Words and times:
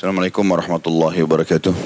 Assalamualaikum 0.00 0.48
warahmatullahi 0.48 1.20
wabarakatuh. 1.28 1.76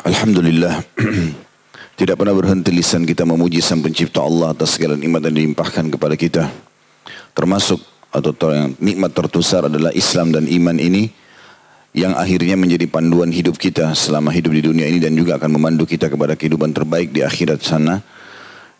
Alhamdulillah. 0.00 0.80
Tidak 2.00 2.16
pernah 2.16 2.32
berhenti 2.32 2.72
lisan 2.72 3.04
kita 3.04 3.28
memuji 3.28 3.60
sang 3.60 3.84
pencipta 3.84 4.24
Allah 4.24 4.56
atas 4.56 4.80
segala 4.80 4.96
nikmat 4.96 5.28
yang 5.28 5.36
dilimpahkan 5.36 5.92
kepada 5.92 6.16
kita. 6.16 6.48
Termasuk 7.36 7.84
atau 8.08 8.32
yang 8.48 8.80
nikmat 8.80 9.12
tertusar 9.12 9.68
adalah 9.68 9.92
Islam 9.92 10.32
dan 10.32 10.48
iman 10.48 10.80
ini 10.80 11.12
yang 11.92 12.16
akhirnya 12.16 12.56
menjadi 12.56 12.88
panduan 12.88 13.28
hidup 13.28 13.60
kita 13.60 13.92
selama 13.92 14.32
hidup 14.32 14.56
di 14.56 14.72
dunia 14.72 14.88
ini 14.88 15.04
dan 15.04 15.12
juga 15.12 15.36
akan 15.36 15.52
memandu 15.52 15.84
kita 15.84 16.08
kepada 16.08 16.32
kehidupan 16.32 16.72
terbaik 16.72 17.12
di 17.12 17.20
akhirat 17.20 17.60
sana. 17.60 18.00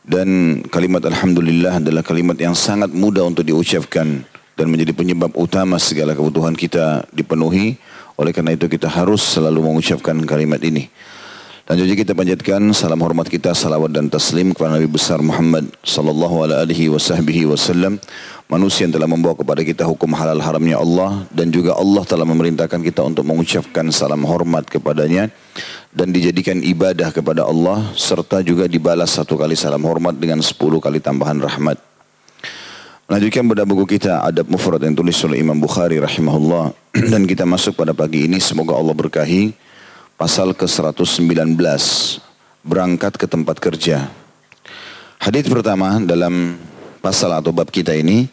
Dan 0.00 0.64
kalimat 0.72 1.04
Alhamdulillah 1.04 1.84
adalah 1.84 2.00
kalimat 2.00 2.40
yang 2.40 2.56
sangat 2.56 2.88
mudah 2.96 3.28
untuk 3.28 3.44
diucapkan 3.44 4.24
dan 4.58 4.66
menjadi 4.66 4.90
penyebab 4.90 5.30
utama 5.38 5.78
segala 5.78 6.18
kebutuhan 6.18 6.58
kita 6.58 7.06
dipenuhi. 7.14 7.78
Oleh 8.18 8.34
karena 8.34 8.58
itu 8.58 8.66
kita 8.66 8.90
harus 8.90 9.22
selalu 9.22 9.62
mengucapkan 9.62 10.18
kalimat 10.26 10.58
ini. 10.58 10.90
Dan 11.68 11.84
juga 11.84 12.00
kita 12.00 12.16
panjatkan 12.16 12.72
salam 12.72 12.96
hormat 13.04 13.28
kita, 13.28 13.52
salawat 13.52 13.92
dan 13.92 14.08
taslim 14.08 14.56
kepada 14.56 14.80
Nabi 14.80 14.88
besar 14.88 15.20
Muhammad 15.20 15.68
sallallahu 15.84 16.48
alaihi 16.48 16.88
wasallam, 16.88 18.00
manusia 18.48 18.88
yang 18.88 18.96
telah 18.96 19.04
membawa 19.04 19.36
kepada 19.36 19.60
kita 19.60 19.84
hukum 19.84 20.16
halal 20.16 20.40
haramnya 20.40 20.80
Allah 20.80 21.28
dan 21.28 21.52
juga 21.52 21.76
Allah 21.76 22.08
telah 22.08 22.24
memerintahkan 22.24 22.80
kita 22.80 23.04
untuk 23.04 23.28
mengucapkan 23.28 23.84
salam 23.92 24.24
hormat 24.24 24.64
kepadanya 24.64 25.28
dan 25.92 26.08
dijadikan 26.08 26.56
ibadah 26.64 27.12
kepada 27.12 27.44
Allah 27.44 27.92
serta 27.92 28.40
juga 28.40 28.64
dibalas 28.64 29.12
satu 29.12 29.36
kali 29.36 29.52
salam 29.52 29.84
hormat 29.84 30.16
dengan 30.16 30.40
sepuluh 30.40 30.80
kali 30.80 31.04
tambahan 31.04 31.36
rahmat. 31.36 31.97
Melanjutkan 33.08 33.48
pada 33.48 33.64
buku 33.64 33.96
kita 33.96 34.20
Adab 34.20 34.52
Mufrad 34.52 34.84
yang 34.84 34.92
tulis 34.92 35.16
oleh 35.24 35.40
Imam 35.40 35.56
Bukhari 35.56 35.96
rahimahullah. 35.96 36.76
Dan 37.16 37.24
kita 37.24 37.48
masuk 37.48 37.80
pada 37.80 37.96
pagi 37.96 38.28
ini 38.28 38.36
semoga 38.36 38.76
Allah 38.76 38.92
berkahi. 38.92 39.56
Pasal 40.20 40.52
ke-119 40.52 41.56
berangkat 42.60 43.16
ke 43.16 43.24
tempat 43.24 43.64
kerja. 43.64 44.12
Hadis 45.24 45.48
pertama 45.48 45.96
dalam 46.04 46.60
pasal 47.00 47.32
atau 47.32 47.48
bab 47.48 47.72
kita 47.72 47.96
ini 47.96 48.28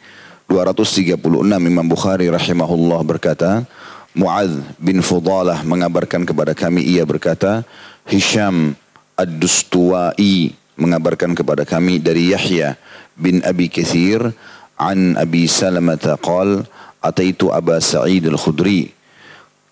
236 0.51 1.23
Imam 1.55 1.87
Bukhari 1.87 2.27
rahimahullah 2.27 2.99
berkata 3.07 3.63
Mu'adz 4.11 4.75
bin 4.75 4.99
Fudalah 4.99 5.63
mengabarkan 5.63 6.27
kepada 6.27 6.51
kami. 6.51 6.83
Ia 6.83 7.07
berkata 7.07 7.63
Hisham 8.11 8.75
Ad-Dustuwai 9.15 10.51
mengabarkan 10.75 11.31
kepada 11.31 11.63
kami 11.63 12.03
dari 12.03 12.35
Yahya 12.35 12.75
bin 13.15 13.39
Abi 13.47 13.71
Kathir 13.71 14.35
an 14.80 15.16
Abi 15.16 15.44
Salamah 15.50 16.00
qal 16.20 16.64
ataitu 17.00 17.52
Aba 17.52 17.80
Sa'id 17.80 18.28
al-Khudri 18.28 18.90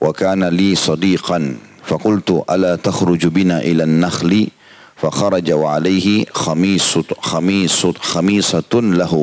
wa 0.01 0.13
kana 0.15 0.49
li 0.53 0.77
sadiqan 0.79 1.69
فقلت 1.89 2.45
ألا 2.45 2.77
تخرج 2.77 3.33
بنا 3.33 3.65
إلى 3.65 3.89
النخل 3.89 4.33
فخرج 4.97 5.49
وعليه 5.53 6.25
خميس 6.37 6.99
خميس 7.17 7.81
خميسة 7.97 8.73
له 8.75 9.15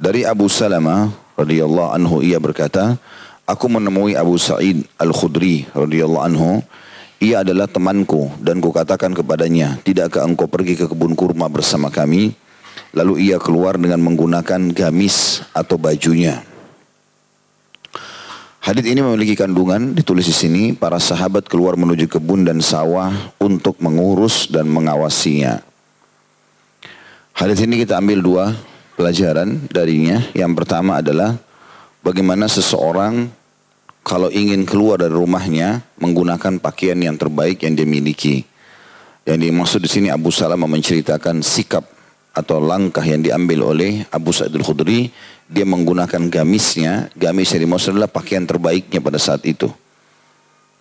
dari 0.00 0.24
Abu 0.24 0.48
Salama 0.48 1.12
radhiyallahu 1.36 1.90
anhu 1.94 2.16
ia 2.24 2.40
berkata 2.40 2.96
aku 3.44 3.68
menemui 3.68 4.16
Abu 4.16 4.40
Sa'id 4.40 4.88
Al-Khudri 4.96 5.68
radhiyallahu 5.76 6.24
anhu 6.26 6.50
ia 7.22 7.44
adalah 7.44 7.68
temanku 7.68 8.32
dan 8.42 8.58
kukatakan 8.58 9.12
kepadanya 9.14 9.78
tidakkah 9.84 10.26
engkau 10.26 10.48
pergi 10.48 10.80
ke 10.80 10.90
kebun 10.90 11.14
kurma 11.14 11.46
bersama 11.46 11.92
kami 11.92 12.32
Lalu 12.95 13.31
ia 13.31 13.41
keluar 13.41 13.79
dengan 13.79 14.03
menggunakan 14.03 14.71
gamis 14.75 15.43
atau 15.51 15.75
bajunya 15.75 16.43
Hadis 18.67 18.83
ini 18.83 18.99
memiliki 18.99 19.39
kandungan 19.39 19.95
ditulis 19.95 20.27
di 20.27 20.35
sini 20.35 20.63
para 20.75 20.99
sahabat 20.99 21.47
keluar 21.47 21.79
menuju 21.79 22.11
kebun 22.11 22.43
dan 22.43 22.59
sawah 22.59 23.15
untuk 23.39 23.79
mengurus 23.79 24.51
dan 24.51 24.67
mengawasinya. 24.67 25.63
Hadis 27.31 27.63
ini 27.63 27.79
kita 27.79 27.95
ambil 27.95 28.19
dua 28.19 28.45
pelajaran 28.99 29.71
darinya. 29.71 30.19
Yang 30.35 30.51
pertama 30.59 30.99
adalah 30.99 31.39
bagaimana 32.03 32.51
seseorang 32.51 33.31
kalau 34.03 34.27
ingin 34.27 34.67
keluar 34.67 34.99
dari 34.99 35.15
rumahnya 35.15 35.87
menggunakan 36.03 36.59
pakaian 36.59 36.99
yang 36.99 37.15
terbaik 37.15 37.63
yang 37.63 37.71
dia 37.71 37.87
miliki. 37.87 38.43
Yang 39.23 39.47
dimaksud 39.47 39.79
di 39.79 39.87
sini 39.87 40.07
Abu 40.11 40.27
Salamah 40.27 40.67
menceritakan 40.67 41.39
sikap 41.39 41.87
atau 42.33 42.61
langkah 42.61 43.01
yang 43.01 43.23
diambil 43.25 43.73
oleh 43.73 44.05
Abu 44.13 44.29
Sa'id 44.29 44.53
al-Khudri 44.53 45.09
dia 45.47 45.63
menggunakan 45.63 46.27
gamisnya. 46.27 47.09
Gamis 47.15 47.55
yang 47.55 47.67
dimaksud 47.67 47.95
adalah 47.95 48.11
pakaian 48.11 48.43
terbaiknya 48.43 48.99
pada 48.99 49.17
saat 49.17 49.43
itu. 49.47 49.71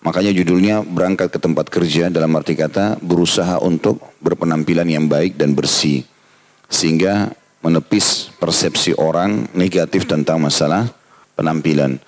Makanya 0.05 0.31
judulnya 0.31 0.87
berangkat 0.87 1.35
ke 1.35 1.39
tempat 1.43 1.67
kerja 1.67 2.13
dalam 2.13 2.31
arti 2.39 2.55
kata 2.55 3.01
berusaha 3.03 3.59
untuk 3.63 3.99
berpenampilan 4.23 4.87
yang 4.87 5.07
baik 5.11 5.35
dan 5.35 5.57
bersih. 5.57 6.07
Sehingga 6.71 7.33
menepis 7.65 8.31
persepsi 8.39 8.95
orang 8.95 9.51
negatif 9.57 10.07
tentang 10.07 10.39
masalah 10.39 10.87
penampilan. 11.35 11.99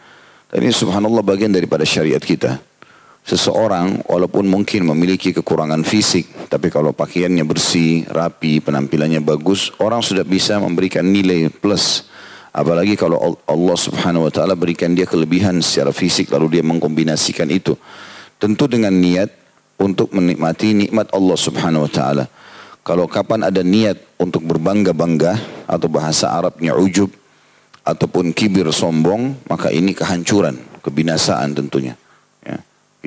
Dan 0.48 0.58
ini 0.62 0.70
subhanallah 0.70 1.26
bagian 1.26 1.50
daripada 1.50 1.82
syariat 1.82 2.22
kita 2.22 2.67
Seseorang 3.28 4.08
walaupun 4.08 4.48
mungkin 4.48 4.88
memiliki 4.88 5.36
kekurangan 5.36 5.84
fisik, 5.84 6.48
tapi 6.48 6.72
kalau 6.72 6.96
pakaiannya 6.96 7.44
bersih, 7.44 8.08
rapi, 8.08 8.64
penampilannya 8.64 9.20
bagus, 9.20 9.68
orang 9.84 10.00
sudah 10.00 10.24
bisa 10.24 10.56
memberikan 10.56 11.04
nilai 11.04 11.52
plus. 11.52 12.08
Apalagi 12.56 12.96
kalau 12.96 13.36
Allah 13.44 13.76
subhanahu 13.76 14.24
wa 14.24 14.32
ta'ala 14.32 14.56
berikan 14.56 14.96
dia 14.96 15.04
kelebihan 15.04 15.60
secara 15.60 15.92
fisik 15.92 16.32
lalu 16.32 16.56
dia 16.56 16.64
mengkombinasikan 16.64 17.52
itu. 17.52 17.76
Tentu 18.40 18.64
dengan 18.64 18.96
niat 18.96 19.28
untuk 19.76 20.08
menikmati 20.16 20.72
nikmat 20.72 21.12
Allah 21.12 21.36
subhanahu 21.36 21.84
wa 21.84 21.92
ta'ala. 21.92 22.24
Kalau 22.80 23.04
kapan 23.04 23.44
ada 23.44 23.60
niat 23.60 24.00
untuk 24.16 24.40
berbangga-bangga 24.48 25.36
atau 25.68 25.88
bahasa 25.92 26.32
Arabnya 26.32 26.72
ujub 26.72 27.12
ataupun 27.84 28.32
kibir 28.32 28.72
sombong, 28.72 29.36
maka 29.52 29.68
ini 29.68 29.92
kehancuran, 29.92 30.56
kebinasaan 30.80 31.52
tentunya. 31.52 31.92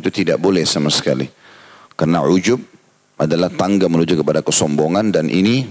Itu 0.02 0.10
tidak 0.10 0.42
boleh 0.42 0.66
sama 0.66 0.90
sekali. 0.90 1.30
Karena 1.94 2.26
ujub 2.26 2.58
adalah 3.22 3.54
tangga 3.54 3.86
menuju 3.86 4.18
kepada 4.18 4.42
kesombongan 4.42 5.14
dan 5.14 5.30
ini 5.30 5.70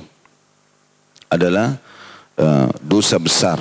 adalah 1.27 1.75
uh, 2.39 2.71
dosa 2.79 3.19
besar. 3.19 3.59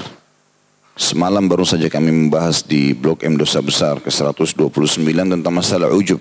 Semalam 1.00 1.48
baru 1.50 1.64
saja 1.66 1.90
kami 1.90 2.12
membahas 2.12 2.62
di 2.62 2.92
blog 2.92 3.24
M 3.24 3.40
Dosa 3.40 3.64
Besar 3.64 4.04
ke-129 4.04 5.10
tentang 5.10 5.54
masalah 5.56 5.90
ujub. 5.90 6.20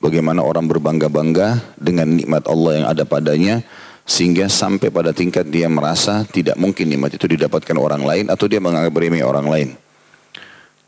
Bagaimana 0.00 0.40
orang 0.40 0.66
berbangga-bangga 0.66 1.76
dengan 1.76 2.16
nikmat 2.16 2.48
Allah 2.48 2.72
yang 2.80 2.86
ada 2.88 3.04
padanya 3.04 3.60
sehingga 4.08 4.48
sampai 4.48 4.88
pada 4.88 5.10
tingkat 5.10 5.44
dia 5.50 5.68
merasa 5.68 6.24
tidak 6.26 6.56
mungkin 6.56 6.88
nikmat 6.88 7.18
itu 7.18 7.26
didapatkan 7.28 7.76
orang 7.76 8.02
lain 8.06 8.26
atau 8.32 8.48
dia 8.48 8.62
menganggap 8.62 8.94
remeh 8.94 9.22
orang 9.22 9.46
lain. 9.46 9.68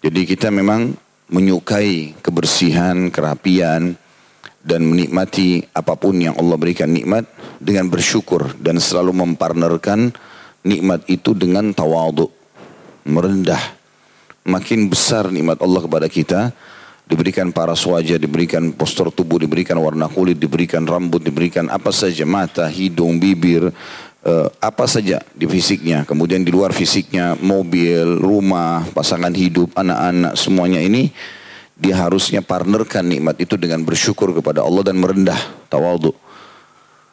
Jadi 0.01 0.21
kita 0.25 0.49
memang 0.55 0.95
menyukai 1.29 2.17
kebersihan, 2.21 3.13
kerapian, 3.13 3.97
dan 4.65 4.85
menikmati 4.85 5.65
apa 5.73 5.97
pun 5.97 6.19
yang 6.19 6.37
Allah 6.37 6.61
berikan 6.61 6.93
nikmat 6.93 7.25
dengan 7.57 7.89
bersyukur 7.89 8.53
dan 8.61 8.77
selalu 8.77 9.17
mempartnerkan 9.25 10.13
nikmat 10.67 11.07
itu 11.09 11.33
dengan 11.33 11.73
tawadhu, 11.73 12.29
merendah. 13.09 13.81
Makin 14.49 14.89
besar 14.89 15.29
nikmat 15.29 15.61
Allah 15.61 15.81
kepada 15.85 16.09
kita, 16.09 16.53
diberikan 17.09 17.53
paras 17.53 17.85
wajah, 17.89 18.21
diberikan 18.21 18.73
postur 18.77 19.09
tubuh, 19.09 19.41
diberikan 19.41 19.81
warna 19.81 20.09
kulit, 20.13 20.37
diberikan 20.37 20.85
rambut, 20.85 21.25
diberikan 21.25 21.73
apa 21.73 21.89
saja, 21.89 22.29
mata, 22.29 22.69
hidung, 22.69 23.17
bibir, 23.17 23.73
uh, 24.25 24.49
apa 24.59 24.89
saja 24.89 25.23
di 25.37 25.47
fisiknya, 25.47 26.03
kemudian 26.03 26.43
di 26.43 26.51
luar 26.51 26.75
fisiknya, 26.75 27.39
mobil, 27.39 28.19
rumah, 28.19 28.83
pasangan 28.91 29.31
hidup, 29.35 29.77
anak-anak, 29.77 30.35
semuanya 30.35 30.81
ini 30.83 31.13
dia 31.79 31.95
harusnya 31.95 32.43
partnerkan 32.43 33.07
nikmat 33.07 33.39
itu 33.39 33.55
dengan 33.55 33.87
bersyukur 33.87 34.35
kepada 34.35 34.67
Allah 34.67 34.91
dan 34.91 34.99
merendah, 34.99 35.39
tawadhu. 35.71 36.11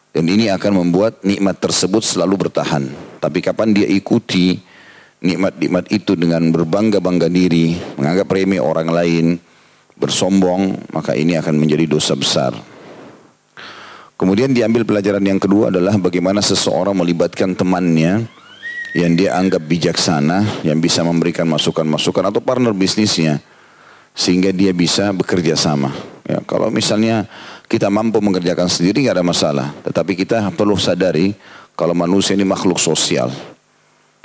Dan 0.09 0.25
ini 0.31 0.49
akan 0.49 0.81
membuat 0.81 1.21
nikmat 1.21 1.59
tersebut 1.59 2.01
selalu 2.01 2.47
bertahan. 2.47 2.87
Tapi 3.19 3.43
kapan 3.43 3.75
dia 3.75 3.85
ikuti 3.85 4.57
nikmat-nikmat 5.21 5.91
itu 5.91 6.17
dengan 6.17 6.49
berbangga-bangga 6.49 7.29
diri, 7.29 7.77
menganggap 7.99 8.31
remeh 8.31 8.63
orang 8.63 8.89
lain, 8.89 9.25
bersombong, 9.99 10.89
maka 10.95 11.13
ini 11.13 11.37
akan 11.37 11.55
menjadi 11.59 11.85
dosa 11.85 12.17
besar. 12.17 12.55
Kemudian 14.15 14.55
diambil 14.55 14.87
pelajaran 14.87 15.23
yang 15.23 15.39
kedua 15.43 15.67
adalah 15.67 15.99
bagaimana 15.99 16.39
seseorang 16.39 16.95
melibatkan 16.95 17.51
temannya 17.51 18.23
yang 18.95 19.11
dia 19.11 19.35
anggap 19.35 19.59
bijaksana, 19.67 20.63
yang 20.63 20.79
bisa 20.79 21.03
memberikan 21.03 21.43
masukan-masukan 21.51 22.31
atau 22.31 22.39
partner 22.39 22.71
bisnisnya 22.71 23.43
sehingga 24.15 24.55
dia 24.55 24.71
bisa 24.71 25.11
bekerja 25.11 25.59
sama. 25.59 25.91
Ya, 26.23 26.39
kalau 26.47 26.71
misalnya 26.71 27.27
kita 27.67 27.91
mampu 27.91 28.23
mengerjakan 28.23 28.71
sendiri 28.71 29.03
nggak 29.03 29.19
ada 29.19 29.27
masalah, 29.27 29.67
tetapi 29.83 30.15
kita 30.15 30.47
perlu 30.55 30.79
sadari 30.79 31.35
kalau 31.75 31.91
manusia 31.91 32.39
ini 32.39 32.47
makhluk 32.47 32.79
sosial. 32.79 33.29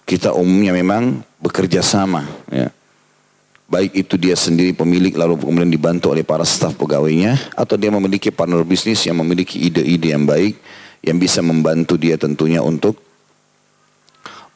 Kita 0.06 0.32
umumnya 0.38 0.70
memang 0.70 1.19
bekerja 1.42 1.82
sama, 1.82 2.25
ya. 2.46 2.70
Baik 3.70 3.94
itu 3.94 4.19
dia 4.19 4.34
sendiri 4.34 4.75
pemilik 4.75 5.14
lalu 5.14 5.38
kemudian 5.38 5.70
dibantu 5.70 6.11
oleh 6.11 6.26
para 6.26 6.43
staf 6.43 6.75
pegawainya 6.75 7.38
atau 7.55 7.78
dia 7.78 7.94
memiliki 7.94 8.34
partner 8.34 8.67
bisnis 8.67 9.06
yang 9.06 9.22
memiliki 9.22 9.62
ide-ide 9.62 10.11
yang 10.11 10.26
baik 10.26 10.58
yang 11.06 11.17
bisa 11.22 11.38
membantu 11.40 11.94
dia 11.94 12.19
tentunya 12.19 12.61
untuk 12.61 12.99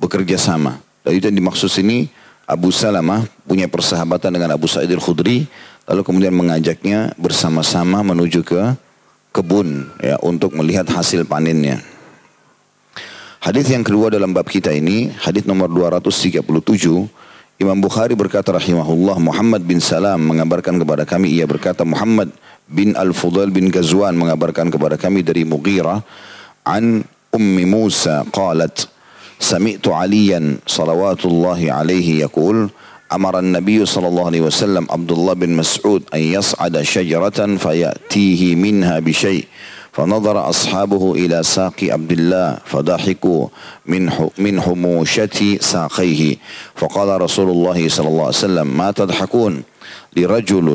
bekerja 0.02 0.34
sama. 0.36 0.82
Dan 1.06 1.16
itu 1.16 1.30
yang 1.30 1.38
dimaksud 1.38 1.70
sini 1.70 2.10
Abu 2.44 2.74
Salamah 2.74 3.24
punya 3.46 3.70
persahabatan 3.70 4.34
dengan 4.34 4.52
Abu 4.52 4.66
Sa'id 4.66 4.90
al-Khudri 4.90 5.46
lalu 5.86 6.02
kemudian 6.02 6.34
mengajaknya 6.34 7.14
bersama-sama 7.14 8.02
menuju 8.02 8.42
ke 8.42 8.76
kebun 9.30 9.94
ya 10.02 10.18
untuk 10.26 10.52
melihat 10.58 10.90
hasil 10.90 11.22
panennya. 11.24 11.80
Hadis 13.38 13.68
yang 13.68 13.84
kedua 13.84 14.08
dalam 14.08 14.32
bab 14.32 14.48
kita 14.48 14.72
ini, 14.72 15.12
hadis 15.20 15.44
nomor 15.44 15.68
237 15.68 16.40
Imam 17.54 17.78
Bukhari 17.78 18.18
berkata 18.18 18.50
rahimahullah 18.50 19.14
Muhammad 19.22 19.62
bin 19.62 19.78
Salam 19.78 20.26
mengabarkan 20.26 20.74
kepada 20.74 21.06
kami 21.06 21.38
ia 21.38 21.46
berkata 21.46 21.86
Muhammad 21.86 22.34
bin 22.66 22.98
Al-Fudal 22.98 23.54
bin 23.54 23.70
Ghazwan 23.70 24.18
mengabarkan 24.18 24.74
kepada 24.74 24.98
kami 24.98 25.22
dari 25.22 25.46
Mughirah 25.46 26.02
an 26.66 27.06
Ummi 27.30 27.62
Musa 27.62 28.26
qalat 28.34 28.90
Sami'tu 29.38 29.94
Aliyan 29.94 30.66
salawatullahi 30.66 31.70
alaihi 31.70 32.26
yaqul 32.26 32.74
amara 33.06 33.38
an-nabiy 33.38 33.86
sallallahu 33.86 34.34
alaihi 34.34 34.42
wasallam 34.50 34.90
Abdullah 34.90 35.38
bin 35.38 35.54
Mas'ud 35.54 36.02
an 36.10 36.18
yas'ada 36.18 36.82
syajaratan 36.82 37.62
fayatihi 37.62 38.58
minha 38.58 38.98
bi 38.98 39.14
syai' 39.14 39.46
فنظر 39.93 40.49
أصحابه 40.49 41.03
إلى 41.15 41.43
ساق 41.43 41.75
عبد 41.83 42.11
الله 42.11 42.57
فضحكوا 42.65 43.47
من 43.85 44.09
من 44.37 44.61
حموشة 44.61 45.57
ساقيه 45.59 46.35
فقال 46.75 47.21
رسول 47.21 47.49
الله 47.49 47.89
صلى 47.89 48.07
الله 48.07 48.25
عليه 48.25 48.45
وسلم 48.47 48.67
ما 48.77 48.91
تضحكون 48.91 49.53
لرجل 50.15 50.67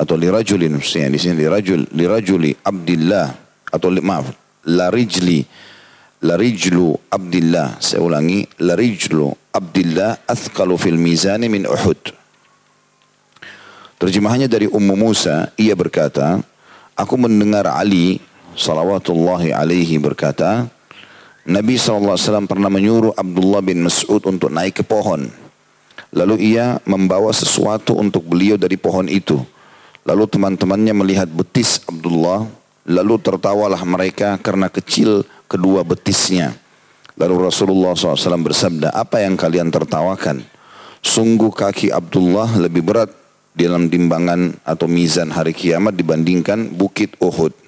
atau 0.00 0.16
لرجل 0.16 0.62
يعني 0.96 1.12
di 1.12 1.20
sini 1.20 1.36
لرجل 1.36 1.86
لرجل 1.92 2.44
عبد 2.66 2.90
الله 2.90 3.26
atau 3.70 3.92
maaf 4.02 4.26
larijli 4.66 5.46
larijlu 6.20 6.92
abdillah 7.08 7.80
saya 7.80 8.02
ulangi 8.04 8.44
larijlu 8.60 9.32
abdillah 9.54 10.20
athqalu 10.28 10.76
fil 10.76 10.98
mizani 11.00 11.48
min 11.48 11.64
uhud 11.64 12.12
terjemahannya 14.00 14.48
dari 14.48 14.66
Ummu 14.68 14.94
Musa 14.96 15.52
ia 15.56 15.72
berkata 15.72 16.40
aku 16.96 17.14
mendengar 17.16 17.68
Ali 17.68 18.20
salawatullahi 18.55 19.51
alaihi 19.53 19.99
berkata, 20.01 20.67
Nabi 21.45 21.77
SAW 21.77 22.49
pernah 22.49 22.73
menyuruh 22.73 23.13
Abdullah 23.13 23.61
bin 23.61 23.85
Mas'ud 23.85 24.25
untuk 24.25 24.49
naik 24.49 24.81
ke 24.81 24.83
pohon. 24.83 25.29
Lalu 26.09 26.55
ia 26.55 26.81
membawa 26.89 27.29
sesuatu 27.29 27.93
untuk 27.93 28.25
beliau 28.25 28.57
dari 28.57 28.79
pohon 28.81 29.05
itu. 29.05 29.37
Lalu 30.07 30.25
teman-temannya 30.25 30.93
melihat 30.97 31.29
betis 31.29 31.83
Abdullah. 31.85 32.49
Lalu 32.89 33.15
tertawalah 33.21 33.81
mereka 33.85 34.41
karena 34.41 34.73
kecil 34.73 35.21
kedua 35.45 35.85
betisnya. 35.85 36.57
Lalu 37.15 37.47
Rasulullah 37.47 37.95
SAW 37.95 38.41
bersabda, 38.41 38.93
apa 38.93 39.21
yang 39.21 39.37
kalian 39.37 39.69
tertawakan? 39.69 40.43
Sungguh 41.05 41.53
kaki 41.53 41.93
Abdullah 41.93 42.57
lebih 42.57 42.81
berat 42.81 43.13
dalam 43.55 43.87
timbangan 43.87 44.57
atau 44.67 44.89
mizan 44.89 45.31
hari 45.31 45.55
kiamat 45.55 45.95
dibandingkan 45.95 46.73
bukit 46.73 47.15
Uhud. 47.21 47.64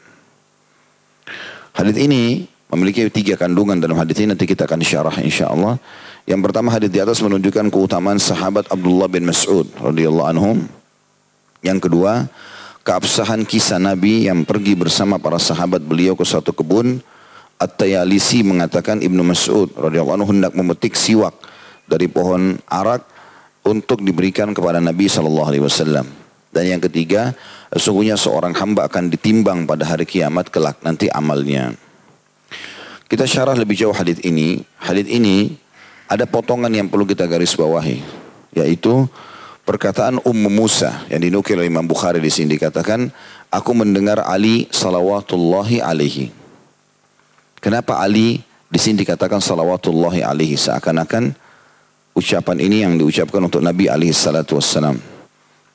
Hadis 1.77 1.94
ini 2.01 2.50
memiliki 2.74 3.06
tiga 3.13 3.38
kandungan 3.38 3.77
dalam 3.77 4.01
hadis 4.01 4.18
ini 4.18 4.33
nanti 4.33 4.50
kita 4.50 4.65
akan 4.65 4.81
syarah 4.81 5.13
insya 5.21 5.53
Allah. 5.53 5.77
Yang 6.25 6.50
pertama 6.50 6.74
hadis 6.74 6.89
di 6.89 6.97
atas 6.97 7.21
menunjukkan 7.21 7.69
keutamaan 7.69 8.18
sahabat 8.18 8.65
Abdullah 8.74 9.06
bin 9.06 9.29
Mas'ud 9.29 9.69
radhiyallahu 9.77 10.25
anhum. 10.25 10.57
Yang 11.62 11.85
kedua, 11.85 12.25
keabsahan 12.81 13.45
kisah 13.45 13.77
Nabi 13.77 14.25
yang 14.25 14.41
pergi 14.41 14.74
bersama 14.74 15.21
para 15.21 15.38
sahabat 15.38 15.85
beliau 15.85 16.18
ke 16.18 16.25
suatu 16.25 16.50
kebun. 16.50 16.97
At-Tayalisi 17.62 18.41
mengatakan 18.41 18.97
Ibnu 19.06 19.21
Mas'ud 19.21 19.69
radhiyallahu 19.77 20.18
anhu 20.18 20.33
hendak 20.33 20.57
memetik 20.57 20.97
siwak 20.97 21.38
dari 21.85 22.09
pohon 22.09 22.57
arak 22.74 23.06
untuk 23.62 24.01
diberikan 24.01 24.50
kepada 24.50 24.81
Nabi 24.81 25.06
sallallahu 25.06 25.53
alaihi 25.53 25.62
wasallam. 25.62 26.09
Dan 26.57 26.74
yang 26.74 26.81
ketiga, 26.81 27.38
sesungguhnya 27.69 28.18
seorang 28.18 28.57
hamba 28.57 28.89
akan 28.89 29.13
ditimbang 29.13 29.69
pada 29.69 29.86
hari 29.86 30.09
kiamat 30.09 30.50
kelak 30.50 30.81
nanti 30.81 31.06
amalnya. 31.13 31.77
Kita 33.06 33.30
syarah 33.30 33.54
lebih 33.54 33.77
jauh 33.77 33.94
hadis 33.94 34.18
ini. 34.25 34.65
Hadis 34.81 35.06
ini 35.06 35.54
ada 36.09 36.25
potongan 36.25 36.74
yang 36.74 36.89
perlu 36.89 37.06
kita 37.06 37.30
garis 37.30 37.54
bawahi, 37.54 38.01
yaitu 38.57 39.06
perkataan 39.69 40.18
Ummu 40.25 40.50
Musa 40.50 41.06
yang 41.13 41.21
dinukil 41.21 41.62
oleh 41.62 41.69
Imam 41.69 41.86
Bukhari 41.86 42.18
di 42.25 42.33
sini 42.33 42.57
dikatakan, 42.57 43.13
aku 43.53 43.77
mendengar 43.77 44.25
Ali 44.25 44.65
salawatullahi 44.74 45.77
alaihi. 45.77 46.33
Kenapa 47.62 48.01
Ali 48.01 48.42
di 48.65 48.80
sini 48.81 49.06
dikatakan 49.06 49.45
salawatullahi 49.45 50.25
alaihi 50.25 50.57
seakan-akan 50.57 51.38
ucapan 52.18 52.57
ini 52.65 52.81
yang 52.81 52.98
diucapkan 52.98 53.45
untuk 53.45 53.62
Nabi 53.62 53.94
alaihi 53.94 54.10
salatu 54.10 54.57
wassalam. 54.57 55.16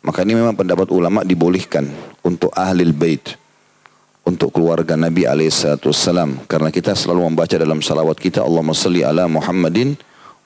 Maka 0.03 0.27
ini 0.27 0.35
memang 0.35 0.59
pendapat 0.59 0.91
ulama 0.91 1.23
dibolehkan 1.23 1.87
untuk 2.27 2.51
ahli 2.59 2.83
bait 2.91 3.39
untuk 4.23 4.55
keluarga 4.55 4.99
Nabi 4.99 5.27
alaihissalam 5.27 6.47
karena 6.47 6.71
kita 6.71 6.95
selalu 6.95 7.31
membaca 7.31 7.55
dalam 7.59 7.83
salawat 7.83 8.19
kita 8.19 8.43
Allahumma 8.43 8.75
salli 8.75 9.03
ala 9.03 9.27
Muhammadin 9.27 9.95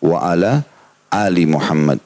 wa 0.00 0.20
ala 0.20 0.64
ali 1.08 1.48
Muhammad. 1.48 2.00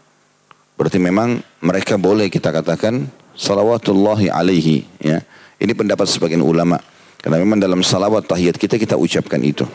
Berarti 0.78 1.02
memang 1.02 1.42
mereka 1.62 1.98
boleh 1.98 2.30
kita 2.30 2.54
katakan 2.54 3.10
salawatullahi 3.34 4.30
alaihi 4.30 4.86
ya. 5.02 5.18
Ini 5.60 5.76
pendapat 5.76 6.08
sebagian 6.08 6.40
ulama. 6.40 6.80
Karena 7.20 7.36
memang 7.36 7.60
dalam 7.60 7.84
salawat 7.84 8.24
tahiyat 8.24 8.56
kita 8.56 8.80
kita 8.80 8.96
ucapkan 8.96 9.42
itu. 9.44 9.68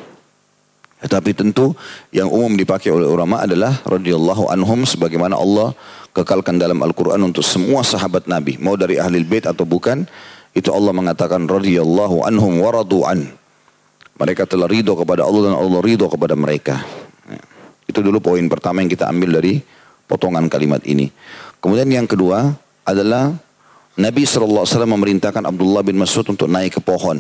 Tetapi 1.04 1.36
tentu 1.36 1.76
yang 2.16 2.32
umum 2.32 2.56
dipakai 2.56 2.90
oleh 2.90 3.06
ulama 3.06 3.44
adalah 3.44 3.84
radhiyallahu 3.84 4.48
anhum 4.48 4.88
sebagaimana 4.88 5.36
Allah 5.36 5.76
kekalkan 6.16 6.56
dalam 6.56 6.80
Al-Quran 6.80 7.20
untuk 7.28 7.44
semua 7.44 7.84
sahabat 7.84 8.32
Nabi. 8.32 8.56
Mau 8.64 8.80
dari 8.80 8.96
ahli 8.96 9.20
bait 9.28 9.44
atau 9.44 9.68
bukan. 9.68 10.08
Itu 10.56 10.72
Allah 10.72 10.96
mengatakan 10.96 11.44
radhiyallahu 11.52 12.24
anhum 12.24 12.64
waradu 12.64 13.04
an. 13.04 13.28
Mereka 14.16 14.48
telah 14.48 14.72
ridho 14.72 14.96
kepada 14.96 15.28
Allah 15.28 15.52
dan 15.52 15.56
Allah 15.60 15.84
ridho 15.84 16.08
kepada 16.08 16.40
mereka. 16.40 16.80
Ya. 17.28 17.44
Itu 17.92 18.00
dulu 18.00 18.24
poin 18.24 18.48
pertama 18.48 18.80
yang 18.80 18.88
kita 18.88 19.12
ambil 19.12 19.44
dari 19.44 19.60
potongan 20.08 20.48
kalimat 20.48 20.80
ini. 20.88 21.12
Kemudian 21.60 21.92
yang 21.92 22.08
kedua 22.08 22.56
adalah 22.88 23.36
Nabi 24.00 24.24
SAW 24.24 24.64
memerintahkan 24.68 25.44
Abdullah 25.44 25.84
bin 25.84 26.00
Mas'ud 26.00 26.24
untuk 26.24 26.48
naik 26.48 26.80
ke 26.80 26.82
pohon. 26.84 27.20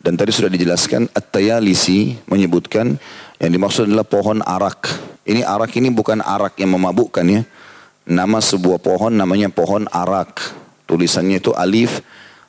Dan 0.00 0.16
tadi 0.16 0.32
sudah 0.32 0.48
dijelaskan 0.48 1.12
At-Tayalisi 1.12 2.24
menyebutkan 2.24 2.96
yang 3.36 3.50
dimaksud 3.52 3.84
adalah 3.84 4.08
pohon 4.08 4.40
arak. 4.40 4.88
Ini 5.28 5.44
arak 5.44 5.76
ini 5.76 5.92
bukan 5.92 6.24
arak 6.24 6.56
yang 6.56 6.72
memabukkan 6.72 7.24
ya 7.28 7.44
nama 8.08 8.40
sebuah 8.40 8.80
pohon 8.80 9.12
namanya 9.12 9.52
pohon 9.52 9.84
arak. 9.92 10.40
Tulisannya 10.88 11.38
itu 11.38 11.52
alif, 11.52 12.00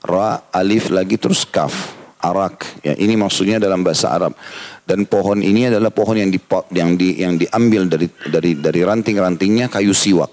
ra, 0.02 0.48
alif 0.50 0.90
lagi 0.90 1.20
terus 1.20 1.44
kaf. 1.44 2.00
Arak. 2.22 2.86
Ya, 2.86 2.94
ini 3.02 3.18
maksudnya 3.18 3.58
dalam 3.58 3.82
bahasa 3.82 4.14
Arab. 4.14 4.38
Dan 4.86 5.10
pohon 5.10 5.42
ini 5.42 5.74
adalah 5.74 5.90
pohon 5.90 6.14
yang 6.14 6.30
di, 6.30 6.38
yang 6.70 6.94
di, 6.94 7.18
yang 7.18 7.34
diambil 7.34 7.90
dari 7.90 8.06
dari 8.30 8.62
dari 8.62 8.82
ranting-rantingnya 8.86 9.74
kayu 9.74 9.90
siwak. 9.90 10.30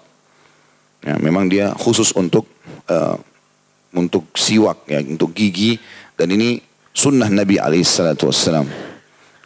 Ya, 1.00 1.16
memang 1.16 1.48
dia 1.48 1.72
khusus 1.72 2.12
untuk 2.12 2.44
uh, 2.92 3.16
untuk 3.96 4.37
siwak 4.37 4.84
ya, 4.84 5.00
untuk 5.00 5.32
gigi 5.32 5.80
dan 6.12 6.28
ini 6.28 6.60
sunnah 6.98 7.30
Nabi 7.30 7.62
alaihissalam. 7.62 8.66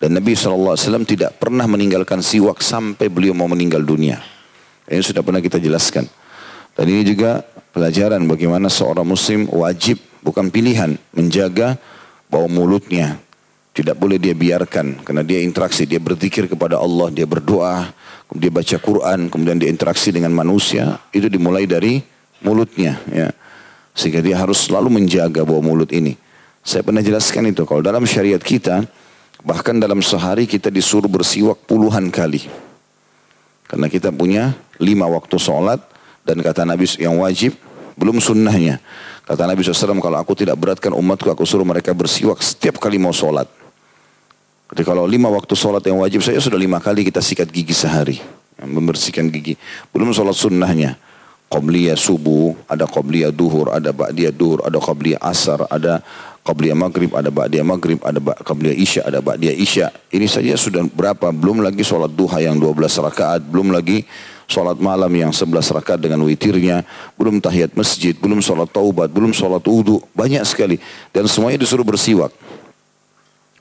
Dan 0.01 0.19
Nabi 0.19 0.33
SAW 0.35 1.05
tidak 1.05 1.37
pernah 1.37 1.69
meninggalkan 1.69 2.25
siwak 2.25 2.65
sampai 2.65 3.13
beliau 3.13 3.37
mau 3.37 3.47
meninggal 3.47 3.85
dunia. 3.85 4.19
Ini 4.89 5.05
sudah 5.05 5.23
pernah 5.23 5.39
kita 5.39 5.61
jelaskan. 5.63 6.09
Dan 6.73 6.91
ini 6.91 7.07
juga 7.07 7.45
pelajaran 7.71 8.25
bagaimana 8.27 8.67
seorang 8.73 9.07
muslim 9.07 9.47
wajib 9.53 10.01
bukan 10.25 10.49
pilihan 10.51 10.97
menjaga 11.15 11.79
bau 12.27 12.49
mulutnya. 12.51 13.21
Tidak 13.73 13.95
boleh 13.97 14.19
dia 14.19 14.35
biarkan 14.35 15.01
karena 15.07 15.23
dia 15.23 15.41
interaksi, 15.41 15.87
dia 15.89 16.03
berzikir 16.03 16.45
kepada 16.51 16.77
Allah, 16.77 17.09
dia 17.09 17.25
berdoa, 17.25 17.89
dia 18.37 18.53
baca 18.53 18.77
Quran, 18.77 19.33
kemudian 19.33 19.57
dia 19.57 19.71
interaksi 19.73 20.13
dengan 20.13 20.35
manusia, 20.35 21.01
itu 21.09 21.31
dimulai 21.31 21.65
dari 21.65 22.03
mulutnya 22.45 23.01
ya. 23.09 23.33
Sehingga 23.97 24.21
dia 24.21 24.37
harus 24.41 24.67
selalu 24.67 25.01
menjaga 25.01 25.47
bau 25.47 25.65
mulut 25.65 25.89
ini. 25.95 26.22
Saya 26.63 26.87
pernah 26.87 27.03
jelaskan 27.03 27.51
itu 27.51 27.67
kalau 27.67 27.83
dalam 27.83 28.07
syariat 28.07 28.39
kita 28.39 28.87
bahkan 29.43 29.75
dalam 29.83 29.99
sehari 29.99 30.47
kita 30.47 30.71
disuruh 30.71 31.11
bersiwak 31.11 31.67
puluhan 31.67 32.07
kali. 32.15 32.47
Karena 33.67 33.91
kita 33.91 34.15
punya 34.15 34.55
lima 34.79 35.11
waktu 35.11 35.37
sholat 35.43 35.83
dan 36.23 36.39
kata 36.39 36.63
Nabi 36.63 36.87
yang 37.03 37.19
wajib 37.19 37.59
belum 37.99 38.23
sunnahnya. 38.23 38.79
Kata 39.27 39.47
Nabi 39.47 39.67
SAW 39.67 39.99
kalau 39.99 40.19
aku 40.19 40.39
tidak 40.39 40.55
beratkan 40.59 40.95
umatku 40.95 41.31
aku 41.31 41.43
suruh 41.43 41.67
mereka 41.67 41.91
bersiwak 41.91 42.39
setiap 42.39 42.79
kali 42.79 42.99
mau 42.99 43.15
sholat. 43.15 43.51
Jadi 44.73 44.83
kalau 44.87 45.05
lima 45.05 45.29
waktu 45.29 45.53
sholat 45.59 45.83
yang 45.85 45.99
wajib 45.99 46.23
saya 46.23 46.39
sudah 46.39 46.57
lima 46.57 46.79
kali 46.79 47.03
kita 47.05 47.19
sikat 47.19 47.51
gigi 47.51 47.75
sehari. 47.75 48.23
Membersihkan 48.63 49.27
gigi. 49.35 49.59
Belum 49.91 50.15
sholat 50.15 50.39
sunnahnya. 50.39 50.95
qabliyah 51.53 52.01
subuh, 52.01 52.57
ada 52.65 52.89
qabliyah 52.89 53.29
duhur, 53.29 53.69
ada 53.77 53.93
ba'diyah 53.93 54.33
duhur, 54.33 54.65
ada 54.65 54.81
qabliyah 54.81 55.21
asar, 55.21 55.69
ada 55.69 56.01
qabliyah 56.43 56.75
maghrib, 56.75 57.11
ada 57.15 57.31
ba'diyah 57.31 57.63
maghrib, 57.63 58.03
ada 58.03 58.19
qabliyah 58.19 58.75
isya, 58.75 59.07
ada 59.07 59.23
ba'diyah 59.23 59.55
isya. 59.55 59.87
Ini 60.11 60.27
saja 60.27 60.59
sudah 60.59 60.83
berapa? 60.91 61.31
Belum 61.31 61.63
lagi 61.63 61.87
sholat 61.87 62.11
duha 62.11 62.43
yang 62.43 62.59
12 62.59 62.99
rakaat, 62.99 63.47
belum 63.47 63.71
lagi 63.71 64.03
sholat 64.51 64.77
malam 64.83 65.09
yang 65.15 65.31
11 65.31 65.71
rakaat 65.71 66.03
dengan 66.03 66.19
witirnya, 66.27 66.83
belum 67.15 67.39
tahiyat 67.39 67.79
masjid, 67.79 68.13
belum 68.19 68.43
sholat 68.43 68.69
taubat, 68.75 69.09
belum 69.15 69.31
sholat 69.31 69.63
wudhu, 69.63 70.03
banyak 70.13 70.43
sekali. 70.43 70.83
Dan 71.15 71.31
semuanya 71.31 71.63
disuruh 71.63 71.87
bersiwak. 71.87 72.35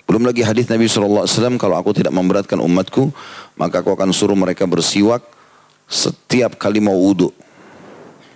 Belum 0.09 0.27
lagi 0.27 0.43
hadis 0.43 0.67
Nabi 0.67 0.89
SAW, 0.91 1.55
kalau 1.55 1.79
aku 1.79 1.95
tidak 1.95 2.11
memberatkan 2.11 2.59
umatku, 2.59 3.13
maka 3.55 3.79
aku 3.79 3.93
akan 3.93 4.11
suruh 4.11 4.35
mereka 4.35 4.65
bersiwak 4.65 5.23
setiap 5.85 6.57
kali 6.57 6.81
mau 6.81 6.97
wudhu. 6.97 7.29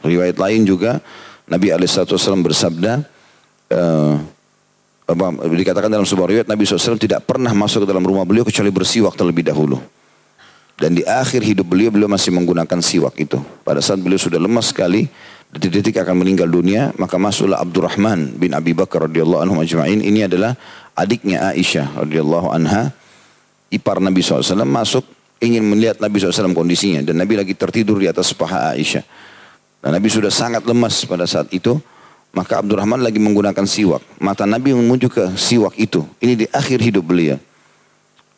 Riwayat 0.06 0.38
lain 0.38 0.70
juga 0.70 1.02
Nabi 1.50 1.74
SAW 1.74 2.46
bersabda, 2.46 3.04
uh, 3.74 4.35
dikatakan 5.54 5.90
dalam 5.90 6.08
sebuah 6.08 6.28
riwayat 6.34 6.48
Nabi 6.50 6.66
SAW 6.66 6.98
tidak 6.98 7.30
pernah 7.30 7.54
masuk 7.54 7.86
ke 7.86 7.88
dalam 7.90 8.02
rumah 8.02 8.26
beliau 8.26 8.42
kecuali 8.42 8.74
bersiwak 8.74 9.14
terlebih 9.14 9.46
dahulu. 9.46 9.78
Dan 10.76 10.92
di 10.92 11.08
akhir 11.08 11.40
hidup 11.40 11.72
beliau, 11.72 11.88
beliau 11.88 12.12
masih 12.12 12.36
menggunakan 12.36 12.80
siwak 12.84 13.16
itu. 13.16 13.40
Pada 13.64 13.80
saat 13.80 14.02
beliau 14.02 14.20
sudah 14.20 14.36
lemas 14.36 14.76
sekali, 14.76 15.08
detik-detik 15.56 16.04
akan 16.04 16.20
meninggal 16.20 16.52
dunia, 16.52 16.92
maka 17.00 17.16
masuklah 17.16 17.64
Abdurrahman 17.64 18.36
bin 18.36 18.52
Abi 18.52 18.76
Bakar 18.76 19.08
radhiyallahu 19.08 19.40
anhu 19.40 19.56
majma'in. 19.56 20.04
Ini 20.04 20.28
adalah 20.28 20.52
adiknya 21.00 21.48
Aisyah 21.56 21.96
radhiyallahu 22.04 22.52
anha, 22.52 22.92
ipar 23.72 24.04
Nabi 24.04 24.20
SAW 24.20 24.68
masuk 24.68 25.08
ingin 25.40 25.64
melihat 25.64 26.04
Nabi 26.04 26.20
SAW 26.20 26.52
kondisinya. 26.52 27.08
Dan 27.08 27.24
Nabi 27.24 27.40
lagi 27.40 27.56
tertidur 27.56 27.96
di 27.96 28.12
atas 28.12 28.36
paha 28.36 28.76
Aisyah. 28.76 29.04
Dan 29.80 29.96
Nabi 29.96 30.12
sudah 30.12 30.34
sangat 30.34 30.68
lemas 30.68 31.08
pada 31.08 31.24
saat 31.24 31.48
itu. 31.56 31.80
Maka 32.36 32.60
Abdurrahman 32.60 33.00
lagi 33.00 33.16
menggunakan 33.16 33.64
siwak. 33.64 34.04
Mata 34.20 34.44
Nabi 34.44 34.76
menuju 34.76 35.08
ke 35.08 35.40
siwak 35.40 35.80
itu. 35.80 36.04
Ini 36.20 36.34
di 36.36 36.46
akhir 36.52 36.84
hidup 36.84 37.08
beliau. 37.08 37.40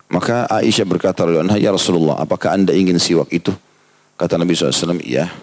Maka 0.07 0.45
Aisyah 0.47 0.85
berkata, 0.85 1.25
Ya 1.57 1.73
Rasulullah, 1.73 2.21
apakah 2.21 2.53
anda 2.53 2.77
ingin 2.77 3.01
siwak 3.01 3.33
itu? 3.33 3.51
Kata 4.13 4.37
Nabi 4.37 4.53
SAW, 4.53 5.01
iya. 5.01 5.33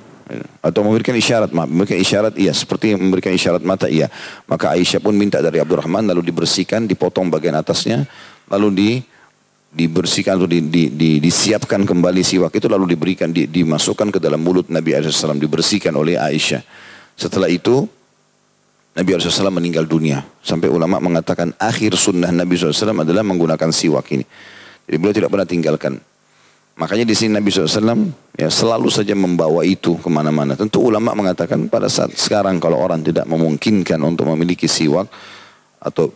Atau 0.64 0.80
memberikan 0.86 1.12
isyarat, 1.12 1.52
maaf, 1.52 1.68
memberikan 1.68 1.98
isyarat, 1.98 2.34
iya. 2.38 2.54
Seperti 2.54 2.94
memberikan 2.94 3.34
isyarat 3.34 3.60
mata, 3.66 3.90
iya. 3.90 4.06
Maka 4.46 4.72
Aisyah 4.72 5.02
pun 5.02 5.18
minta 5.18 5.42
dari 5.42 5.58
Abdurrahman, 5.58 6.06
lalu 6.06 6.30
dibersihkan, 6.30 6.86
dipotong 6.86 7.28
bagian 7.28 7.58
atasnya, 7.58 8.06
lalu 8.48 8.68
di 8.70 8.90
dibersihkan 9.74 10.38
atau 10.38 10.46
di, 10.46 10.62
di, 10.70 10.86
di, 10.94 11.18
disiapkan 11.18 11.82
kembali 11.82 12.22
siwak 12.22 12.54
itu 12.54 12.70
lalu 12.70 12.94
diberikan 12.94 13.34
di, 13.34 13.50
dimasukkan 13.50 14.14
ke 14.14 14.18
dalam 14.22 14.38
mulut 14.38 14.70
Nabi 14.70 14.94
SAW 15.02 15.34
dibersihkan 15.34 15.90
oleh 15.98 16.14
Aisyah. 16.14 16.62
Setelah 17.18 17.50
itu 17.50 17.90
Nabi 18.94 19.18
SAW 19.18 19.50
meninggal 19.50 19.90
dunia. 19.90 20.22
Sampai 20.38 20.70
ulama 20.70 21.02
mengatakan 21.02 21.50
akhir 21.58 21.98
sunnah 21.98 22.30
Nabi 22.30 22.54
SAW 22.54 23.02
adalah 23.02 23.26
menggunakan 23.26 23.70
siwak 23.74 24.06
ini. 24.14 24.22
Jadi 24.86 24.96
beliau 25.02 25.14
tidak 25.14 25.30
pernah 25.34 25.48
tinggalkan. 25.48 25.98
Makanya 26.74 27.06
di 27.06 27.14
sini 27.14 27.38
Nabi 27.38 27.50
SAW 27.50 28.10
ya 28.38 28.50
selalu 28.50 28.90
saja 28.90 29.14
membawa 29.18 29.66
itu 29.66 29.98
ke 29.98 30.06
mana-mana. 30.10 30.54
Tentu 30.54 30.82
ulama 30.82 31.14
mengatakan 31.14 31.66
pada 31.66 31.90
saat 31.90 32.14
sekarang 32.14 32.62
kalau 32.62 32.78
orang 32.78 33.02
tidak 33.02 33.26
memungkinkan 33.26 33.98
untuk 34.02 34.30
memiliki 34.30 34.70
siwak 34.70 35.10
atau 35.82 36.14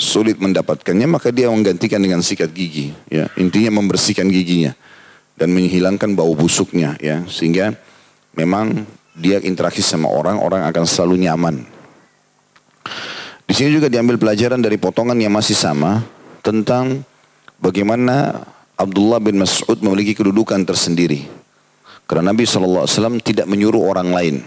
sulit 0.00 0.40
mendapatkannya 0.40 1.04
maka 1.04 1.28
dia 1.28 1.52
menggantikan 1.52 2.00
dengan 2.00 2.24
sikat 2.24 2.56
gigi 2.56 2.88
ya 3.12 3.28
intinya 3.36 3.84
membersihkan 3.84 4.32
giginya 4.32 4.72
dan 5.36 5.52
menghilangkan 5.52 6.16
bau 6.16 6.32
busuknya 6.32 6.96
ya 7.04 7.20
sehingga 7.28 7.76
memang 8.32 8.88
dia 9.12 9.44
interaksi 9.44 9.84
sama 9.84 10.08
orang 10.08 10.40
orang 10.40 10.64
akan 10.64 10.88
selalu 10.88 11.28
nyaman 11.28 11.79
di 13.50 13.52
sini 13.58 13.74
juga 13.74 13.90
diambil 13.90 14.14
pelajaran 14.14 14.62
dari 14.62 14.78
potongan 14.78 15.18
yang 15.18 15.34
masih 15.34 15.58
sama 15.58 16.06
tentang 16.38 17.02
bagaimana 17.58 18.46
Abdullah 18.78 19.18
bin 19.18 19.42
Mas'ud 19.42 19.74
memiliki 19.82 20.14
kedudukan 20.14 20.62
tersendiri 20.62 21.26
karena 22.06 22.30
Nabi 22.30 22.46
SAW 22.46 22.86
tidak 23.18 23.50
menyuruh 23.50 23.82
orang 23.90 24.14
lain 24.14 24.46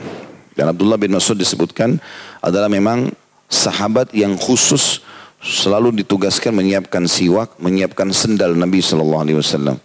dan 0.55 0.71
Abdullah 0.71 0.95
bin 0.95 1.11
Mas'ud 1.11 1.35
disebutkan 1.35 1.99
adalah 2.39 2.71
memang 2.71 3.11
sahabat 3.51 4.15
yang 4.15 4.39
khusus 4.39 5.03
selalu 5.43 5.91
ditugaskan 5.99 6.55
menyiapkan 6.55 7.03
siwak, 7.03 7.59
menyiapkan 7.59 8.07
sendal 8.15 8.55
Nabi 8.55 8.79
Wasallam. 8.79 9.75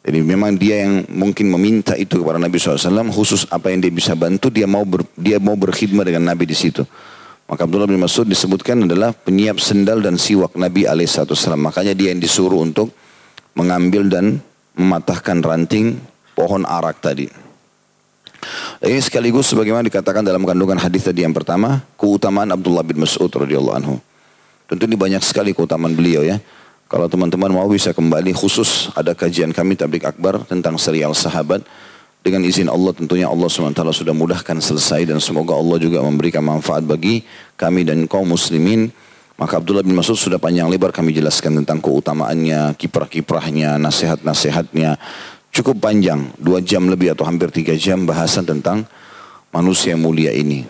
Jadi 0.00 0.18
memang 0.24 0.56
dia 0.56 0.88
yang 0.88 1.04
mungkin 1.12 1.52
meminta 1.52 1.92
itu 1.92 2.24
kepada 2.24 2.40
Nabi 2.40 2.56
SAW 2.56 3.12
khusus 3.12 3.44
apa 3.52 3.68
yang 3.68 3.84
dia 3.84 3.92
bisa 3.92 4.16
bantu 4.16 4.48
dia 4.48 4.64
mau 4.64 4.88
ber, 4.88 5.04
dia 5.12 5.36
mau 5.36 5.52
berkhidmat 5.52 6.08
dengan 6.08 6.32
Nabi 6.32 6.48
di 6.48 6.56
situ. 6.56 6.80
Maka 7.48 7.64
Abdullah 7.64 7.88
bin 7.88 7.96
Mas'ud 7.96 8.28
disebutkan 8.28 8.84
adalah 8.84 9.16
penyiap 9.16 9.56
sendal 9.56 10.04
dan 10.04 10.20
siwak 10.20 10.52
Nabi 10.52 10.84
alaihissalam. 10.84 11.56
Makanya 11.56 11.96
dia 11.96 12.12
yang 12.12 12.20
disuruh 12.20 12.60
untuk 12.60 12.92
mengambil 13.56 14.04
dan 14.04 14.44
mematahkan 14.76 15.40
ranting 15.40 15.96
pohon 16.36 16.68
arak 16.68 17.00
tadi. 17.00 17.26
Ini 18.78 19.00
sekaligus 19.02 19.50
sebagaimana 19.50 19.82
dikatakan 19.88 20.22
dalam 20.22 20.46
kandungan 20.46 20.78
hadis 20.78 21.08
tadi 21.08 21.26
yang 21.26 21.34
pertama, 21.34 21.82
keutamaan 21.98 22.52
Abdullah 22.54 22.86
bin 22.86 23.02
Mas'ud 23.02 23.32
radhiyallahu 23.32 23.76
anhu. 23.80 23.96
Tentu 24.68 24.84
ini 24.84 24.94
banyak 24.94 25.24
sekali 25.24 25.56
keutamaan 25.56 25.96
beliau 25.96 26.22
ya. 26.22 26.38
Kalau 26.88 27.08
teman-teman 27.08 27.52
mau 27.52 27.66
bisa 27.68 27.96
kembali 27.96 28.36
khusus 28.36 28.92
ada 28.92 29.16
kajian 29.16 29.50
kami 29.56 29.74
Tablik 29.74 30.04
Akbar 30.04 30.44
tentang 30.44 30.76
serial 30.76 31.16
sahabat. 31.16 31.64
Dengan 32.28 32.44
izin 32.44 32.68
Allah 32.68 32.92
tentunya 32.92 33.24
Allah 33.24 33.48
SWT 33.48 33.80
sudah 33.88 34.12
mudahkan 34.12 34.60
selesai 34.60 35.08
dan 35.08 35.16
semoga 35.16 35.56
Allah 35.56 35.80
juga 35.80 36.04
memberikan 36.04 36.44
manfaat 36.44 36.84
bagi 36.84 37.24
kami 37.56 37.88
dan 37.88 38.04
kaum 38.04 38.28
muslimin. 38.28 38.92
Maka 39.40 39.56
Abdullah 39.56 39.80
bin 39.80 39.96
Mas'ud 39.96 40.12
sudah 40.12 40.36
panjang 40.36 40.68
lebar 40.68 40.92
kami 40.92 41.16
jelaskan 41.16 41.64
tentang 41.64 41.80
keutamaannya, 41.80 42.76
kiprah-kiprahnya, 42.76 43.80
nasihat-nasihatnya. 43.80 45.00
Cukup 45.48 45.80
panjang, 45.80 46.28
dua 46.36 46.60
jam 46.60 46.84
lebih 46.92 47.16
atau 47.16 47.24
hampir 47.24 47.48
tiga 47.48 47.72
jam 47.80 48.04
bahasan 48.04 48.44
tentang 48.44 48.84
manusia 49.48 49.96
mulia 49.96 50.28
ini. 50.28 50.68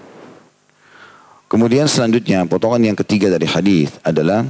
Kemudian 1.51 1.91
selanjutnya 1.91 2.47
potongan 2.47 2.95
yang 2.95 2.99
ketiga 3.03 3.35
dari 3.35 3.51
hadis 3.51 3.91
adalah 4.07 4.47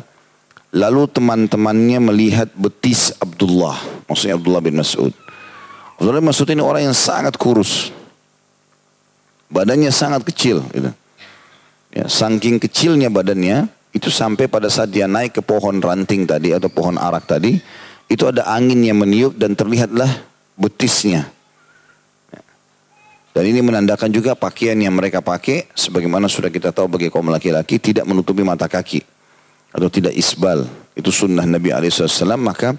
lalu 0.77 1.09
teman-temannya 1.09 2.05
melihat 2.05 2.53
betis 2.53 3.17
Abdullah, 3.17 3.81
maksudnya 4.05 4.37
Abdullah 4.37 4.61
bin 4.61 4.77
Mas'ud. 4.77 5.28
Abdullah 5.99 6.23
ini 6.23 6.63
orang 6.63 6.83
yang 6.89 6.97
sangat 6.97 7.35
kurus. 7.35 7.91
Badannya 9.51 9.91
sangat 9.91 10.23
kecil 10.23 10.63
gitu. 10.71 10.95
Ya, 11.91 12.07
saking 12.07 12.63
kecilnya 12.63 13.11
badannya 13.11 13.67
itu 13.91 14.07
sampai 14.07 14.47
pada 14.47 14.71
saat 14.71 14.95
dia 14.95 15.11
naik 15.11 15.41
ke 15.41 15.43
pohon 15.43 15.83
ranting 15.83 16.29
tadi 16.29 16.55
atau 16.55 16.71
pohon 16.71 16.95
arak 17.01 17.27
tadi 17.27 17.59
itu 18.09 18.25
ada 18.25 18.47
angin 18.47 18.81
yang 18.81 19.03
meniup 19.03 19.35
dan 19.37 19.59
terlihatlah 19.59 20.09
betisnya. 20.57 21.29
Dan 23.37 23.55
ini 23.55 23.63
menandakan 23.63 24.11
juga 24.11 24.35
pakaian 24.35 24.75
yang 24.75 24.91
mereka 24.91 25.23
pakai, 25.23 25.71
sebagaimana 25.71 26.27
sudah 26.27 26.51
kita 26.51 26.75
tahu 26.75 26.91
bagi 26.91 27.07
kaum 27.07 27.31
laki-laki, 27.31 27.79
tidak 27.79 28.03
menutupi 28.03 28.43
mata 28.43 28.67
kaki. 28.67 28.99
Atau 29.71 29.87
tidak 29.93 30.17
isbal. 30.17 30.67
Itu 30.99 31.15
sunnah 31.15 31.47
Nabi 31.47 31.71
SAW. 31.71 32.35
Maka 32.35 32.75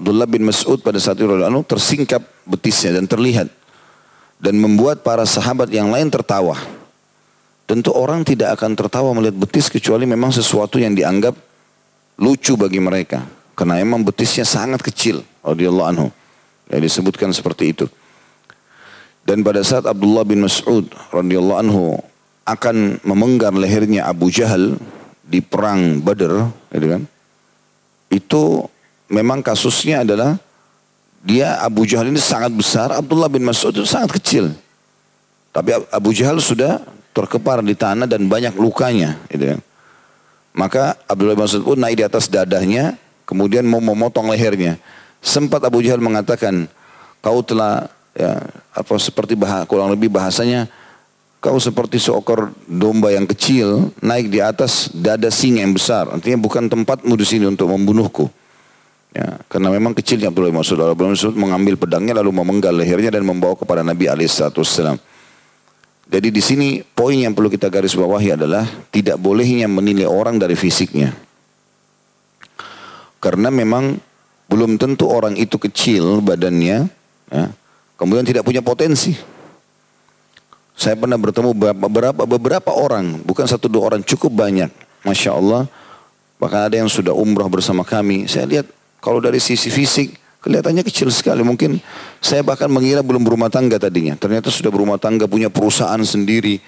Abdullah 0.00 0.24
bin 0.24 0.48
Mas'ud 0.48 0.80
pada 0.80 0.96
saat 0.96 1.20
itu 1.20 1.28
anu, 1.28 1.60
tersingkap 1.60 2.24
betisnya 2.48 2.96
dan 2.96 3.04
terlihat. 3.04 3.52
Dan 4.40 4.56
membuat 4.56 5.04
para 5.04 5.28
sahabat 5.28 5.68
yang 5.68 5.92
lain 5.92 6.08
tertawa. 6.08 6.56
Tentu 7.68 7.92
orang 7.92 8.24
tidak 8.24 8.56
akan 8.56 8.72
tertawa 8.72 9.12
melihat 9.12 9.36
betis 9.36 9.68
kecuali 9.68 10.08
memang 10.08 10.32
sesuatu 10.32 10.80
yang 10.80 10.96
dianggap 10.96 11.36
lucu 12.16 12.56
bagi 12.56 12.80
mereka. 12.80 13.28
Karena 13.52 13.76
memang 13.84 14.00
betisnya 14.00 14.48
sangat 14.48 14.80
kecil. 14.80 15.20
Radiyallahu 15.44 15.88
anhu. 15.92 16.08
Ya, 16.72 16.80
disebutkan 16.80 17.36
seperti 17.36 17.76
itu. 17.76 17.84
Dan 19.28 19.44
pada 19.44 19.60
saat 19.60 19.84
Abdullah 19.84 20.24
bin 20.24 20.40
Mas'ud 20.40 20.88
radhiyallahu 21.12 21.60
anhu 21.60 22.00
akan 22.48 23.04
memenggar 23.04 23.52
lehernya 23.52 24.08
Abu 24.08 24.32
Jahal 24.32 24.80
di 25.20 25.44
perang 25.44 26.00
Badr, 26.00 26.48
gitu 26.72 26.86
kan? 26.88 27.02
Itu 28.08 28.42
memang 29.10 29.42
kasusnya 29.42 30.06
adalah 30.06 30.38
dia 31.20 31.60
Abu 31.60 31.84
Jahal 31.84 32.08
ini 32.08 32.22
sangat 32.22 32.54
besar, 32.54 32.94
Abdullah 32.94 33.28
bin 33.28 33.44
Mas'ud 33.44 33.74
itu 33.74 33.84
sangat 33.84 34.16
kecil. 34.16 34.54
Tapi 35.50 35.76
Abu 35.90 36.14
Jahal 36.16 36.40
sudah 36.40 36.80
terkepar 37.12 37.60
di 37.60 37.76
tanah 37.76 38.06
dan 38.06 38.24
banyak 38.30 38.56
lukanya, 38.56 39.18
gitu 39.28 39.52
kan? 39.52 39.60
Maka 40.56 40.96
Abdullah 41.04 41.36
bin 41.36 41.44
Mas'ud 41.44 41.60
pun 41.66 41.76
naik 41.76 42.00
di 42.00 42.04
atas 42.06 42.30
dadahnya, 42.30 42.96
kemudian 43.28 43.66
mau 43.68 43.82
memotong 43.82 44.32
lehernya. 44.32 44.80
Sempat 45.20 45.60
Abu 45.66 45.84
Jahal 45.84 46.00
mengatakan, 46.00 46.64
kau 47.20 47.44
telah 47.44 47.92
ya 48.16 48.40
apa 48.74 48.94
seperti 48.98 49.38
bah, 49.38 49.62
kurang 49.68 49.92
lebih 49.92 50.10
bahasanya 50.10 50.66
kau 51.38 51.56
seperti 51.56 52.02
seekor 52.02 52.52
domba 52.66 53.14
yang 53.14 53.24
kecil 53.24 53.94
naik 54.02 54.28
di 54.28 54.42
atas 54.42 54.90
dada 54.90 55.30
singa 55.30 55.62
yang 55.62 55.72
besar 55.72 56.10
artinya 56.10 56.38
bukan 56.42 56.66
tempatmu 56.66 57.14
di 57.14 57.26
sini 57.26 57.46
untuk 57.46 57.70
membunuhku 57.70 58.26
ya 59.10 59.42
karena 59.50 59.68
memang 59.74 59.92
kecilnya 59.94 60.30
Abdullah 60.30 60.54
bin 60.54 60.62
Mas'ud 60.62 60.78
Abdullah 60.78 61.14
bin 61.14 61.18
Mas'ud 61.18 61.34
mengambil 61.34 61.74
pedangnya 61.74 62.14
lalu 62.22 62.30
memenggal 62.30 62.74
lehernya 62.74 63.10
dan 63.14 63.26
membawa 63.26 63.58
kepada 63.58 63.82
Nabi 63.82 64.06
alaihissalam 64.06 64.98
Jadi 66.10 66.28
di 66.34 66.42
sini 66.42 66.68
poin 66.82 67.14
yang 67.14 67.38
perlu 67.38 67.46
kita 67.46 67.70
garis 67.70 67.94
bawahi 67.94 68.34
adalah 68.34 68.66
tidak 68.90 69.14
bolehnya 69.22 69.70
menilai 69.70 70.10
orang 70.10 70.42
dari 70.42 70.58
fisiknya. 70.58 71.14
Karena 73.22 73.46
memang 73.46 73.94
belum 74.50 74.74
tentu 74.74 75.06
orang 75.06 75.38
itu 75.38 75.54
kecil 75.54 76.18
badannya, 76.18 76.90
ya, 77.30 77.44
kemudian 77.94 78.26
tidak 78.26 78.42
punya 78.42 78.58
potensi. 78.58 79.14
Saya 80.74 80.98
pernah 80.98 81.14
bertemu 81.14 81.54
beberapa, 81.54 82.26
beberapa 82.26 82.70
orang, 82.74 83.22
bukan 83.22 83.46
satu 83.46 83.70
dua 83.70 83.94
orang, 83.94 84.02
cukup 84.02 84.34
banyak. 84.34 84.72
Masya 85.06 85.30
Allah, 85.36 85.70
bahkan 86.42 86.66
ada 86.66 86.74
yang 86.74 86.90
sudah 86.90 87.14
umrah 87.14 87.46
bersama 87.46 87.86
kami. 87.86 88.26
Saya 88.26 88.50
lihat 88.50 88.66
kalau 89.00 89.18
dari 89.18 89.40
sisi 89.40 89.72
fisik, 89.72 90.20
Kelihatannya 90.40 90.80
kecil 90.80 91.12
sekali. 91.12 91.44
Mungkin 91.44 91.76
saya 92.18 92.40
bahkan 92.40 92.72
mengira 92.72 93.04
belum 93.04 93.20
berumah 93.20 93.52
tangga 93.52 93.76
tadinya. 93.76 94.16
Ternyata 94.16 94.48
sudah 94.48 94.72
berumah 94.72 94.96
tangga, 94.96 95.28
punya 95.28 95.52
perusahaan 95.52 96.00
sendiri. 96.00 96.64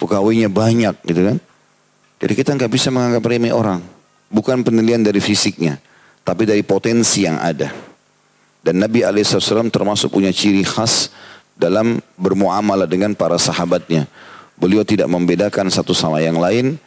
Pegawainya 0.00 0.48
banyak 0.48 0.96
gitu 1.04 1.20
kan. 1.28 1.36
Jadi 2.20 2.32
kita 2.32 2.56
nggak 2.56 2.72
bisa 2.72 2.88
menganggap 2.88 3.20
remeh 3.20 3.52
orang. 3.52 3.84
Bukan 4.32 4.64
penilaian 4.64 5.04
dari 5.04 5.20
fisiknya. 5.20 5.76
Tapi 6.24 6.48
dari 6.48 6.64
potensi 6.64 7.28
yang 7.28 7.36
ada. 7.36 7.68
Dan 8.64 8.80
Nabi 8.80 9.04
SAW 9.04 9.68
termasuk 9.68 10.16
punya 10.16 10.32
ciri 10.32 10.64
khas 10.64 11.12
dalam 11.60 12.00
bermuamalah 12.16 12.88
dengan 12.88 13.12
para 13.12 13.36
sahabatnya. 13.36 14.08
Beliau 14.56 14.80
tidak 14.80 15.12
membedakan 15.12 15.68
satu 15.68 15.92
sama 15.92 16.24
yang 16.24 16.40
lain. 16.40 16.80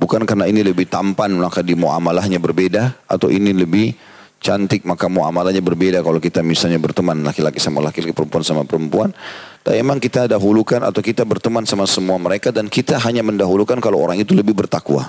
Bukan 0.00 0.24
karena 0.24 0.48
ini 0.48 0.64
lebih 0.64 0.88
tampan 0.88 1.28
maka 1.36 1.60
di 1.60 1.76
muamalahnya 1.76 2.40
berbeda. 2.40 2.96
Atau 3.04 3.28
ini 3.28 3.52
lebih 3.52 3.92
cantik 4.44 4.84
maka 4.84 5.08
muamalahnya 5.08 5.64
berbeda 5.64 6.04
kalau 6.04 6.20
kita 6.20 6.44
misalnya 6.44 6.76
berteman 6.76 7.24
laki-laki 7.24 7.56
sama 7.56 7.80
laki-laki 7.80 8.12
perempuan 8.12 8.44
sama 8.44 8.62
perempuan 8.68 9.08
tapi 9.64 9.80
emang 9.80 9.96
kita 9.96 10.28
dahulukan 10.28 10.84
atau 10.84 11.00
kita 11.00 11.24
berteman 11.24 11.64
sama 11.64 11.88
semua 11.88 12.20
mereka 12.20 12.52
dan 12.52 12.68
kita 12.68 13.00
hanya 13.00 13.24
mendahulukan 13.24 13.80
kalau 13.80 14.04
orang 14.04 14.20
itu 14.20 14.36
lebih 14.36 14.52
bertakwa 14.52 15.08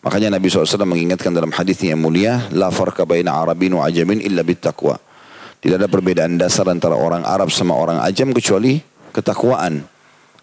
makanya 0.00 0.40
Nabi 0.40 0.48
SAW 0.48 0.88
mengingatkan 0.88 1.36
dalam 1.36 1.52
hadis 1.52 1.76
yang 1.84 2.00
mulia 2.00 2.48
la 2.56 2.72
farqa 2.72 3.04
baina 3.04 3.36
arabin 3.36 3.76
wa 3.76 3.84
ajamin 3.84 4.24
illa 4.24 4.40
bittaqwa 4.40 4.96
tidak 5.60 5.84
ada 5.84 5.88
perbedaan 5.92 6.40
dasar 6.40 6.64
antara 6.72 6.96
orang 6.96 7.28
Arab 7.28 7.52
sama 7.52 7.76
orang 7.76 8.00
ajam 8.00 8.32
kecuali 8.32 8.80
ketakwaan 9.12 9.84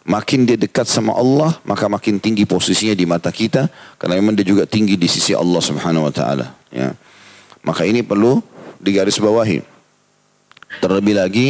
Makin 0.01 0.49
dia 0.49 0.57
dekat 0.57 0.89
sama 0.89 1.13
Allah, 1.13 1.61
maka 1.61 1.85
makin 1.85 2.17
tinggi 2.17 2.41
posisinya 2.49 2.97
di 2.97 3.05
mata 3.05 3.29
kita. 3.29 3.69
Karena 4.01 4.17
memang 4.17 4.33
dia 4.33 4.41
juga 4.41 4.65
tinggi 4.65 4.97
di 4.97 5.05
sisi 5.05 5.37
Allah 5.37 5.61
subhanahu 5.61 6.09
wa 6.09 6.13
ta'ala. 6.13 6.57
Ya. 6.73 6.97
Maka 7.61 7.85
ini 7.85 8.01
perlu 8.01 8.41
digarisbawahi. 8.81 9.61
Terlebih 10.81 11.15
lagi 11.17 11.47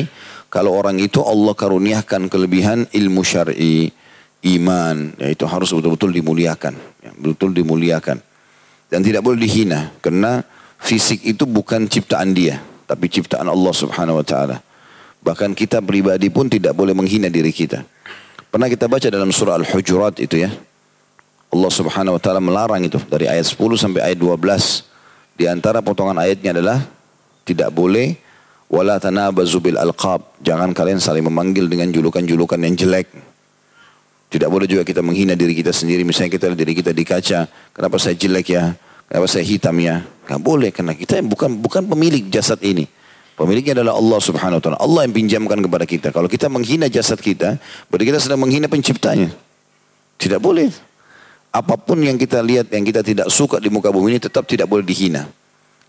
kalau 0.51 0.75
orang 0.75 0.99
itu 0.99 1.23
Allah 1.23 1.55
karuniakan 1.55 2.27
kelebihan 2.27 2.83
ilmu 2.91 3.23
syar'i, 3.23 3.87
iman, 4.43 5.15
ya 5.15 5.31
itu 5.31 5.47
harus 5.47 5.71
betul-betul 5.71 6.11
dimuliakan, 6.11 6.75
ya, 6.99 7.11
betul 7.15 7.55
dimuliakan. 7.55 8.19
Dan 8.91 8.99
tidak 8.99 9.23
boleh 9.23 9.39
dihina 9.39 9.95
karena 10.03 10.43
fisik 10.75 11.23
itu 11.23 11.47
bukan 11.47 11.87
ciptaan 11.87 12.35
dia, 12.35 12.59
tapi 12.83 13.07
ciptaan 13.07 13.47
Allah 13.47 13.71
Subhanahu 13.71 14.19
wa 14.19 14.25
taala. 14.27 14.59
Bahkan 15.23 15.55
kita 15.55 15.79
pribadi 15.79 16.27
pun 16.27 16.51
tidak 16.51 16.75
boleh 16.75 16.91
menghina 16.91 17.31
diri 17.31 17.55
kita. 17.55 17.87
Pernah 18.51 18.67
kita 18.67 18.91
baca 18.91 19.07
dalam 19.07 19.31
surah 19.31 19.55
Al-Hujurat 19.55 20.19
itu 20.19 20.43
ya. 20.43 20.51
Allah 21.51 21.71
Subhanahu 21.71 22.19
wa 22.19 22.21
taala 22.21 22.43
melarang 22.43 22.83
itu 22.83 22.99
dari 23.07 23.31
ayat 23.31 23.47
10 23.47 23.79
sampai 23.79 24.11
ayat 24.11 24.19
12. 24.19 24.90
Di 25.41 25.49
antara 25.49 25.81
potongan 25.81 26.21
ayatnya 26.21 26.53
adalah 26.53 26.85
tidak 27.41 27.73
boleh 27.73 28.13
wala 28.69 29.01
tanabazu 29.01 29.57
bil 29.57 29.73
alqab. 29.81 30.37
Jangan 30.37 30.69
kalian 30.69 31.01
saling 31.01 31.25
memanggil 31.25 31.65
dengan 31.65 31.89
julukan-julukan 31.89 32.61
yang 32.61 32.77
jelek. 32.77 33.09
Tidak 34.29 34.45
boleh 34.45 34.69
juga 34.69 34.85
kita 34.85 35.01
menghina 35.01 35.33
diri 35.33 35.57
kita 35.57 35.73
sendiri. 35.73 36.05
Misalnya 36.05 36.37
kita 36.37 36.53
diri 36.53 36.77
kita 36.77 36.93
di 36.93 37.01
kaca. 37.01 37.49
Kenapa 37.73 37.97
saya 37.97 38.13
jelek 38.13 38.53
ya? 38.53 38.77
Kenapa 39.09 39.25
saya 39.25 39.41
hitam 39.41 39.73
ya? 39.81 40.05
Gak 40.29 40.45
boleh 40.45 40.69
karena 40.69 40.93
kita 40.93 41.25
bukan 41.25 41.57
bukan 41.57 41.89
pemilik 41.89 42.29
jasad 42.29 42.61
ini. 42.61 42.85
Pemiliknya 43.33 43.81
adalah 43.81 43.97
Allah 43.97 44.19
subhanahu 44.21 44.61
wa 44.61 44.63
ta'ala. 44.63 44.77
Allah 44.77 45.09
yang 45.09 45.17
pinjamkan 45.17 45.57
kepada 45.57 45.89
kita. 45.89 46.13
Kalau 46.13 46.29
kita 46.29 46.53
menghina 46.53 46.85
jasad 46.85 47.17
kita, 47.17 47.57
berarti 47.89 48.05
kita 48.13 48.21
sedang 48.21 48.45
menghina 48.45 48.69
penciptanya. 48.69 49.33
Tidak 50.21 50.37
boleh 50.37 50.69
apa 51.51 51.75
pun 51.75 51.99
yang 51.99 52.15
kita 52.15 52.39
lihat 52.39 52.71
yang 52.71 52.87
kita 52.87 53.03
tidak 53.03 53.27
suka 53.27 53.59
di 53.59 53.67
muka 53.67 53.91
bumi 53.91 54.15
ini 54.15 54.19
tetap 54.23 54.47
tidak 54.47 54.71
boleh 54.71 54.87
dihina. 54.87 55.27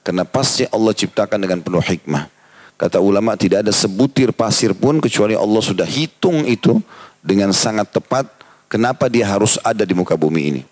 Karena 0.03 0.27
pasti 0.27 0.67
Allah 0.67 0.91
ciptakan 0.91 1.39
dengan 1.39 1.63
penuh 1.63 1.79
hikmah. 1.79 2.27
Kata 2.75 2.99
ulama 2.99 3.39
tidak 3.39 3.63
ada 3.63 3.71
sebutir 3.71 4.35
pasir 4.35 4.75
pun 4.75 4.99
kecuali 4.99 5.39
Allah 5.39 5.63
sudah 5.63 5.87
hitung 5.87 6.43
itu 6.43 6.83
dengan 7.23 7.55
sangat 7.55 7.95
tepat 7.95 8.27
kenapa 8.67 9.07
dia 9.07 9.23
harus 9.31 9.63
ada 9.63 9.87
di 9.87 9.95
muka 9.95 10.19
bumi 10.19 10.43
ini. 10.51 10.63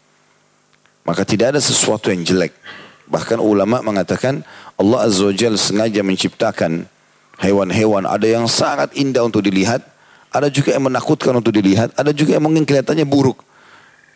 Maka 1.06 1.22
tidak 1.22 1.54
ada 1.54 1.60
sesuatu 1.62 2.10
yang 2.10 2.26
jelek. 2.26 2.50
Bahkan 3.06 3.38
ulama 3.38 3.78
mengatakan 3.86 4.42
Allah 4.74 5.06
Azza 5.06 5.30
wa 5.30 5.34
Jal 5.34 5.54
sengaja 5.54 6.02
menciptakan 6.02 6.90
hewan-hewan 7.38 8.10
ada 8.10 8.26
yang 8.26 8.50
sangat 8.50 8.90
indah 8.98 9.22
untuk 9.22 9.46
dilihat, 9.46 9.82
ada 10.34 10.50
juga 10.50 10.74
yang 10.74 10.90
menakutkan 10.90 11.30
untuk 11.34 11.54
dilihat, 11.54 11.94
ada 11.94 12.10
juga 12.10 12.34
yang 12.34 12.44
mungkin 12.44 12.66
kelihatannya 12.66 13.06
buruk. 13.06 13.42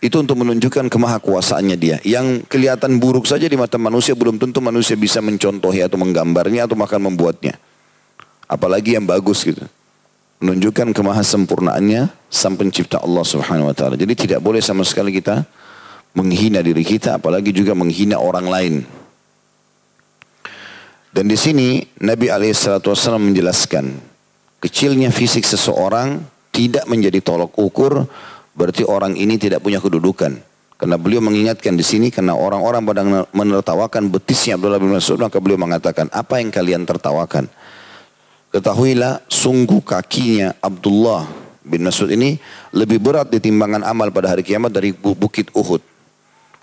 Itu 0.03 0.21
untuk 0.21 0.37
menunjukkan 0.41 0.91
kemahakuasaannya 0.91 1.77
dia. 1.81 1.97
Yang 2.05 2.45
kelihatan 2.51 3.01
buruk 3.01 3.25
saja 3.25 3.49
di 3.49 3.57
mata 3.57 3.81
manusia 3.81 4.13
belum 4.13 4.37
tentu 4.37 4.61
manusia 4.61 4.99
bisa 4.99 5.25
mencontohi 5.25 5.81
atau 5.81 5.97
menggambarnya 5.97 6.69
atau 6.69 6.77
bahkan 6.77 7.01
membuatnya. 7.01 7.57
Apalagi 8.45 8.97
yang 8.97 9.09
bagus 9.09 9.45
gitu. 9.45 9.65
Menunjukkan 10.45 10.93
kemahasempurnaannya 10.93 12.13
sang 12.29 12.61
pencipta 12.61 13.01
Allah 13.01 13.25
subhanahu 13.25 13.73
wa 13.73 13.75
ta'ala. 13.77 13.97
Jadi 13.97 14.29
tidak 14.29 14.45
boleh 14.45 14.61
sama 14.61 14.85
sekali 14.85 15.15
kita 15.15 15.47
menghina 16.15 16.63
diri 16.63 16.87
kita 16.87 17.19
apalagi 17.19 17.51
juga 17.51 17.75
menghina 17.75 18.23
orang 18.23 18.47
lain. 18.47 18.75
Dan 21.15 21.31
di 21.31 21.39
sini 21.39 21.79
Nabi 22.03 22.27
SAW 22.27 23.23
menjelaskan 23.23 23.87
kecilnya 24.59 25.15
fisik 25.15 25.47
seseorang 25.47 26.19
tidak 26.51 26.87
menjadi 26.91 27.23
tolok 27.23 27.55
ukur 27.55 28.07
berarti 28.55 28.87
orang 28.87 29.19
ini 29.19 29.37
tidak 29.37 29.61
punya 29.61 29.83
kedudukan. 29.83 30.55
Karena 30.75 30.99
beliau 30.99 31.23
mengingatkan 31.23 31.79
di 31.79 31.87
sini 31.87 32.11
karena 32.11 32.35
orang-orang 32.35 32.83
pada 32.83 33.03
menertawakan 33.31 34.11
betisnya 34.11 34.59
Abdullah 34.59 34.83
bin 34.83 34.91
Mas'ud 34.91 35.23
maka 35.23 35.39
beliau 35.39 35.55
mengatakan 35.55 36.11
apa 36.11 36.43
yang 36.43 36.51
kalian 36.51 36.83
tertawakan? 36.83 37.47
Ketahuilah 38.51 39.23
sungguh 39.31 39.83
kakinya 39.83 40.55
Abdullah 40.59 41.27
bin 41.63 41.87
Mas'ud 41.87 42.11
ini 42.11 42.39
lebih 42.75 42.99
berat 42.99 43.31
di 43.31 43.39
timbangan 43.39 43.87
amal 43.87 44.11
pada 44.11 44.35
hari 44.35 44.43
kiamat 44.43 44.75
dari 44.75 44.91
bukit 44.95 45.55
Uhud. 45.55 45.83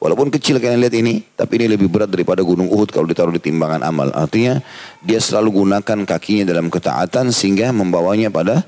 Walaupun 0.02 0.34
kecil 0.34 0.58
kalian 0.58 0.82
lihat 0.82 0.98
ini, 0.98 1.22
tapi 1.38 1.62
ini 1.62 1.78
lebih 1.78 1.86
berat 1.86 2.10
daripada 2.10 2.42
gunung 2.42 2.74
Uhud 2.74 2.90
kalau 2.90 3.06
ditaruh 3.06 3.38
di 3.38 3.38
timbangan 3.38 3.86
amal. 3.86 4.10
Artinya 4.18 4.58
dia 5.06 5.22
selalu 5.22 5.62
gunakan 5.62 5.98
kakinya 6.10 6.50
dalam 6.50 6.74
ketaatan 6.74 7.30
sehingga 7.30 7.70
membawanya 7.70 8.34
pada 8.34 8.66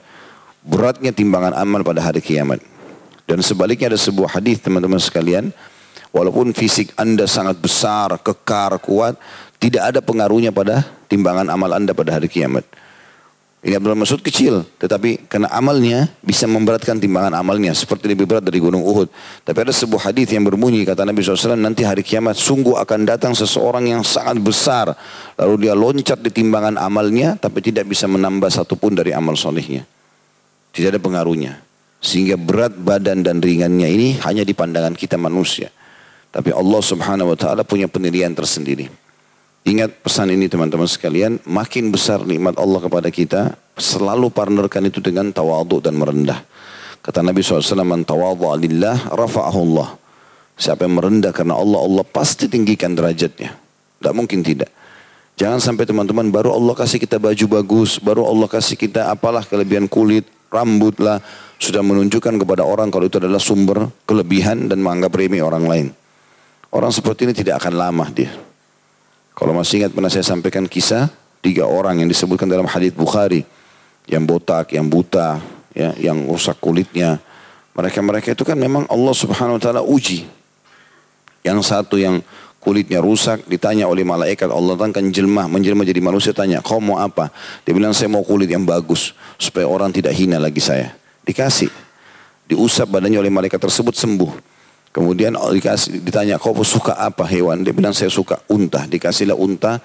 beratnya 0.62 1.10
timbangan 1.10 1.58
amal 1.58 1.82
pada 1.82 2.06
hari 2.06 2.22
kiamat. 2.22 2.73
Dan 3.24 3.40
sebaliknya 3.40 3.92
ada 3.94 4.00
sebuah 4.00 4.36
hadis 4.36 4.60
teman-teman 4.60 5.00
sekalian, 5.00 5.50
walaupun 6.12 6.52
fisik 6.52 6.92
Anda 7.00 7.24
sangat 7.26 7.58
besar, 7.60 8.12
kekar, 8.20 8.78
kuat, 8.84 9.16
tidak 9.58 9.96
ada 9.96 10.00
pengaruhnya 10.04 10.52
pada 10.52 10.84
timbangan 11.08 11.48
amal 11.48 11.72
Anda 11.72 11.96
pada 11.96 12.20
hari 12.20 12.28
kiamat. 12.28 12.68
Ini 13.64 13.80
Abdul 13.80 13.96
Masud 13.96 14.20
kecil, 14.20 14.68
tetapi 14.76 15.32
karena 15.32 15.48
amalnya 15.48 16.12
bisa 16.20 16.44
memberatkan 16.52 17.00
timbangan 17.00 17.32
amalnya 17.32 17.72
seperti 17.72 18.12
lebih 18.12 18.28
berat 18.28 18.44
dari 18.44 18.60
gunung 18.60 18.84
Uhud. 18.84 19.08
Tapi 19.40 19.56
ada 19.64 19.72
sebuah 19.72 20.12
hadis 20.12 20.36
yang 20.36 20.44
berbunyi 20.44 20.84
kata 20.84 21.08
Nabi 21.08 21.24
SAW 21.24 21.56
nanti 21.56 21.88
hari 21.88 22.04
kiamat 22.04 22.36
sungguh 22.36 22.76
akan 22.76 23.08
datang 23.08 23.32
seseorang 23.32 23.88
yang 23.88 24.04
sangat 24.04 24.36
besar 24.44 24.92
lalu 25.40 25.64
dia 25.64 25.80
loncat 25.80 26.20
di 26.20 26.28
timbangan 26.28 26.76
amalnya 26.76 27.40
tapi 27.40 27.64
tidak 27.64 27.88
bisa 27.88 28.04
menambah 28.04 28.52
satupun 28.52 29.00
dari 29.00 29.16
amal 29.16 29.40
solehnya. 29.40 29.88
Tidak 30.76 30.92
ada 30.92 31.00
pengaruhnya. 31.00 31.64
Sehingga 32.04 32.36
berat 32.36 32.76
badan 32.76 33.24
dan 33.24 33.40
ringannya 33.40 33.88
ini 33.88 34.20
hanya 34.28 34.44
di 34.44 34.52
pandangan 34.52 34.92
kita 34.92 35.16
manusia. 35.16 35.72
Tapi 36.34 36.52
Allah 36.52 36.82
subhanahu 36.84 37.32
wa 37.32 37.38
ta'ala 37.40 37.64
punya 37.64 37.88
penilaian 37.88 38.36
tersendiri. 38.36 38.92
Ingat 39.64 40.04
pesan 40.04 40.28
ini 40.36 40.52
teman-teman 40.52 40.90
sekalian, 40.92 41.40
makin 41.48 41.88
besar 41.88 42.28
nikmat 42.28 42.60
Allah 42.60 42.84
kepada 42.84 43.08
kita, 43.08 43.56
selalu 43.80 44.28
partnerkan 44.28 44.84
itu 44.92 45.00
dengan 45.00 45.32
tawaduk 45.32 45.80
dan 45.80 45.96
merendah. 45.96 46.44
Kata 47.00 47.24
Nabi 47.24 47.40
SAW, 47.40 47.88
Man 47.88 48.04
tawadhu 48.04 48.52
alillah 48.52 49.16
rafa'ahullah. 49.16 49.96
Siapa 50.60 50.84
yang 50.84 51.00
merendah 51.00 51.32
karena 51.32 51.56
Allah, 51.56 51.80
Allah 51.80 52.04
pasti 52.04 52.52
tinggikan 52.52 52.92
derajatnya. 52.92 53.56
Tidak 54.04 54.12
mungkin 54.12 54.44
tidak. 54.44 54.68
Jangan 55.40 55.64
sampai 55.64 55.88
teman-teman 55.88 56.28
baru 56.30 56.54
Allah 56.54 56.76
kasih 56.76 57.00
kita 57.00 57.18
baju 57.18 57.46
bagus, 57.48 57.98
baru 57.98 58.28
Allah 58.28 58.52
kasih 58.52 58.76
kita 58.76 59.10
apalah 59.10 59.42
kelebihan 59.48 59.88
kulit, 59.88 60.28
rambut 60.54 61.02
lah, 61.02 61.18
sudah 61.58 61.82
menunjukkan 61.82 62.38
kepada 62.38 62.62
orang 62.62 62.94
kalau 62.94 63.10
itu 63.10 63.18
adalah 63.18 63.42
sumber 63.42 63.90
kelebihan 64.06 64.70
dan 64.70 64.78
menganggap 64.78 65.18
remeh 65.18 65.42
orang 65.42 65.66
lain. 65.66 65.88
Orang 66.70 66.94
seperti 66.94 67.26
ini 67.26 67.34
tidak 67.34 67.66
akan 67.66 67.74
lama 67.74 68.06
dia. 68.14 68.30
Kalau 69.34 69.58
masih 69.58 69.82
ingat 69.82 69.92
pernah 69.98 70.14
saya 70.14 70.22
sampaikan 70.22 70.70
kisah 70.70 71.10
tiga 71.42 71.66
orang 71.66 72.06
yang 72.06 72.10
disebutkan 72.10 72.46
dalam 72.46 72.70
hadis 72.70 72.94
Bukhari 72.94 73.42
yang 74.06 74.30
botak, 74.30 74.76
yang 74.76 74.86
buta, 74.86 75.42
ya, 75.74 75.96
yang 75.98 76.30
rusak 76.30 76.60
kulitnya. 76.62 77.18
Mereka-mereka 77.74 78.38
itu 78.38 78.46
kan 78.46 78.58
memang 78.60 78.86
Allah 78.86 79.16
Subhanahu 79.18 79.58
wa 79.58 79.62
taala 79.62 79.82
uji. 79.82 80.30
Yang 81.44 81.60
satu 81.68 82.00
yang 82.00 82.24
kulitnya 82.64 83.04
rusak 83.04 83.44
ditanya 83.52 83.92
oleh 83.92 84.08
malaikat 84.08 84.48
Allah 84.48 84.80
kan 84.80 85.04
jelma 85.12 85.52
menjelma 85.52 85.84
jadi 85.84 86.00
manusia 86.00 86.32
tanya 86.32 86.64
kau 86.64 86.80
mau 86.80 86.96
apa? 86.96 87.28
Dia 87.68 87.76
bilang 87.76 87.92
saya 87.92 88.08
mau 88.08 88.24
kulit 88.24 88.48
yang 88.48 88.64
bagus 88.64 89.12
supaya 89.36 89.68
orang 89.68 89.92
tidak 89.92 90.16
hina 90.16 90.40
lagi 90.40 90.64
saya. 90.64 90.96
Dikasih. 91.28 91.68
Diusap 92.48 92.88
badannya 92.88 93.20
oleh 93.20 93.28
malaikat 93.28 93.60
tersebut 93.60 93.92
sembuh. 94.00 94.32
Kemudian 94.96 95.36
dikasih 95.36 96.00
ditanya 96.00 96.40
kau 96.40 96.56
suka 96.64 96.96
apa 96.96 97.28
hewan? 97.28 97.68
Dia 97.68 97.76
bilang 97.76 97.92
saya 97.92 98.08
suka 98.08 98.40
unta. 98.48 98.88
Dikasihlah 98.88 99.36
unta 99.36 99.84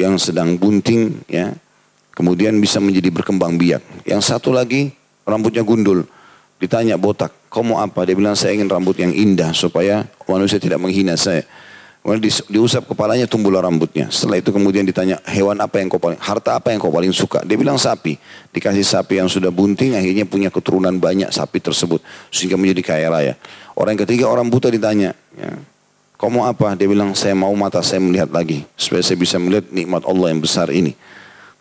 yang 0.00 0.16
sedang 0.16 0.56
bunting 0.56 1.28
ya. 1.28 1.52
Kemudian 2.16 2.56
bisa 2.56 2.80
menjadi 2.80 3.12
berkembang 3.12 3.60
biak. 3.60 4.08
Yang 4.08 4.32
satu 4.32 4.50
lagi 4.56 4.90
rambutnya 5.28 5.60
gundul. 5.60 6.08
Ditanya 6.58 6.96
botak 6.96 7.30
kau 7.52 7.60
mau 7.60 7.84
apa? 7.84 8.08
Dia 8.08 8.16
bilang 8.16 8.32
saya 8.32 8.56
ingin 8.56 8.66
rambut 8.66 8.96
yang 8.96 9.12
indah 9.12 9.52
supaya 9.52 10.08
manusia 10.24 10.56
tidak 10.56 10.80
menghina 10.80 11.14
saya 11.14 11.44
Kemudian 12.08 12.24
di, 12.24 12.32
diusap 12.56 12.88
kepalanya 12.88 13.28
tumbuhlah 13.28 13.60
rambutnya. 13.60 14.08
Setelah 14.08 14.40
itu 14.40 14.48
kemudian 14.48 14.80
ditanya 14.80 15.20
hewan 15.28 15.60
apa 15.60 15.76
yang 15.76 15.92
kau 15.92 16.00
paling, 16.00 16.16
harta 16.16 16.56
apa 16.56 16.72
yang 16.72 16.80
kau 16.80 16.88
paling 16.88 17.12
suka? 17.12 17.44
Dia 17.44 17.60
bilang 17.60 17.76
sapi. 17.76 18.16
Dikasih 18.48 18.80
sapi 18.80 19.20
yang 19.20 19.28
sudah 19.28 19.52
bunting 19.52 19.92
akhirnya 19.92 20.24
punya 20.24 20.48
keturunan 20.48 20.96
banyak 20.96 21.28
sapi 21.28 21.60
tersebut. 21.60 22.00
Sehingga 22.32 22.56
menjadi 22.56 22.96
kaya 22.96 23.12
raya. 23.12 23.34
Orang 23.76 23.92
yang 23.92 24.08
ketiga 24.08 24.24
orang 24.24 24.48
buta 24.48 24.72
ditanya. 24.72 25.12
Ya, 25.36 25.52
kau 26.16 26.32
mau 26.32 26.48
apa? 26.48 26.80
Dia 26.80 26.88
bilang 26.88 27.12
saya 27.12 27.36
mau 27.36 27.52
mata 27.52 27.84
saya 27.84 28.00
melihat 28.00 28.32
lagi. 28.32 28.64
Supaya 28.80 29.04
saya 29.04 29.20
bisa 29.20 29.36
melihat 29.36 29.68
nikmat 29.68 30.00
Allah 30.08 30.32
yang 30.32 30.40
besar 30.40 30.72
ini. 30.72 30.96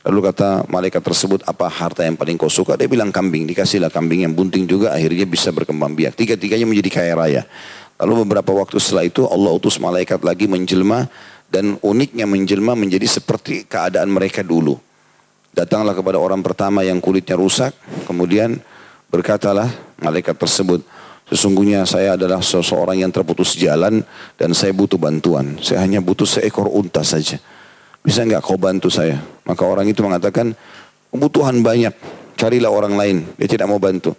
Lalu 0.07 0.31
kata 0.31 0.63
malaikat 0.71 1.03
tersebut 1.03 1.43
apa 1.43 1.67
harta 1.67 2.07
yang 2.07 2.15
paling 2.15 2.39
kau 2.39 2.47
suka? 2.47 2.79
Dia 2.79 2.88
bilang 2.88 3.12
kambing. 3.12 3.51
Dikasihlah 3.51 3.91
kambing 3.91 4.23
yang 4.23 4.31
bunting 4.31 4.63
juga 4.63 4.95
akhirnya 4.95 5.27
bisa 5.27 5.51
berkembang 5.51 5.91
biak. 5.91 6.15
Tiga-tiganya 6.15 6.63
menjadi 6.63 7.03
kaya 7.03 7.13
raya. 7.19 7.43
Lalu 7.97 8.25
beberapa 8.25 8.53
waktu 8.53 8.77
setelah 8.77 9.10
itu 9.10 9.25
Allah 9.25 9.51
utus 9.57 9.81
malaikat 9.81 10.21
lagi 10.21 10.45
menjelma 10.45 11.10
dan 11.49 11.81
uniknya 11.81 12.29
menjelma 12.29 12.77
menjadi 12.77 13.10
seperti 13.10 13.65
keadaan 13.65 14.13
mereka 14.13 14.45
dulu. 14.45 14.77
Datanglah 15.57 15.97
kepada 15.97 16.21
orang 16.21 16.45
pertama 16.45 16.86
yang 16.86 17.01
kulitnya 17.01 17.33
rusak, 17.33 17.73
kemudian 18.05 18.62
berkatalah 19.10 19.65
malaikat 19.97 20.38
tersebut, 20.38 20.86
sesungguhnya 21.25 21.81
saya 21.89 22.13
adalah 22.13 22.45
seseorang 22.45 23.01
yang 23.01 23.10
terputus 23.10 23.57
jalan 23.57 24.05
dan 24.38 24.53
saya 24.53 24.69
butuh 24.77 25.01
bantuan. 25.01 25.57
Saya 25.65 25.81
hanya 25.81 25.97
butuh 25.97 26.29
seekor 26.29 26.69
unta 26.69 27.01
saja. 27.01 27.41
Bisa 28.05 28.21
enggak 28.21 28.45
kau 28.45 28.62
bantu 28.62 28.93
saya? 28.93 29.17
Maka 29.49 29.65
orang 29.65 29.89
itu 29.89 30.05
mengatakan, 30.05 30.53
kebutuhan 31.10 31.65
banyak, 31.65 31.97
carilah 32.38 32.69
orang 32.69 32.93
lain. 32.93 33.17
Dia 33.41 33.49
tidak 33.49 33.67
mau 33.67 33.81
bantu. 33.81 34.13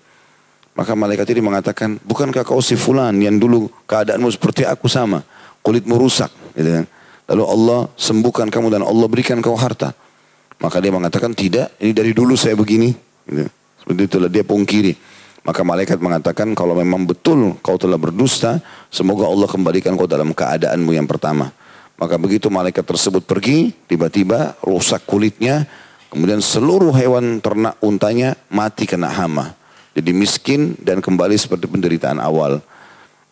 Maka 0.79 0.95
malaikat 0.95 1.27
ini 1.35 1.43
mengatakan, 1.43 1.99
bukankah 2.07 2.47
kau 2.47 2.63
si 2.63 2.79
fulan 2.79 3.19
yang 3.19 3.35
dulu 3.35 3.67
keadaanmu 3.91 4.31
seperti 4.31 4.63
aku 4.63 4.87
sama, 4.87 5.27
kulitmu 5.59 5.99
rusak. 5.99 6.31
Gitu 6.55 6.71
kan. 6.71 6.87
Lalu 7.35 7.45
Allah 7.51 7.81
sembuhkan 7.99 8.47
kamu 8.47 8.71
dan 8.71 8.87
Allah 8.87 9.07
berikan 9.11 9.43
kau 9.43 9.59
harta. 9.59 9.91
Maka 10.63 10.79
dia 10.79 10.95
mengatakan, 10.95 11.35
tidak, 11.35 11.75
ini 11.83 11.91
dari 11.91 12.15
dulu 12.15 12.39
saya 12.39 12.55
begini. 12.55 12.95
Gitu. 13.27 13.51
Seperti 13.83 14.03
itulah 14.07 14.31
dia 14.31 14.47
pungkiri. 14.47 14.95
Maka 15.43 15.67
malaikat 15.67 15.99
mengatakan, 15.99 16.55
kalau 16.55 16.79
memang 16.79 17.11
betul 17.11 17.59
kau 17.59 17.75
telah 17.75 17.99
berdusta, 17.99 18.63
semoga 18.87 19.27
Allah 19.27 19.51
kembalikan 19.51 19.99
kau 19.99 20.07
dalam 20.07 20.31
keadaanmu 20.31 20.95
yang 20.95 21.11
pertama. 21.11 21.51
Maka 21.99 22.15
begitu 22.23 22.55
malaikat 22.55 22.87
tersebut 22.87 23.27
pergi, 23.27 23.75
tiba-tiba 23.91 24.55
rusak 24.63 25.03
kulitnya, 25.11 25.67
kemudian 26.07 26.39
seluruh 26.39 26.95
hewan 26.95 27.43
ternak 27.43 27.75
untanya 27.83 28.39
mati 28.47 28.87
kena 28.87 29.11
hama. 29.11 29.58
Jadi 29.99 30.15
miskin 30.15 30.79
dan 30.79 31.03
kembali 31.03 31.35
seperti 31.35 31.67
penderitaan 31.67 32.23
awal. 32.23 32.63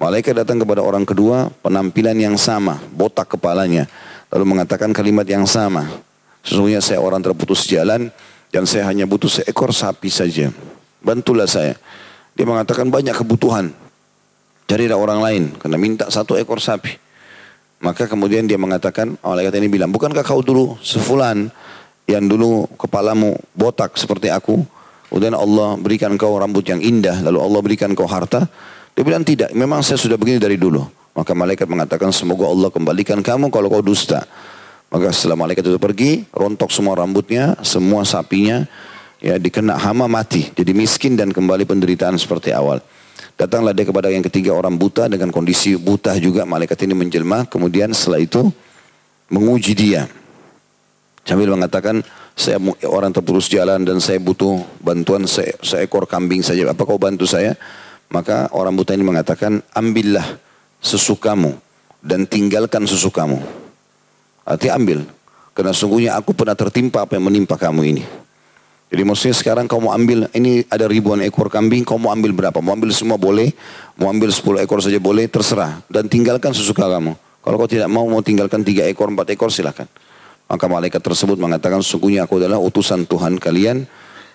Malaikat 0.03 0.35
datang 0.43 0.59
kepada 0.59 0.83
orang 0.83 1.07
kedua, 1.07 1.47
penampilan 1.63 2.19
yang 2.19 2.35
sama, 2.35 2.83
botak 2.91 3.39
kepalanya. 3.39 3.87
Lalu 4.35 4.59
mengatakan 4.59 4.91
kalimat 4.91 5.23
yang 5.31 5.47
sama. 5.47 5.87
Sesungguhnya 6.43 6.83
saya 6.83 6.99
orang 6.99 7.23
terputus 7.23 7.71
jalan 7.71 8.11
dan 8.51 8.67
saya 8.67 8.83
hanya 8.91 9.07
butuh 9.07 9.31
seekor 9.31 9.71
sapi 9.71 10.11
saja. 10.11 10.51
Bantulah 11.07 11.47
saya. 11.47 11.79
Dia 12.35 12.43
mengatakan 12.43 12.91
banyak 12.91 13.15
kebutuhan. 13.15 13.71
Carilah 14.67 14.99
orang 14.99 15.23
lain 15.23 15.43
karena 15.63 15.79
minta 15.79 16.11
satu 16.11 16.35
ekor 16.35 16.59
sapi. 16.59 16.99
Maka 17.79 18.11
kemudian 18.11 18.43
dia 18.51 18.59
mengatakan, 18.59 19.15
malaikat 19.23 19.55
ini 19.63 19.71
bilang, 19.71 19.95
bukankah 19.95 20.27
kau 20.27 20.43
dulu 20.43 20.75
sefulan 20.83 21.47
yang 22.11 22.27
dulu 22.27 22.67
kepalamu 22.75 23.39
botak 23.55 23.95
seperti 23.95 24.35
aku? 24.35 24.67
Kemudian 25.07 25.35
Allah 25.39 25.79
berikan 25.79 26.13
kau 26.19 26.35
rambut 26.37 26.67
yang 26.67 26.83
indah, 26.83 27.23
lalu 27.23 27.39
Allah 27.39 27.61
berikan 27.63 27.91
kau 27.95 28.09
harta. 28.11 28.47
Dia 28.97 29.05
bilang 29.07 29.23
tidak, 29.23 29.53
memang 29.55 29.85
saya 29.85 30.01
sudah 30.01 30.19
begini 30.19 30.41
dari 30.41 30.59
dulu. 30.59 30.83
Maka 31.17 31.33
malaikat 31.33 31.65
mengatakan 31.65 32.13
semoga 32.13 32.45
Allah 32.45 32.69
kembalikan 32.69 33.25
kamu 33.25 33.49
kalau 33.49 33.73
kau 33.73 33.81
dusta. 33.81 34.29
Maka 34.93 35.11
setelah 35.11 35.35
malaikat 35.39 35.65
itu 35.67 35.81
pergi, 35.81 36.11
rontok 36.31 36.71
semua 36.71 36.95
rambutnya, 36.99 37.59
semua 37.65 38.05
sapinya, 38.05 38.69
ya 39.19 39.41
dikena 39.41 39.75
hama 39.81 40.07
mati. 40.07 40.53
Jadi 40.53 40.73
miskin 40.77 41.17
dan 41.17 41.33
kembali 41.33 41.65
penderitaan 41.65 42.15
seperti 42.21 42.53
awal. 42.53 42.85
Datanglah 43.37 43.77
dia 43.77 43.85
kepada 43.85 44.09
yang 44.09 44.25
ketiga 44.25 44.57
orang 44.57 44.81
buta 44.81 45.13
dengan 45.13 45.29
kondisi 45.29 45.77
buta 45.77 46.17
juga 46.17 46.49
malaikat 46.49 46.89
ini 46.89 46.97
menjelma. 46.97 47.45
Kemudian 47.49 47.93
setelah 47.93 48.21
itu 48.21 48.49
menguji 49.29 49.73
dia. 49.77 50.09
Sambil 51.27 51.51
mengatakan, 51.51 52.07
saya 52.39 52.63
orang 52.87 53.11
terputus 53.11 53.51
jalan 53.51 53.83
dan 53.83 53.99
saya 53.99 54.23
butuh 54.23 54.63
bantuan 54.79 55.27
se 55.27 55.59
seekor 55.59 56.07
kambing 56.07 56.47
saja. 56.47 56.63
Apa 56.71 56.87
kau 56.87 57.03
bantu 57.03 57.27
saya? 57.27 57.59
Maka 58.07 58.47
orang 58.55 58.79
buta 58.79 58.95
ini 58.95 59.03
mengatakan, 59.03 59.59
ambillah 59.75 60.39
sesukamu 60.79 61.59
dan 61.99 62.31
tinggalkan 62.31 62.87
sesukamu. 62.87 63.43
Arti 64.47 64.71
ambil. 64.71 65.03
Karena 65.51 65.75
sungguhnya 65.75 66.15
aku 66.15 66.31
pernah 66.31 66.55
tertimpa 66.55 67.03
apa 67.03 67.19
yang 67.19 67.27
menimpa 67.27 67.59
kamu 67.59 67.83
ini. 67.83 68.05
Jadi 68.87 69.03
maksudnya 69.03 69.35
sekarang 69.35 69.67
kau 69.67 69.83
mau 69.83 69.91
ambil, 69.91 70.31
ini 70.31 70.63
ada 70.71 70.87
ribuan 70.87 71.19
ekor 71.27 71.51
kambing, 71.51 71.83
kau 71.83 71.99
mau 71.99 72.15
ambil 72.15 72.31
berapa? 72.31 72.63
Mau 72.63 72.71
ambil 72.71 72.95
semua 72.95 73.19
boleh, 73.19 73.51
mau 73.99 74.07
ambil 74.07 74.31
10 74.31 74.63
ekor 74.63 74.79
saja 74.79 75.03
boleh, 75.03 75.27
terserah. 75.27 75.83
Dan 75.91 76.07
tinggalkan 76.07 76.55
sesuka 76.55 76.87
kamu. 76.87 77.19
Kalau 77.43 77.57
kau 77.59 77.67
tidak 77.67 77.91
mau, 77.91 78.07
mau 78.07 78.23
tinggalkan 78.23 78.63
tiga 78.63 78.87
ekor, 78.87 79.11
empat 79.11 79.35
ekor 79.35 79.51
silahkan. 79.51 79.91
Maka 80.47 80.71
malaikat 80.71 81.03
tersebut 81.03 81.35
mengatakan 81.37 81.83
sungguhnya 81.83 82.23
aku 82.23 82.39
adalah 82.39 82.63
utusan 82.63 83.03
Tuhan 83.03 83.43
kalian 83.43 83.83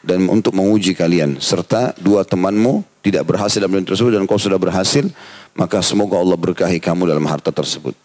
dan 0.03 0.27
untuk 0.27 0.57
menguji 0.57 0.91
kalian 0.91 1.39
serta 1.39 1.95
dua 1.95 2.27
temanmu 2.27 2.83
tidak 2.99 3.31
berhasil 3.31 3.63
dalam 3.63 3.85
tersebut 3.85 4.11
dan 4.11 4.27
kau 4.27 4.35
sudah 4.35 4.59
berhasil 4.59 5.07
maka 5.55 5.79
semoga 5.79 6.19
Allah 6.19 6.35
berkahi 6.35 6.83
kamu 6.83 7.07
dalam 7.07 7.23
harta 7.27 7.49
tersebut. 7.49 7.95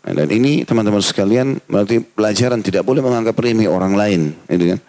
Nah, 0.00 0.12
dan 0.16 0.28
ini 0.32 0.64
teman-teman 0.64 1.04
sekalian 1.04 1.60
berarti 1.68 2.00
pelajaran 2.00 2.64
tidak 2.64 2.88
boleh 2.88 3.04
menganggap 3.04 3.36
remeh 3.36 3.68
orang 3.68 3.92
lain, 3.92 4.32
gitu 4.48 4.76
kan? 4.76 4.80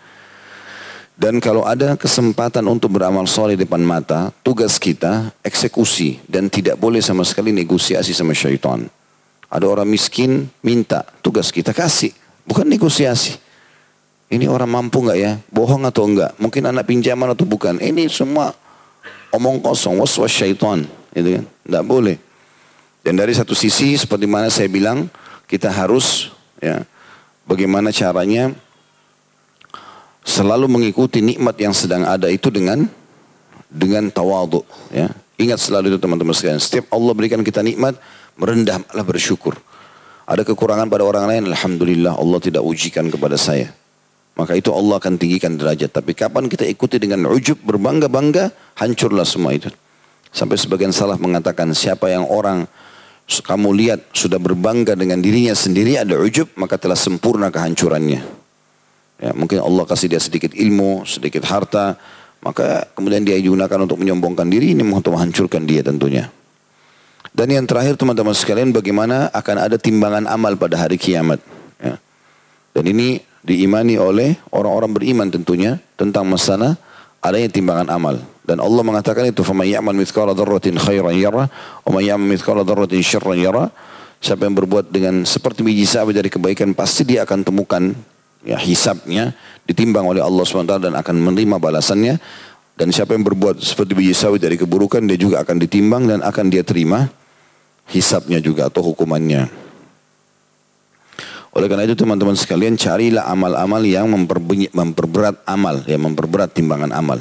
Dan 1.21 1.37
kalau 1.43 1.67
ada 1.67 1.99
kesempatan 1.99 2.65
untuk 2.65 2.97
beramal 2.97 3.27
soleh 3.29 3.53
depan 3.59 3.83
mata, 3.83 4.33
tugas 4.41 4.79
kita 4.81 5.35
eksekusi 5.45 6.17
dan 6.25 6.49
tidak 6.49 6.79
boleh 6.79 7.03
sama 7.03 7.21
sekali 7.27 7.53
negosiasi 7.53 8.15
sama 8.15 8.33
syaitan. 8.33 8.87
Ada 9.51 9.67
orang 9.67 9.85
miskin 9.85 10.49
minta, 10.63 11.03
tugas 11.19 11.51
kita 11.51 11.75
kasih. 11.75 12.15
Bukan 12.51 12.67
negosiasi. 12.67 13.39
Ini 14.27 14.51
orang 14.51 14.67
mampu 14.67 14.99
nggak 14.99 15.15
ya? 15.15 15.39
Bohong 15.47 15.87
atau 15.87 16.03
enggak? 16.03 16.35
Mungkin 16.35 16.67
anak 16.67 16.83
pinjaman 16.83 17.31
atau 17.31 17.47
bukan? 17.47 17.79
Ini 17.79 18.11
semua 18.11 18.51
omong 19.31 19.63
kosong, 19.63 19.95
waswas 20.03 20.35
syaitan. 20.35 20.83
Gitu 21.15 21.39
kan? 21.39 21.45
Nggak 21.47 21.83
boleh. 21.87 22.17
Dan 23.07 23.15
dari 23.15 23.31
satu 23.31 23.55
sisi 23.55 23.95
seperti 23.95 24.27
mana 24.27 24.51
saya 24.51 24.67
bilang, 24.67 25.07
kita 25.47 25.71
harus 25.71 26.35
ya 26.59 26.83
bagaimana 27.47 27.95
caranya 27.95 28.51
selalu 30.27 30.67
mengikuti 30.67 31.23
nikmat 31.23 31.55
yang 31.55 31.71
sedang 31.71 32.03
ada 32.03 32.27
itu 32.27 32.51
dengan 32.51 32.83
dengan 33.71 34.11
tawadu 34.11 34.67
ya. 34.91 35.07
Ingat 35.39 35.71
selalu 35.71 35.95
itu 35.95 35.99
teman-teman 36.03 36.35
sekalian. 36.35 36.59
Setiap 36.59 36.91
Allah 36.91 37.15
berikan 37.15 37.39
kita 37.47 37.63
nikmat, 37.63 37.95
merendah 38.35 38.83
malah 38.91 39.07
bersyukur. 39.07 39.55
Ada 40.31 40.47
kekurangan 40.47 40.87
pada 40.87 41.03
orang 41.03 41.27
lain, 41.27 41.43
Alhamdulillah 41.51 42.15
Allah 42.15 42.39
tidak 42.39 42.63
ujikan 42.63 43.11
kepada 43.11 43.35
saya. 43.35 43.67
Maka 44.39 44.55
itu 44.55 44.71
Allah 44.71 44.95
akan 44.95 45.19
tinggikan 45.19 45.59
derajat. 45.59 45.91
Tapi 45.91 46.15
kapan 46.15 46.47
kita 46.47 46.63
ikuti 46.63 46.95
dengan 46.95 47.27
ujub, 47.27 47.59
berbangga-bangga, 47.67 48.47
hancurlah 48.79 49.27
semua 49.27 49.51
itu. 49.51 49.67
Sampai 50.31 50.55
sebagian 50.55 50.95
salah 50.95 51.19
mengatakan 51.19 51.75
siapa 51.75 52.07
yang 52.07 52.23
orang 52.31 52.63
kamu 53.27 53.75
lihat 53.75 53.99
sudah 54.15 54.39
berbangga 54.39 54.95
dengan 54.95 55.19
dirinya 55.19 55.51
sendiri 55.51 55.99
ada 55.99 56.15
ujub 56.19 56.51
maka 56.55 56.79
telah 56.79 56.95
sempurna 56.95 57.51
kehancurannya. 57.51 58.23
Ya, 59.19 59.31
mungkin 59.35 59.59
Allah 59.59 59.83
kasih 59.83 60.07
dia 60.07 60.23
sedikit 60.23 60.55
ilmu, 60.55 61.03
sedikit 61.03 61.43
harta, 61.43 61.99
maka 62.39 62.87
kemudian 62.95 63.27
dia 63.27 63.35
gunakan 63.37 63.83
untuk 63.83 63.99
menyombongkan 63.99 64.47
diri 64.47 64.73
ini 64.73 64.81
untuk 64.87 65.13
menghancurkan 65.13 65.67
dia 65.67 65.83
tentunya. 65.83 66.31
Dan 67.31 67.47
yang 67.47 67.63
terakhir 67.63 67.95
teman-teman 67.95 68.35
sekalian 68.35 68.75
bagaimana 68.75 69.31
akan 69.31 69.55
ada 69.71 69.79
timbangan 69.79 70.27
amal 70.27 70.59
pada 70.59 70.75
hari 70.75 70.99
kiamat. 70.99 71.39
Ya. 71.79 71.95
Dan 72.75 72.91
ini 72.91 73.23
diimani 73.39 73.95
oleh 73.95 74.35
orang-orang 74.51 74.91
beriman 74.91 75.27
tentunya 75.31 75.79
tentang 75.95 76.27
masalah 76.27 76.75
adanya 77.23 77.47
timbangan 77.47 77.87
amal. 77.87 78.19
Dan 78.43 78.59
Allah 78.59 78.83
mengatakan 78.83 79.31
itu 79.31 79.47
faman 79.47 79.63
ya'mal 79.63 79.95
mithqala 79.95 80.35
dzarratin 80.35 80.75
khairan 80.75 81.15
yara 81.15 81.47
wa 81.87 81.99
yaman 82.03 82.03
ya'mal 82.03 82.29
mithqala 82.35 82.67
dzarratin 82.67 82.99
syarran 82.99 83.39
yara. 83.39 83.71
Siapa 84.21 84.45
yang 84.45 84.53
berbuat 84.53 84.91
dengan 84.91 85.23
seperti 85.23 85.63
biji 85.65 85.87
sawi 85.87 86.11
dari 86.13 86.27
kebaikan 86.29 86.75
pasti 86.77 87.07
dia 87.07 87.23
akan 87.25 87.47
temukan 87.47 87.95
ya 88.43 88.59
hisabnya 88.59 89.33
ditimbang 89.65 90.05
oleh 90.05 90.21
Allah 90.21 90.45
SWT 90.45 90.77
dan 90.77 90.93
akan 90.99 91.15
menerima 91.15 91.57
balasannya. 91.57 92.19
Dan 92.75 92.91
siapa 92.91 93.15
yang 93.15 93.23
berbuat 93.23 93.63
seperti 93.63 93.95
biji 93.95 94.13
sawi 94.13 94.35
dari 94.35 94.59
keburukan 94.59 94.99
dia 95.07 95.15
juga 95.15 95.39
akan 95.41 95.57
ditimbang 95.63 96.11
dan 96.11 96.19
akan 96.21 96.51
dia 96.51 96.61
terima 96.61 97.07
hisabnya 97.91 98.39
juga 98.39 98.71
atau 98.71 98.81
hukumannya. 98.81 99.51
Oleh 101.51 101.67
karena 101.67 101.83
itu 101.83 101.99
teman-teman 101.99 102.39
sekalian 102.39 102.79
carilah 102.79 103.27
amal-amal 103.27 103.83
yang 103.83 104.07
memperberat 104.07 105.43
amal, 105.43 105.83
ya 105.83 105.99
memperberat 105.99 106.55
timbangan 106.55 106.95
amal. 106.95 107.19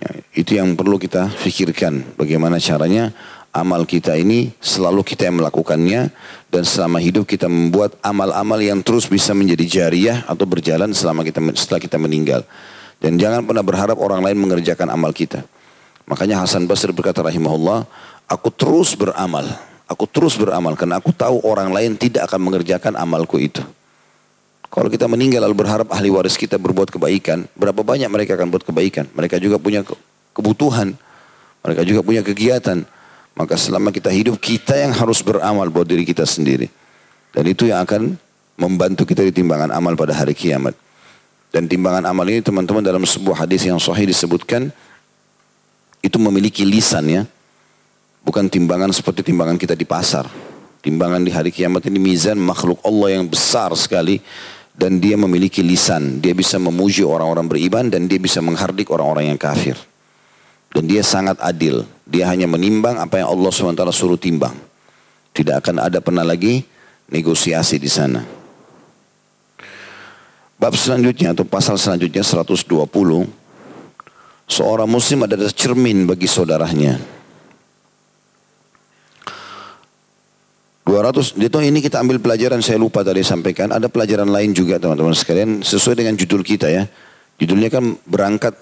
Ya, 0.00 0.10
itu 0.32 0.56
yang 0.56 0.72
perlu 0.74 0.96
kita 0.96 1.28
pikirkan 1.44 2.16
bagaimana 2.16 2.56
caranya 2.56 3.12
amal 3.54 3.84
kita 3.86 4.16
ini 4.16 4.50
selalu 4.58 5.06
kita 5.06 5.30
yang 5.30 5.38
melakukannya 5.38 6.10
dan 6.50 6.62
selama 6.66 6.98
hidup 6.98 7.28
kita 7.28 7.46
membuat 7.46 7.94
amal-amal 8.00 8.58
yang 8.58 8.82
terus 8.82 9.06
bisa 9.06 9.36
menjadi 9.36 9.64
jariah 9.68 10.18
atau 10.24 10.48
berjalan 10.48 10.90
selama 10.96 11.20
kita 11.22 11.44
setelah 11.52 11.84
kita 11.84 12.00
meninggal. 12.00 12.42
Dan 12.96 13.20
jangan 13.20 13.44
pernah 13.44 13.60
berharap 13.60 14.00
orang 14.00 14.24
lain 14.24 14.40
mengerjakan 14.40 14.88
amal 14.88 15.12
kita. 15.12 15.44
Makanya 16.08 16.40
Hasan 16.40 16.64
Basri 16.64 16.96
berkata 16.96 17.20
rahimahullah, 17.20 17.84
aku 18.24 18.48
terus 18.48 18.96
beramal 18.96 19.73
Aku 19.84 20.08
terus 20.08 20.40
beramal 20.40 20.72
karena 20.80 20.96
aku 20.96 21.12
tahu 21.12 21.44
orang 21.44 21.68
lain 21.68 22.00
tidak 22.00 22.28
akan 22.32 22.40
mengerjakan 22.40 22.96
amalku 22.96 23.36
itu. 23.36 23.60
Kalau 24.72 24.90
kita 24.90 25.06
meninggal 25.06 25.44
lalu 25.44 25.62
berharap 25.62 25.86
ahli 25.94 26.10
waris 26.10 26.34
kita 26.34 26.58
berbuat 26.58 26.90
kebaikan, 26.90 27.46
berapa 27.54 27.78
banyak 27.84 28.10
mereka 28.10 28.34
akan 28.34 28.50
buat 28.50 28.66
kebaikan? 28.66 29.06
Mereka 29.14 29.38
juga 29.38 29.60
punya 29.60 29.86
kebutuhan, 30.34 30.98
mereka 31.62 31.86
juga 31.86 32.00
punya 32.02 32.26
kegiatan. 32.26 32.82
Maka 33.34 33.54
selama 33.54 33.90
kita 33.90 34.10
hidup, 34.10 34.38
kita 34.38 34.78
yang 34.78 34.94
harus 34.94 35.22
beramal 35.22 35.66
buat 35.70 35.86
diri 35.86 36.02
kita 36.06 36.26
sendiri. 36.26 36.70
Dan 37.34 37.50
itu 37.50 37.66
yang 37.66 37.82
akan 37.82 38.14
membantu 38.54 39.02
kita 39.02 39.26
di 39.26 39.34
timbangan 39.34 39.74
amal 39.74 39.98
pada 39.98 40.14
hari 40.14 40.34
kiamat. 40.34 40.74
Dan 41.50 41.70
timbangan 41.70 42.06
amal 42.06 42.26
ini 42.26 42.42
teman-teman 42.42 42.82
dalam 42.82 43.02
sebuah 43.02 43.46
hadis 43.46 43.66
yang 43.66 43.78
sahih 43.78 44.06
disebutkan, 44.06 44.74
itu 46.02 46.18
memiliki 46.18 46.66
lisan 46.66 47.06
ya. 47.10 47.22
Bukan 48.24 48.48
timbangan 48.48 48.88
seperti 48.88 49.20
timbangan 49.20 49.60
kita 49.60 49.76
di 49.76 49.84
pasar. 49.84 50.24
Timbangan 50.80 51.20
di 51.20 51.28
hari 51.28 51.52
kiamat 51.52 51.84
ini 51.92 52.00
mizan 52.00 52.40
makhluk 52.40 52.80
Allah 52.80 53.20
yang 53.20 53.28
besar 53.28 53.68
sekali. 53.76 54.18
Dan 54.74 54.98
dia 54.98 55.14
memiliki 55.14 55.62
lisan. 55.62 56.18
Dia 56.18 56.34
bisa 56.34 56.58
memuji 56.58 57.06
orang-orang 57.06 57.46
beriman 57.46 57.86
dan 57.92 58.10
dia 58.10 58.18
bisa 58.18 58.42
menghardik 58.42 58.90
orang-orang 58.90 59.30
yang 59.30 59.38
kafir. 59.38 59.78
Dan 60.72 60.90
dia 60.90 61.04
sangat 61.06 61.38
adil. 61.38 61.86
Dia 62.02 62.26
hanya 62.32 62.50
menimbang 62.50 62.98
apa 62.98 63.22
yang 63.22 63.30
Allah 63.30 63.54
SWT 63.54 63.84
suruh 63.94 64.18
timbang. 64.18 64.56
Tidak 65.30 65.62
akan 65.62 65.86
ada 65.86 66.02
pernah 66.02 66.26
lagi 66.26 66.66
negosiasi 67.12 67.78
di 67.78 67.86
sana. 67.86 68.24
Bab 70.58 70.74
selanjutnya 70.74 71.36
atau 71.36 71.44
pasal 71.46 71.76
selanjutnya 71.76 72.24
120. 72.24 72.88
Seorang 74.48 74.88
muslim 74.90 75.20
adalah 75.22 75.52
cermin 75.54 76.08
bagi 76.08 76.26
saudaranya. 76.26 76.98
200 80.84 81.40
itu 81.40 81.58
ini 81.64 81.80
kita 81.80 81.96
ambil 82.04 82.20
pelajaran 82.20 82.60
saya 82.60 82.76
lupa 82.76 83.00
tadi 83.00 83.24
sampaikan. 83.24 83.72
Ada 83.72 83.88
pelajaran 83.88 84.28
lain 84.28 84.52
juga 84.52 84.76
teman-teman 84.76 85.16
sekalian 85.16 85.64
sesuai 85.64 85.96
dengan 85.96 86.12
judul 86.12 86.44
kita 86.44 86.68
ya. 86.68 86.84
Judulnya 87.40 87.72
kan 87.72 87.96
berangkat 88.04 88.52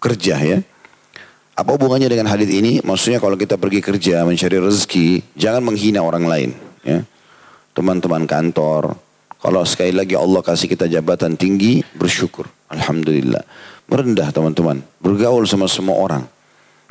kerja 0.00 0.40
ya. 0.40 0.58
Apa 1.52 1.76
hubungannya 1.76 2.08
dengan 2.08 2.32
hadis 2.32 2.48
ini? 2.48 2.80
Maksudnya 2.80 3.20
kalau 3.20 3.36
kita 3.36 3.60
pergi 3.60 3.84
kerja 3.84 4.24
mencari 4.24 4.56
rezeki 4.56 5.36
jangan 5.36 5.60
menghina 5.68 6.00
orang 6.00 6.24
lain 6.24 6.50
ya. 6.80 7.04
Teman-teman 7.76 8.24
kantor. 8.24 8.96
Kalau 9.36 9.60
sekali 9.68 9.92
lagi 9.92 10.16
Allah 10.16 10.40
kasih 10.40 10.72
kita 10.72 10.88
jabatan 10.88 11.36
tinggi 11.36 11.84
bersyukur. 11.92 12.48
Alhamdulillah. 12.72 13.44
Merendah 13.92 14.32
teman-teman. 14.32 14.80
Bergaul 14.96 15.44
sama 15.44 15.68
semua 15.68 16.00
orang. 16.00 16.24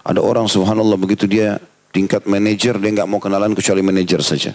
Ada 0.06 0.22
orang 0.22 0.46
subhanallah 0.46 0.94
begitu 1.02 1.26
dia 1.26 1.58
tingkat 1.90 2.30
manajer 2.30 2.78
dia 2.78 2.92
nggak 3.02 3.10
mau 3.10 3.18
kenalan 3.18 3.58
kecuali 3.58 3.82
manajer 3.82 4.22
saja 4.22 4.54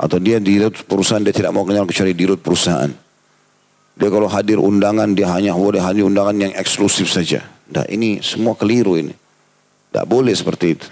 atau 0.00 0.16
dia 0.16 0.40
di 0.40 0.56
perusahaan 0.88 1.20
dia 1.20 1.36
tidak 1.36 1.52
mau 1.52 1.68
kenal 1.68 1.84
kecuali 1.84 2.16
di 2.16 2.24
perusahaan. 2.32 2.88
Dia 4.00 4.08
kalau 4.08 4.32
hadir 4.32 4.56
undangan 4.56 5.12
dia 5.12 5.28
hanya 5.28 5.52
boleh 5.52 5.84
hadir 5.84 6.08
undangan 6.08 6.32
yang 6.32 6.56
eksklusif 6.56 7.12
saja. 7.12 7.44
Nah 7.68 7.84
ini 7.92 8.24
semua 8.24 8.56
keliru 8.56 8.96
ini. 8.96 9.12
Tidak 9.92 10.06
boleh 10.08 10.32
seperti 10.32 10.66
itu. 10.72 10.86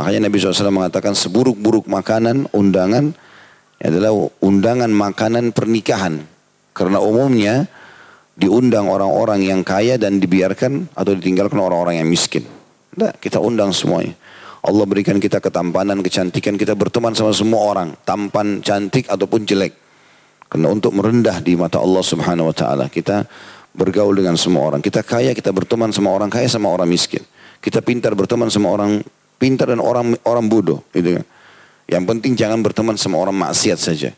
Makanya 0.00 0.30
Nabi 0.30 0.40
SAW 0.40 0.72
mengatakan 0.72 1.12
seburuk-buruk 1.12 1.90
makanan 1.90 2.48
undangan 2.56 3.12
adalah 3.76 4.16
undangan 4.40 4.88
makanan 4.88 5.52
pernikahan. 5.52 6.24
Karena 6.72 7.02
umumnya 7.04 7.68
diundang 8.38 8.86
orang-orang 8.86 9.44
yang 9.44 9.60
kaya 9.66 9.98
dan 9.98 10.22
dibiarkan 10.22 10.94
atau 10.94 11.12
ditinggalkan 11.18 11.58
orang-orang 11.58 12.00
yang 12.00 12.08
miskin. 12.08 12.46
Nah, 12.94 13.10
kita 13.18 13.42
undang 13.42 13.74
semuanya. 13.74 14.14
Allah 14.68 14.84
berikan 14.84 15.16
kita 15.16 15.40
ketampanan, 15.40 16.04
kecantikan, 16.04 16.60
kita 16.60 16.76
berteman 16.76 17.16
sama 17.16 17.32
semua 17.32 17.64
orang, 17.64 17.96
tampan, 18.04 18.60
cantik 18.60 19.08
ataupun 19.08 19.48
jelek. 19.48 19.72
Karena 20.48 20.68
untuk 20.68 20.92
merendah 20.92 21.40
di 21.40 21.56
mata 21.56 21.80
Allah 21.80 22.04
Subhanahu 22.04 22.52
wa 22.52 22.56
taala, 22.56 22.92
kita 22.92 23.24
bergaul 23.72 24.12
dengan 24.12 24.36
semua 24.36 24.68
orang. 24.68 24.84
Kita 24.84 25.00
kaya, 25.00 25.32
kita 25.32 25.56
berteman 25.56 25.88
sama 25.88 26.12
orang 26.12 26.28
kaya 26.28 26.44
sama 26.52 26.68
orang 26.68 26.84
miskin. 26.84 27.24
Kita 27.64 27.80
pintar 27.80 28.12
berteman 28.12 28.52
sama 28.52 28.68
orang 28.68 29.00
pintar 29.40 29.72
dan 29.72 29.80
orang 29.80 30.12
orang 30.28 30.44
bodoh, 30.52 30.84
gitu 30.92 31.16
kan. 31.16 31.24
Yang 31.88 32.04
penting 32.04 32.32
jangan 32.36 32.60
berteman 32.60 33.00
sama 33.00 33.16
orang 33.16 33.36
maksiat 33.40 33.80
saja. 33.80 34.12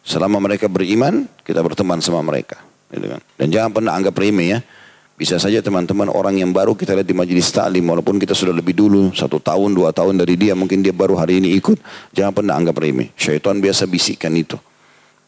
Selama 0.00 0.40
mereka 0.40 0.64
beriman, 0.68 1.28
kita 1.44 1.60
berteman 1.60 2.00
sama 2.00 2.24
mereka, 2.24 2.56
gitu 2.88 3.04
kan. 3.04 3.20
Dan 3.36 3.52
jangan 3.52 3.70
pernah 3.72 3.92
anggap 3.92 4.16
remeh 4.16 4.48
ya. 4.56 4.58
Bisa 5.14 5.38
saja 5.38 5.62
teman-teman 5.62 6.10
orang 6.10 6.42
yang 6.42 6.50
baru 6.50 6.74
kita 6.74 6.90
lihat 6.98 7.06
di 7.06 7.14
majelis 7.14 7.46
taklim 7.54 7.86
walaupun 7.86 8.18
kita 8.18 8.34
sudah 8.34 8.50
lebih 8.50 8.74
dulu 8.74 9.14
satu 9.14 9.38
tahun 9.38 9.70
dua 9.70 9.94
tahun 9.94 10.18
dari 10.18 10.34
dia 10.34 10.58
mungkin 10.58 10.82
dia 10.82 10.90
baru 10.90 11.14
hari 11.14 11.38
ini 11.38 11.54
ikut 11.54 11.78
jangan 12.10 12.34
pernah 12.34 12.58
anggap 12.58 12.74
remeh. 12.82 13.14
Syaitan 13.14 13.62
biasa 13.62 13.86
bisikkan 13.86 14.34
itu. 14.34 14.58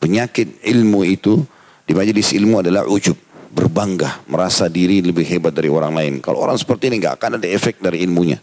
Penyakit 0.03 0.59
ilmu 0.67 1.07
itu 1.07 1.39
di 1.87 1.95
majelis 1.95 2.35
ilmu 2.35 2.67
adalah 2.67 2.83
ujub 2.91 3.15
berbangga 3.55 4.27
merasa 4.27 4.67
diri 4.67 5.07
lebih 5.07 5.23
hebat 5.23 5.55
dari 5.55 5.71
orang 5.71 5.95
lain. 5.95 6.15
Kalau 6.19 6.43
orang 6.43 6.59
seperti 6.59 6.91
ini 6.91 6.99
nggak 6.99 7.23
akan 7.23 7.31
ada 7.39 7.47
efek 7.47 7.79
dari 7.79 8.03
ilmunya. 8.03 8.43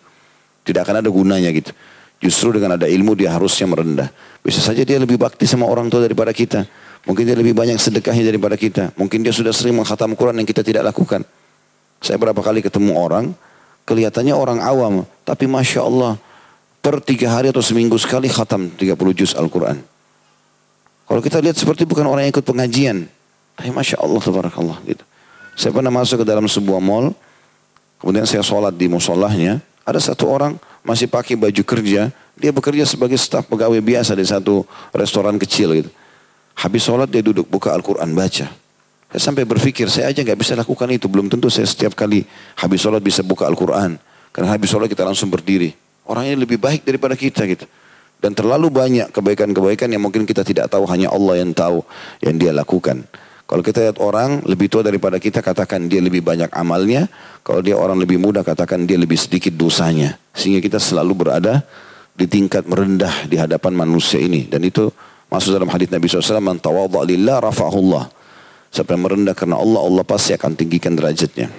Tidak 0.64 0.80
akan 0.80 1.04
ada 1.04 1.10
gunanya 1.12 1.52
gitu. 1.52 1.76
Justru 2.24 2.56
dengan 2.56 2.80
ada 2.80 2.88
ilmu 2.88 3.20
dia 3.20 3.36
harusnya 3.36 3.68
merendah. 3.68 4.08
Bisa 4.40 4.64
saja 4.64 4.88
dia 4.88 4.96
lebih 4.96 5.20
bakti 5.20 5.44
sama 5.44 5.68
orang 5.68 5.92
tua 5.92 6.08
daripada 6.08 6.32
kita. 6.32 6.64
Mungkin 7.04 7.28
dia 7.28 7.36
lebih 7.36 7.52
banyak 7.52 7.76
sedekahnya 7.76 8.24
daripada 8.24 8.56
kita. 8.56 8.96
Mungkin 8.96 9.28
dia 9.28 9.36
sudah 9.36 9.52
sering 9.52 9.76
menghatam 9.76 10.16
Quran 10.16 10.40
yang 10.40 10.48
kita 10.48 10.64
tidak 10.64 10.88
lakukan. 10.88 11.28
Saya 12.00 12.16
berapa 12.16 12.40
kali 12.40 12.64
ketemu 12.64 12.96
orang, 12.96 13.36
kelihatannya 13.84 14.32
orang 14.32 14.60
awam. 14.64 15.04
Tapi 15.28 15.48
Masya 15.48 15.84
Allah, 15.84 16.16
per 16.80 17.04
tiga 17.04 17.32
hari 17.36 17.52
atau 17.52 17.60
seminggu 17.60 18.00
sekali 18.00 18.32
khatam 18.32 18.72
30 18.76 18.96
juz 19.16 19.36
Al-Quran. 19.36 19.84
Kalau 21.04 21.20
kita 21.20 21.44
lihat 21.44 21.60
seperti 21.60 21.84
bukan 21.84 22.08
orang 22.08 22.28
yang 22.28 22.32
ikut 22.32 22.48
pengajian. 22.48 23.08
Tapi 23.60 23.70
Masya 23.72 24.00
Allah, 24.00 24.20
tabarakallah. 24.24 24.80
Gitu. 24.88 25.04
Saya 25.60 25.76
pernah 25.76 25.92
masuk 25.92 26.24
ke 26.24 26.26
dalam 26.26 26.48
sebuah 26.48 26.80
mall, 26.80 27.12
kemudian 28.00 28.24
saya 28.24 28.42
sholat 28.42 28.74
di 28.76 28.88
musolahnya. 28.88 29.60
Ada 29.84 30.16
satu 30.16 30.32
orang 30.32 30.56
masih 30.88 31.12
pakai 31.12 31.36
baju 31.36 31.64
kerja, 31.68 32.12
dia 32.40 32.52
bekerja 32.56 32.88
sebagai 32.88 33.20
staf 33.20 33.46
pegawai 33.52 33.84
biasa 33.84 34.16
di 34.16 34.24
satu 34.24 34.64
restoran 34.96 35.36
kecil 35.36 35.76
gitu. 35.76 35.92
Habis 36.54 36.86
sholat 36.86 37.10
dia 37.10 37.26
duduk 37.26 37.50
buka 37.50 37.74
Al-Quran 37.74 38.14
baca. 38.14 38.48
Saya 39.14 39.22
sampai 39.30 39.46
berpikir 39.46 39.86
saya 39.94 40.10
aja 40.10 40.26
nggak 40.26 40.42
bisa 40.42 40.58
lakukan 40.58 40.90
itu. 40.90 41.06
Belum 41.06 41.30
tentu 41.30 41.46
saya 41.46 41.70
setiap 41.70 41.94
kali 41.94 42.26
habis 42.58 42.82
sholat 42.82 42.98
bisa 42.98 43.22
buka 43.22 43.46
Al-Quran. 43.46 44.02
Karena 44.34 44.50
habis 44.50 44.74
sholat 44.74 44.90
kita 44.90 45.06
langsung 45.06 45.30
berdiri. 45.30 45.70
Orangnya 46.10 46.34
lebih 46.34 46.58
baik 46.58 46.82
daripada 46.82 47.14
kita 47.14 47.46
gitu. 47.46 47.70
Dan 48.18 48.34
terlalu 48.34 48.74
banyak 48.74 49.14
kebaikan-kebaikan 49.14 49.92
yang 49.94 50.02
mungkin 50.02 50.26
kita 50.26 50.42
tidak 50.42 50.66
tahu. 50.66 50.90
Hanya 50.90 51.14
Allah 51.14 51.46
yang 51.46 51.54
tahu 51.54 51.86
yang 52.26 52.42
dia 52.42 52.50
lakukan. 52.50 53.06
Kalau 53.46 53.62
kita 53.62 53.86
lihat 53.86 54.02
orang 54.02 54.42
lebih 54.50 54.66
tua 54.66 54.82
daripada 54.82 55.22
kita 55.22 55.46
katakan 55.46 55.86
dia 55.86 56.02
lebih 56.02 56.26
banyak 56.26 56.50
amalnya. 56.50 57.06
Kalau 57.46 57.62
dia 57.62 57.78
orang 57.78 58.02
lebih 58.02 58.18
muda 58.18 58.42
katakan 58.42 58.90
dia 58.90 58.98
lebih 58.98 59.20
sedikit 59.20 59.54
dosanya. 59.54 60.18
Sehingga 60.34 60.58
kita 60.58 60.82
selalu 60.82 61.14
berada 61.14 61.62
di 62.18 62.26
tingkat 62.26 62.66
merendah 62.66 63.30
di 63.30 63.38
hadapan 63.38 63.78
manusia 63.78 64.18
ini. 64.18 64.50
Dan 64.50 64.66
itu 64.66 64.90
Masuk 65.34 65.50
dalam 65.58 65.66
hadis 65.74 65.90
Nabi 65.90 66.06
SAW, 66.06 66.38
Man 66.38 66.62
tawadha 66.62 67.02
lillah 67.10 67.42
rafa'ahullah. 67.42 68.06
Siapa 68.70 68.94
yang 68.94 69.10
merendah 69.10 69.34
karena 69.34 69.58
Allah, 69.58 69.82
Allah 69.82 70.06
pasti 70.06 70.38
akan 70.38 70.54
tinggikan 70.54 70.94
derajatnya. 70.94 71.50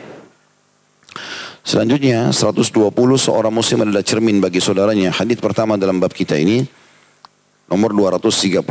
Selanjutnya, 1.66 2.30
120 2.30 2.70
seorang 3.18 3.50
muslim 3.50 3.82
adalah 3.82 4.06
cermin 4.06 4.38
bagi 4.38 4.62
saudaranya. 4.62 5.10
Hadis 5.10 5.42
pertama 5.42 5.74
dalam 5.74 5.98
bab 5.98 6.14
kita 6.14 6.38
ini, 6.38 6.62
nomor 7.66 7.90
238 7.90 8.62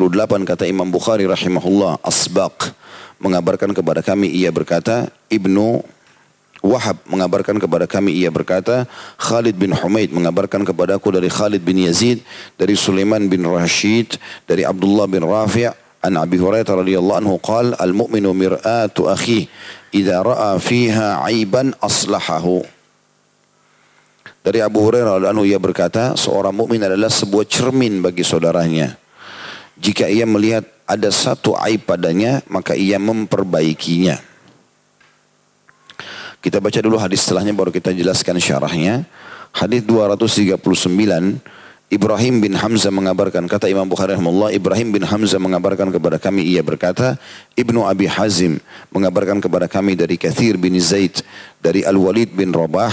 kata 0.48 0.64
Imam 0.72 0.88
Bukhari 0.88 1.28
rahimahullah, 1.28 2.00
Asbaq 2.00 2.72
mengabarkan 3.20 3.76
kepada 3.76 4.00
kami 4.00 4.32
ia 4.32 4.56
berkata, 4.56 5.12
Ibnu 5.28 5.84
Wahab 6.64 6.96
mengabarkan 7.12 7.60
kepada 7.60 7.84
kami 7.84 8.24
ia 8.24 8.32
berkata 8.32 8.88
Khalid 9.20 9.60
bin 9.60 9.76
Humaid 9.76 10.16
mengabarkan 10.16 10.64
kepadaku 10.64 11.12
dari 11.12 11.28
Khalid 11.28 11.60
bin 11.60 11.76
Yazid 11.76 12.24
dari 12.56 12.80
Sulaiman 12.80 13.28
bin 13.28 13.44
Rashid 13.44 14.16
dari 14.48 14.64
Abdullah 14.64 15.04
bin 15.12 15.28
Rafi' 15.28 15.68
an 16.08 16.14
Abi 16.16 16.40
Hurairah 16.40 16.88
radhiyallahu 16.88 17.20
anhu 17.20 17.36
qal 17.44 17.76
al 17.76 17.92
mu'minu 17.92 18.32
mir'atu 18.32 19.12
akhi 19.12 19.52
idza 19.92 20.24
ra'a 20.24 20.56
fiha 20.56 21.28
aiban 21.28 21.76
aslahahu. 21.84 22.64
Dari 24.48 24.64
Abu 24.64 24.88
Hurairah 24.88 25.20
anhu 25.20 25.44
ia 25.44 25.60
berkata 25.60 26.16
seorang 26.16 26.56
mukmin 26.56 26.80
adalah 26.80 27.12
sebuah 27.12 27.44
cermin 27.44 28.00
bagi 28.00 28.24
saudaranya. 28.24 28.96
Jika 29.76 30.08
ia 30.08 30.24
melihat 30.24 30.64
ada 30.88 31.12
satu 31.12 31.60
aib 31.60 31.84
padanya 31.84 32.40
maka 32.48 32.72
ia 32.72 32.96
memperbaikinya 33.04 34.32
kita 36.44 36.60
baca 36.60 36.76
dulu 36.84 37.00
hadis 37.00 37.24
setelahnya 37.24 37.56
baru 37.56 37.72
kita 37.72 37.96
jelaskan 37.96 38.36
syarahnya. 38.36 39.08
Hadis 39.56 39.88
239 39.88 40.60
Ibrahim 41.88 42.42
bin 42.44 42.52
Hamzah 42.58 42.92
mengabarkan 42.92 43.48
kata 43.48 43.72
Imam 43.72 43.88
Bukhari 43.88 44.18
rahimahullah 44.18 44.52
Ibrahim 44.52 44.92
bin 44.92 45.08
Hamzah 45.08 45.40
mengabarkan 45.40 45.88
kepada 45.88 46.20
kami 46.20 46.44
ia 46.44 46.60
berkata 46.60 47.16
Ibnu 47.56 47.88
Abi 47.88 48.12
Hazim 48.12 48.60
mengabarkan 48.92 49.40
kepada 49.40 49.72
kami 49.72 49.96
dari 49.96 50.20
Kathir 50.20 50.60
bin 50.60 50.76
Zaid 50.84 51.24
dari 51.64 51.86
Al-Walid 51.86 52.34
bin 52.36 52.52
Rabah 52.52 52.92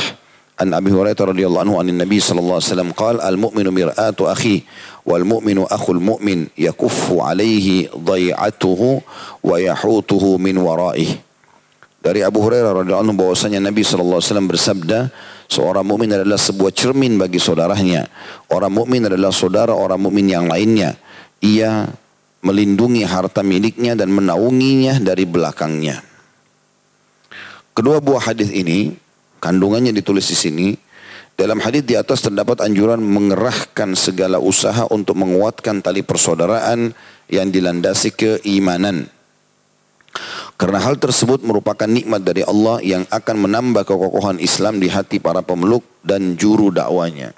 an 0.61 0.77
Abi 0.77 0.93
Hurairah 0.93 1.33
radhiyallahu 1.33 1.65
anhu 1.65 1.81
anin 1.81 1.97
Nabi 1.97 2.21
sallallahu 2.21 2.61
alaihi 2.61 2.71
wasallam 2.71 2.93
qala 2.93 3.25
al 3.25 3.41
mu'minu 3.41 3.73
mir'atu 3.73 4.29
akhi 4.29 4.69
wal 5.09 5.25
mu'minu 5.25 5.65
akhul 5.65 5.97
mu'min 5.97 6.53
yakuffu 6.61 7.25
alaihi 7.25 7.89
dhai'atuhu 7.89 9.01
wa 9.41 9.57
yahutuhu 9.57 10.37
min 10.37 10.61
waraihi 10.61 11.30
dari 12.01 12.25
Abu 12.25 12.41
Hurairah 12.41 12.81
radhiyallahu 12.81 13.13
anhu 13.13 13.17
bahwasanya 13.17 13.61
Nabi 13.61 13.85
sallallahu 13.85 14.25
alaihi 14.25 14.29
wasallam 14.33 14.49
bersabda, 14.49 14.99
seorang 15.53 15.85
mukmin 15.85 16.09
adalah 16.17 16.41
sebuah 16.41 16.73
cermin 16.73 17.21
bagi 17.21 17.37
saudaranya. 17.37 18.09
Orang 18.49 18.73
mukmin 18.73 19.05
adalah 19.05 19.29
saudara 19.29 19.77
orang 19.77 20.01
mukmin 20.01 20.33
yang 20.33 20.49
lainnya. 20.49 20.97
Ia 21.45 21.93
melindungi 22.41 23.05
harta 23.05 23.45
miliknya 23.45 23.93
dan 23.93 24.09
menaunginya 24.17 24.97
dari 24.97 25.29
belakangnya. 25.29 26.01
Kedua 27.77 28.01
buah 28.01 28.33
hadis 28.33 28.49
ini, 28.49 28.97
kandungannya 29.37 29.93
ditulis 29.93 30.25
di 30.25 30.37
sini. 30.37 30.69
Dalam 31.37 31.61
hadis 31.61 31.85
di 31.85 32.01
atas 32.01 32.25
terdapat 32.25 32.65
anjuran 32.65 33.01
mengerahkan 33.01 33.93
segala 33.93 34.41
usaha 34.41 34.89
untuk 34.89 35.21
menguatkan 35.21 35.85
tali 35.85 36.01
persaudaraan 36.01 36.93
yang 37.29 37.49
dilandasi 37.49 38.13
keimanan 38.13 39.09
karena 40.61 40.83
hal 40.83 41.01
tersebut 41.01 41.41
merupakan 41.41 41.89
nikmat 41.89 42.21
dari 42.21 42.45
Allah 42.45 42.83
yang 42.85 43.07
akan 43.09 43.37
menambah 43.49 43.89
kekokohan 43.89 44.43
Islam 44.43 44.77
di 44.83 44.91
hati 44.93 45.23
para 45.23 45.41
pemeluk 45.41 45.87
dan 46.05 46.37
juru 46.37 46.69
dakwanya. 46.69 47.33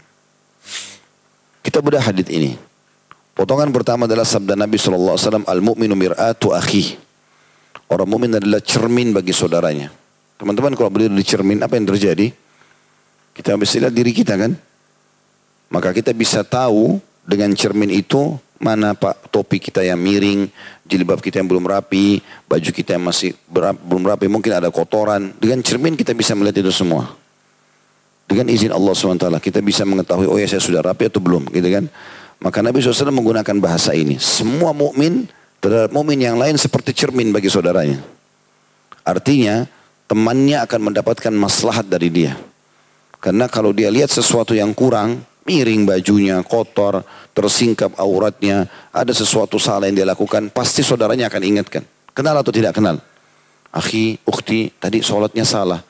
Kita 1.62 1.78
bedah 1.78 2.02
hadis 2.02 2.26
ini. 2.32 2.58
Potongan 3.32 3.70
pertama 3.72 4.04
adalah 4.04 4.26
sabda 4.26 4.58
Nabi 4.58 4.76
SAW, 4.76 5.16
Al-mu'minu 5.48 5.96
mir'atu 5.96 6.52
akhi. 6.52 6.98
Orang 7.92 8.08
mukmin 8.08 8.32
adalah 8.32 8.64
cermin 8.64 9.12
bagi 9.12 9.36
saudaranya. 9.36 9.92
Teman-teman 10.40 10.72
kalau 10.72 10.88
berdiri 10.88 11.12
di 11.12 11.24
cermin, 11.28 11.60
apa 11.60 11.76
yang 11.76 11.84
terjadi? 11.92 12.32
Kita 13.36 13.52
bisa 13.60 13.84
lihat 13.84 13.92
diri 13.92 14.16
kita 14.16 14.36
kan? 14.40 14.56
Maka 15.68 15.92
kita 15.92 16.16
bisa 16.16 16.40
tahu 16.40 17.00
dengan 17.24 17.52
cermin 17.52 17.92
itu 17.92 18.36
mana 18.62 18.94
pak 18.94 19.26
topi 19.34 19.58
kita 19.58 19.82
yang 19.82 19.98
miring, 19.98 20.46
jilbab 20.86 21.18
kita 21.18 21.42
yang 21.42 21.50
belum 21.50 21.66
rapi, 21.66 22.22
baju 22.46 22.70
kita 22.70 22.94
yang 22.94 23.02
masih 23.02 23.34
berap, 23.50 23.74
belum 23.74 24.06
rapi, 24.06 24.30
mungkin 24.30 24.54
ada 24.54 24.70
kotoran. 24.70 25.34
Dengan 25.42 25.58
cermin 25.66 25.98
kita 25.98 26.14
bisa 26.14 26.38
melihat 26.38 26.62
itu 26.62 26.70
semua. 26.70 27.10
Dengan 28.30 28.46
izin 28.48 28.70
Allah 28.70 28.94
SWT 28.94 29.28
kita 29.42 29.58
bisa 29.60 29.82
mengetahui 29.82 30.30
oh 30.30 30.38
ya 30.38 30.46
saya 30.46 30.62
sudah 30.62 30.80
rapi 30.80 31.10
atau 31.10 31.18
belum 31.18 31.50
gitu 31.50 31.68
kan. 31.68 31.90
Maka 32.38 32.62
Nabi 32.62 32.78
SAW 32.80 33.10
menggunakan 33.10 33.56
bahasa 33.58 33.92
ini. 33.92 34.16
Semua 34.22 34.70
mukmin 34.70 35.26
terhadap 35.58 35.90
mukmin 35.90 36.22
yang 36.22 36.38
lain 36.38 36.54
seperti 36.54 36.94
cermin 36.94 37.34
bagi 37.34 37.50
saudaranya. 37.50 37.98
Artinya 39.02 39.66
temannya 40.06 40.62
akan 40.62 40.80
mendapatkan 40.90 41.34
maslahat 41.34 41.86
dari 41.90 42.08
dia. 42.10 42.38
Karena 43.22 43.46
kalau 43.46 43.70
dia 43.70 43.90
lihat 43.90 44.10
sesuatu 44.10 44.54
yang 44.54 44.74
kurang, 44.74 45.22
miring 45.46 45.88
bajunya, 45.88 46.40
kotor, 46.46 47.02
tersingkap 47.32 47.96
auratnya, 47.98 48.68
ada 48.94 49.10
sesuatu 49.10 49.58
salah 49.58 49.88
yang 49.88 50.02
dia 50.02 50.08
lakukan, 50.08 50.52
pasti 50.52 50.84
saudaranya 50.84 51.26
akan 51.32 51.42
ingatkan. 51.42 51.82
Kenal 52.12 52.36
atau 52.36 52.52
tidak 52.52 52.76
kenal? 52.76 53.00
Akhi, 53.72 54.20
ukti, 54.28 54.68
tadi 54.76 55.00
sholatnya 55.00 55.48
salah. 55.48 55.80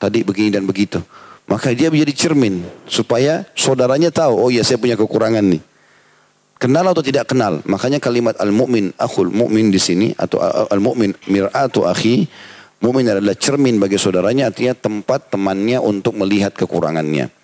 Tadi 0.00 0.24
begini 0.24 0.48
dan 0.54 0.64
begitu. 0.64 1.02
Maka 1.48 1.72
dia 1.72 1.88
menjadi 1.88 2.12
cermin 2.28 2.60
supaya 2.88 3.44
saudaranya 3.56 4.12
tahu, 4.12 4.36
oh 4.36 4.50
ya 4.52 4.64
saya 4.64 4.80
punya 4.80 4.96
kekurangan 4.96 5.44
nih. 5.44 5.62
Kenal 6.58 6.90
atau 6.90 7.06
tidak 7.06 7.30
kenal? 7.30 7.62
Makanya 7.70 8.02
kalimat 8.02 8.34
al-mu'min, 8.34 8.90
akhul 8.98 9.30
mu'min 9.30 9.70
di 9.70 9.78
sini 9.78 10.10
atau 10.18 10.42
al-mu'min 10.42 11.14
mir'atu 11.30 11.86
akhi, 11.86 12.26
mu'min 12.82 13.14
adalah 13.14 13.38
cermin 13.38 13.78
bagi 13.78 13.94
saudaranya 13.94 14.50
artinya 14.50 14.74
tempat 14.74 15.30
temannya 15.30 15.78
untuk 15.78 16.18
melihat 16.18 16.50
kekurangannya. 16.58 17.37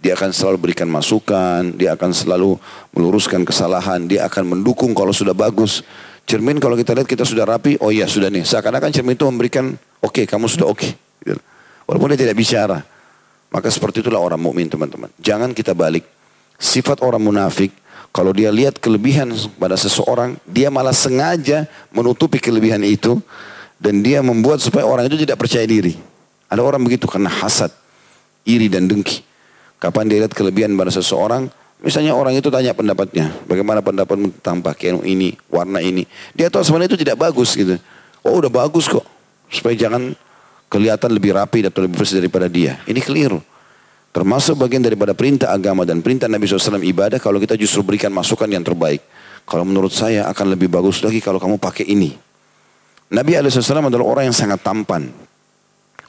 Dia 0.00 0.16
akan 0.16 0.32
selalu 0.32 0.56
berikan 0.68 0.88
masukan, 0.88 1.76
dia 1.76 1.92
akan 1.92 2.10
selalu 2.16 2.56
meluruskan 2.96 3.44
kesalahan, 3.44 4.08
dia 4.08 4.24
akan 4.24 4.56
mendukung 4.56 4.96
kalau 4.96 5.12
sudah 5.12 5.36
bagus. 5.36 5.84
Cermin 6.24 6.56
kalau 6.56 6.72
kita 6.72 6.96
lihat 6.96 7.04
kita 7.04 7.28
sudah 7.28 7.44
rapi, 7.44 7.76
oh 7.84 7.92
iya 7.92 8.08
sudah 8.08 8.32
nih. 8.32 8.40
Seakan-akan 8.48 8.88
cermin 8.96 9.12
itu 9.12 9.28
memberikan, 9.28 9.76
oke 10.00 10.24
okay, 10.24 10.24
kamu 10.24 10.48
sudah 10.48 10.72
oke. 10.72 10.80
Okay. 10.80 10.96
Gitu. 11.20 11.40
Walaupun 11.84 12.16
dia 12.16 12.24
tidak 12.24 12.36
bicara. 12.40 12.80
Maka 13.50 13.66
seperti 13.66 14.00
itulah 14.00 14.22
orang 14.22 14.38
mukmin 14.38 14.70
teman-teman. 14.70 15.10
Jangan 15.18 15.50
kita 15.52 15.74
balik. 15.74 16.06
Sifat 16.56 17.02
orang 17.02 17.20
munafik, 17.20 17.74
kalau 18.14 18.30
dia 18.30 18.48
lihat 18.48 18.78
kelebihan 18.78 19.34
pada 19.58 19.74
seseorang, 19.74 20.38
dia 20.46 20.70
malah 20.70 20.94
sengaja 20.94 21.66
menutupi 21.90 22.38
kelebihan 22.38 22.80
itu. 22.86 23.18
Dan 23.80 24.04
dia 24.04 24.20
membuat 24.20 24.60
supaya 24.60 24.84
orang 24.84 25.08
itu 25.08 25.16
tidak 25.18 25.40
percaya 25.40 25.64
diri. 25.64 25.96
Ada 26.46 26.60
orang 26.60 26.84
begitu 26.84 27.08
karena 27.08 27.32
hasad, 27.32 27.72
iri 28.44 28.68
dan 28.68 28.84
dengki. 28.86 29.29
Kapan 29.80 30.12
dia 30.12 30.20
lihat 30.20 30.36
kelebihan 30.36 30.76
pada 30.76 30.92
seseorang, 30.92 31.48
misalnya 31.80 32.12
orang 32.12 32.36
itu 32.36 32.52
tanya 32.52 32.76
pendapatnya, 32.76 33.32
bagaimana 33.48 33.80
pendapatmu 33.80 34.28
tentang 34.38 34.60
pakaian 34.60 35.00
ini, 35.00 35.40
warna 35.48 35.80
ini. 35.80 36.04
Dia 36.36 36.52
tahu 36.52 36.60
sebenarnya 36.60 36.92
itu 36.92 37.00
tidak 37.00 37.16
bagus 37.16 37.56
gitu. 37.56 37.80
Oh 38.20 38.36
udah 38.36 38.52
bagus 38.52 38.84
kok, 38.84 39.08
supaya 39.48 39.72
jangan 39.72 40.12
kelihatan 40.68 41.10
lebih 41.16 41.32
rapi 41.32 41.64
atau 41.64 41.80
lebih 41.80 41.96
bersih 41.96 42.20
daripada 42.20 42.44
dia. 42.52 42.76
Ini 42.84 43.00
keliru. 43.00 43.40
Termasuk 44.12 44.60
bagian 44.60 44.84
daripada 44.84 45.16
perintah 45.16 45.54
agama 45.54 45.88
dan 45.88 46.04
perintah 46.04 46.28
Nabi 46.28 46.44
SAW 46.44 46.82
ibadah 46.82 47.16
kalau 47.22 47.40
kita 47.40 47.56
justru 47.56 47.80
berikan 47.80 48.12
masukan 48.12 48.50
yang 48.52 48.60
terbaik. 48.60 49.00
Kalau 49.48 49.64
menurut 49.64 49.96
saya 49.96 50.28
akan 50.28 50.52
lebih 50.52 50.68
bagus 50.68 51.00
lagi 51.00 51.24
kalau 51.24 51.40
kamu 51.40 51.56
pakai 51.56 51.88
ini. 51.88 52.12
Nabi 53.10 53.34
SAW 53.38 53.88
adalah 53.88 54.06
orang 54.06 54.24
yang 54.28 54.36
sangat 54.36 54.60
tampan. 54.60 55.29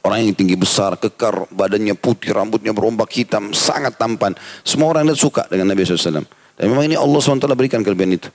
Orang 0.02 0.18
yang 0.18 0.34
tinggi 0.34 0.58
besar, 0.58 0.98
kekar, 0.98 1.46
badannya 1.54 1.94
putih, 1.94 2.34
rambutnya 2.34 2.74
berombak 2.74 3.06
hitam, 3.14 3.54
sangat 3.54 3.94
tampan. 3.94 4.34
Semua 4.66 4.90
orang 4.90 5.06
lihat 5.06 5.22
suka 5.22 5.46
dengan 5.46 5.70
Nabi 5.70 5.86
SAW. 5.86 6.26
Dan 6.58 6.66
memang 6.66 6.90
ini 6.90 6.98
Allah 6.98 7.18
SWT 7.22 7.46
berikan 7.54 7.86
kelebihan 7.86 8.18
itu. 8.18 8.28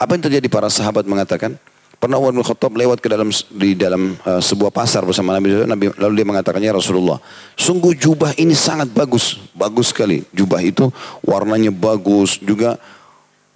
Apa 0.00 0.16
yang 0.16 0.24
terjadi 0.24 0.48
para 0.48 0.72
sahabat 0.72 1.04
mengatakan, 1.04 1.60
pernah 2.00 2.16
Umar 2.16 2.32
bin 2.32 2.40
Khattab 2.40 2.72
lewat 2.72 3.04
ke 3.04 3.12
dalam 3.12 3.28
di 3.52 3.76
dalam 3.76 4.16
uh, 4.24 4.40
sebuah 4.40 4.72
pasar 4.72 5.04
bersama 5.04 5.36
Nabi 5.36 5.52
SAW, 5.52 5.68
Nabi, 5.68 5.92
lalu 6.00 6.12
dia 6.16 6.26
mengatakannya 6.26 6.72
Rasulullah, 6.72 7.20
sungguh 7.52 7.92
jubah 8.00 8.32
ini 8.40 8.56
sangat 8.56 8.88
bagus, 8.88 9.36
bagus 9.52 9.92
sekali. 9.92 10.24
Jubah 10.32 10.64
itu 10.64 10.88
warnanya 11.20 11.68
bagus, 11.68 12.40
juga 12.40 12.80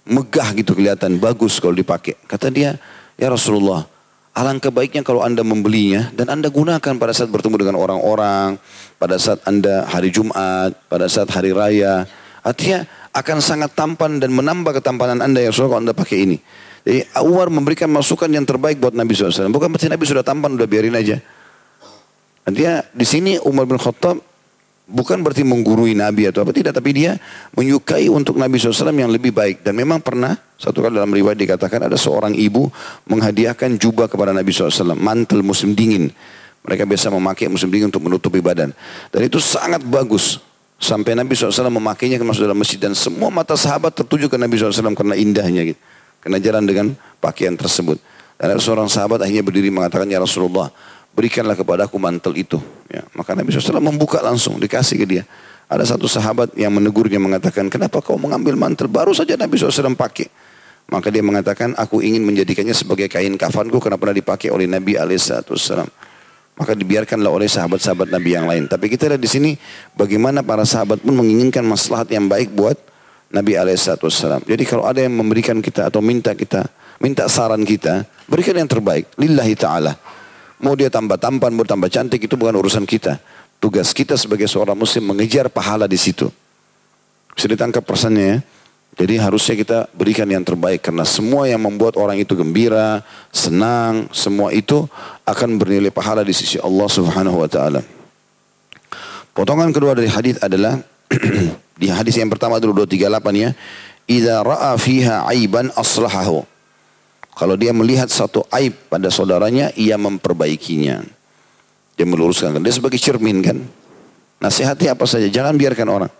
megah 0.05 0.53
gitu 0.53 0.77
kelihatan, 0.77 1.17
bagus 1.17 1.57
kalau 1.57 1.73
dipakai. 1.73 2.13
Kata 2.29 2.53
dia, 2.53 2.77
ya 3.17 3.27
Rasulullah, 3.33 3.89
Alangkah 4.35 4.67
baiknya 4.67 4.99
kalau 4.99 5.23
Anda 5.23 5.47
membelinya 5.47 6.11
dan 6.11 6.27
Anda 6.27 6.51
gunakan 6.51 6.99
pada 6.99 7.15
saat 7.15 7.31
bertemu 7.31 7.55
dengan 7.55 7.79
orang-orang, 7.79 8.59
pada 8.99 9.15
saat 9.15 9.39
Anda 9.47 9.87
hari 9.87 10.11
Jumat, 10.11 10.75
pada 10.91 11.07
saat 11.07 11.31
hari 11.31 11.55
raya. 11.55 12.03
Artinya 12.43 12.83
akan 13.15 13.37
sangat 13.39 13.71
tampan 13.79 14.19
dan 14.19 14.35
menambah 14.35 14.75
ketampanan 14.75 15.23
Anda 15.23 15.39
yang 15.39 15.55
sudah 15.55 15.71
kalau 15.71 15.81
Anda 15.87 15.95
pakai 15.95 16.27
ini. 16.27 16.37
Jadi 16.83 17.07
Umar 17.23 17.47
memberikan 17.47 17.87
masukan 17.87 18.27
yang 18.27 18.43
terbaik 18.43 18.75
buat 18.75 18.91
Nabi 18.91 19.15
SAW. 19.15 19.47
Bukan 19.55 19.71
berarti 19.71 19.87
Nabi 19.87 20.03
sudah 20.03 20.21
tampan, 20.21 20.59
udah 20.59 20.67
biarin 20.67 20.99
aja. 20.99 21.15
Artinya 22.43 22.83
di 22.91 23.05
sini 23.07 23.39
Umar 23.39 23.65
bin 23.65 23.79
Khattab 23.79 24.19
Bukan 24.85 25.25
berarti 25.25 25.41
menggurui 25.41 25.97
Nabi 25.97 26.29
atau 26.29 26.45
apa 26.45 26.53
tidak, 26.53 26.77
tapi 26.77 26.93
dia 26.93 27.17
menyukai 27.57 28.05
untuk 28.05 28.37
Nabi 28.37 28.61
SAW 28.61 28.93
yang 28.93 29.09
lebih 29.09 29.33
baik. 29.33 29.65
Dan 29.65 29.73
memang 29.73 29.97
pernah 29.97 30.37
satu 30.61 30.85
kali 30.85 30.93
dalam 30.93 31.09
riwayat 31.09 31.41
dikatakan 31.41 31.89
ada 31.89 31.97
seorang 31.97 32.37
ibu 32.37 32.69
menghadiahkan 33.09 33.81
jubah 33.81 34.05
kepada 34.05 34.29
Nabi 34.29 34.53
SAW, 34.53 34.93
mantel 34.93 35.41
musim 35.41 35.73
dingin. 35.73 36.13
Mereka 36.65 36.85
biasa 36.85 37.09
memakai 37.09 37.49
musim 37.49 37.73
dingin 37.73 37.89
untuk 37.89 38.05
menutupi 38.05 38.45
badan. 38.45 38.77
Dan 39.09 39.25
itu 39.25 39.41
sangat 39.41 39.81
bagus. 39.81 40.37
Sampai 40.77 41.17
Nabi 41.17 41.33
SAW 41.33 41.71
memakainya 41.73 42.21
masuk 42.21 42.45
dalam 42.45 42.59
masjid 42.59 42.77
dan 42.77 42.93
semua 42.93 43.33
mata 43.33 43.57
sahabat 43.57 43.89
tertuju 43.89 44.29
ke 44.29 44.37
Nabi 44.37 44.53
SAW 44.53 44.93
karena 44.93 45.17
indahnya 45.17 45.65
gitu. 45.73 45.81
Karena 46.21 46.37
jalan 46.37 46.63
dengan 46.65 46.85
pakaian 47.17 47.57
tersebut. 47.57 47.97
Dan 48.35 48.51
ada 48.51 48.61
seorang 48.61 48.91
sahabat 48.91 49.23
akhirnya 49.23 49.41
berdiri 49.41 49.71
mengatakan, 49.71 50.05
Ya 50.11 50.19
Rasulullah, 50.19 50.67
berikanlah 51.15 51.55
kepadaku 51.55 51.95
mantel 51.95 52.35
itu. 52.35 52.59
Ya, 52.91 53.07
maka 53.15 53.33
Nabi 53.33 53.55
SAW 53.55 53.79
membuka 53.79 54.19
langsung, 54.19 54.59
dikasih 54.59 54.99
ke 55.01 55.07
dia. 55.07 55.23
Ada 55.65 55.97
satu 55.97 56.05
sahabat 56.05 56.53
yang 56.53 56.69
menegurnya 56.75 57.17
mengatakan, 57.17 57.71
kenapa 57.71 58.03
kau 58.03 58.19
mengambil 58.21 58.53
mantel? 58.53 58.85
Baru 58.85 59.15
saja 59.15 59.33
Nabi 59.33 59.57
SAW 59.57 59.97
pakai. 59.97 60.29
Maka 60.85 61.09
dia 61.09 61.25
mengatakan, 61.25 61.73
aku 61.73 62.05
ingin 62.05 62.21
menjadikannya 62.21 62.75
sebagai 62.77 63.09
kain 63.09 63.33
kafanku 63.33 63.81
karena 63.81 63.97
pernah 63.97 64.13
dipakai 64.13 64.53
oleh 64.53 64.69
Nabi 64.69 64.93
SAW. 64.93 65.89
Maka 66.55 66.71
dibiarkanlah 66.77 67.31
oleh 67.33 67.49
sahabat-sahabat 67.49 68.13
Nabi 68.13 68.29
yang 68.37 68.45
lain. 68.45 68.69
Tapi 68.69 68.87
kita 68.93 69.09
lihat 69.09 69.19
di 69.19 69.27
sini 69.27 69.51
bagaimana 69.97 70.45
para 70.45 70.63
sahabat 70.63 71.01
pun 71.01 71.17
menginginkan 71.17 71.65
maslahat 71.65 72.07
yang 72.13 72.29
baik 72.29 72.53
buat 72.53 72.77
Nabi 73.33 73.57
SAW. 73.57 74.45
Jadi 74.45 74.63
kalau 74.63 74.85
ada 74.85 75.01
yang 75.01 75.17
memberikan 75.17 75.59
kita 75.59 75.89
atau 75.89 75.99
minta 75.99 76.37
kita, 76.37 76.69
minta 77.01 77.25
saran 77.27 77.65
kita, 77.65 78.05
berikan 78.29 78.55
yang 78.55 78.69
terbaik. 78.69 79.09
Lillahi 79.17 79.55
ta'ala. 79.57 79.91
Mau 80.63 80.73
dia 80.75 80.87
tambah 80.87 81.19
tampan, 81.19 81.51
mau 81.51 81.67
tambah 81.67 81.91
cantik, 81.91 82.23
itu 82.23 82.35
bukan 82.39 82.55
urusan 82.55 82.87
kita. 82.87 83.19
Tugas 83.59 83.91
kita 83.91 84.15
sebagai 84.15 84.47
seorang 84.47 84.75
muslim 84.75 85.11
mengejar 85.11 85.51
pahala 85.51 85.87
di 85.89 85.99
situ. 85.99 86.31
Bisa 87.35 87.51
ditangkap 87.51 87.83
persannya 87.83 88.25
ya. 88.25 88.37
Jadi 88.95 89.19
harusnya 89.19 89.59
kita 89.59 89.77
berikan 89.91 90.23
yang 90.23 90.39
terbaik 90.47 90.79
karena 90.79 91.03
semua 91.03 91.51
yang 91.51 91.59
membuat 91.59 91.99
orang 91.99 92.15
itu 92.15 92.31
gembira, 92.31 93.03
senang, 93.27 94.07
semua 94.15 94.55
itu 94.55 94.87
akan 95.27 95.59
bernilai 95.59 95.91
pahala 95.91 96.23
di 96.23 96.31
sisi 96.31 96.55
Allah 96.63 96.87
Subhanahu 96.87 97.43
wa 97.43 97.49
taala. 97.51 97.83
Potongan 99.35 99.75
kedua 99.75 99.99
dari 99.99 100.07
hadis 100.07 100.39
adalah 100.39 100.79
di 101.81 101.91
hadis 101.91 102.15
yang 102.15 102.31
pertama 102.31 102.55
dulu 102.55 102.87
238 102.87 103.35
ya. 103.35 103.51
Idza 104.07 104.35
ra'a 104.39 104.79
fiha 104.79 105.27
aiban 105.27 105.75
aslahahu. 105.75 106.47
Kalau 107.35 107.59
dia 107.59 107.75
melihat 107.75 108.07
satu 108.07 108.47
aib 108.47 108.71
pada 108.87 109.11
saudaranya, 109.11 109.67
ia 109.75 109.99
memperbaikinya. 109.99 111.03
Dia 111.99 112.07
meluruskan. 112.07 112.63
Dia 112.63 112.71
sebagai 112.71 112.95
cermin 112.95 113.43
kan. 113.43 113.59
Nasihati 114.39 114.87
apa 114.87 115.03
saja, 115.03 115.27
jangan 115.27 115.59
biarkan 115.59 115.87
orang. 115.91 116.11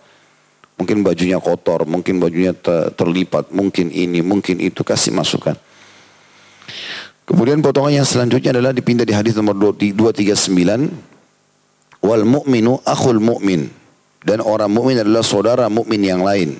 Mungkin 0.76 1.00
bajunya 1.00 1.40
kotor, 1.40 1.88
mungkin 1.88 2.20
bajunya 2.20 2.52
terlipat, 2.92 3.48
mungkin 3.48 3.88
ini, 3.88 4.20
mungkin 4.20 4.60
itu, 4.60 4.84
kasih 4.84 5.16
masukan. 5.16 5.56
Kemudian 7.24 7.64
potongan 7.64 8.04
yang 8.04 8.06
selanjutnya 8.06 8.52
adalah 8.52 8.76
dipindah 8.76 9.08
di 9.08 9.16
hadis 9.16 9.32
nomor 9.32 9.56
239. 9.56 10.52
Wal 12.04 12.28
mu'minu 12.28 12.84
akhul 12.84 13.24
mu'min. 13.24 13.72
Dan 14.26 14.42
orang 14.42 14.66
mukmin 14.66 14.98
adalah 14.98 15.22
saudara 15.22 15.70
mukmin 15.70 16.02
yang 16.02 16.26
lain. 16.26 16.58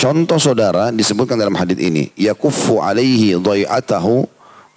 Contoh 0.00 0.40
saudara 0.40 0.88
disebutkan 0.88 1.36
dalam 1.36 1.52
hadis 1.60 1.76
ini, 1.76 2.08
yakufu 2.16 2.80
alaihi 2.80 3.36
dhai'atahu, 3.36 4.24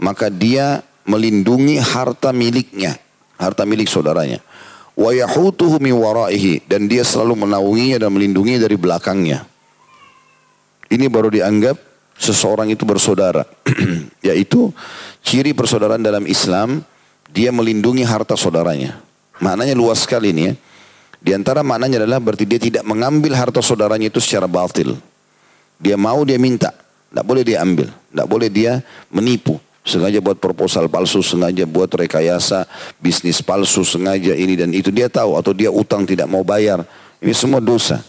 maka 0.03 0.27
dia 0.27 0.83
melindungi 1.07 1.79
harta 1.79 2.35
miliknya, 2.35 2.99
harta 3.39 3.63
milik 3.63 3.87
saudaranya. 3.87 4.43
Wa 4.99 5.15
waraihi 5.15 6.67
dan 6.67 6.91
dia 6.91 7.07
selalu 7.07 7.39
menaunginya 7.39 8.03
dan 8.03 8.11
melindunginya 8.11 8.67
dari 8.67 8.75
belakangnya. 8.75 9.47
Ini 10.91 11.07
baru 11.07 11.31
dianggap 11.31 11.79
seseorang 12.19 12.75
itu 12.75 12.83
bersaudara. 12.83 13.47
Yaitu 14.27 14.75
ciri 15.23 15.55
persaudaraan 15.55 16.03
dalam 16.03 16.27
Islam, 16.27 16.83
dia 17.31 17.55
melindungi 17.55 18.03
harta 18.03 18.35
saudaranya. 18.35 18.99
Maknanya 19.39 19.71
luas 19.71 20.03
sekali 20.03 20.35
ini 20.35 20.51
ya. 20.51 20.53
Di 21.23 21.31
antara 21.31 21.63
maknanya 21.63 22.03
adalah 22.03 22.19
berarti 22.19 22.43
dia 22.43 22.59
tidak 22.59 22.83
mengambil 22.83 23.39
harta 23.39 23.63
saudaranya 23.63 24.11
itu 24.11 24.19
secara 24.19 24.51
batil. 24.51 24.99
Dia 25.79 25.95
mau 25.95 26.25
dia 26.25 26.37
minta. 26.41 26.73
Tidak 27.13 27.25
boleh 27.25 27.43
dia 27.45 27.61
ambil. 27.61 27.89
Tidak 27.89 28.27
boleh 28.27 28.49
dia 28.49 28.81
menipu. 29.13 29.61
Sengaja 29.83 30.23
buat 30.23 30.39
proposal 30.39 30.87
palsu, 30.87 31.19
sengaja 31.19 31.67
buat 31.67 31.91
rekayasa, 31.91 32.63
bisnis 33.03 33.43
palsu, 33.43 33.83
sengaja 33.83 34.31
ini 34.31 34.55
dan 34.55 34.71
itu. 34.71 34.87
Dia 34.89 35.11
tahu 35.11 35.35
atau 35.35 35.51
dia 35.51 35.67
utang 35.67 36.07
tidak 36.07 36.31
mau 36.31 36.41
bayar. 36.41 36.87
Ini 37.19 37.35
semua 37.35 37.59
dosa. 37.59 37.99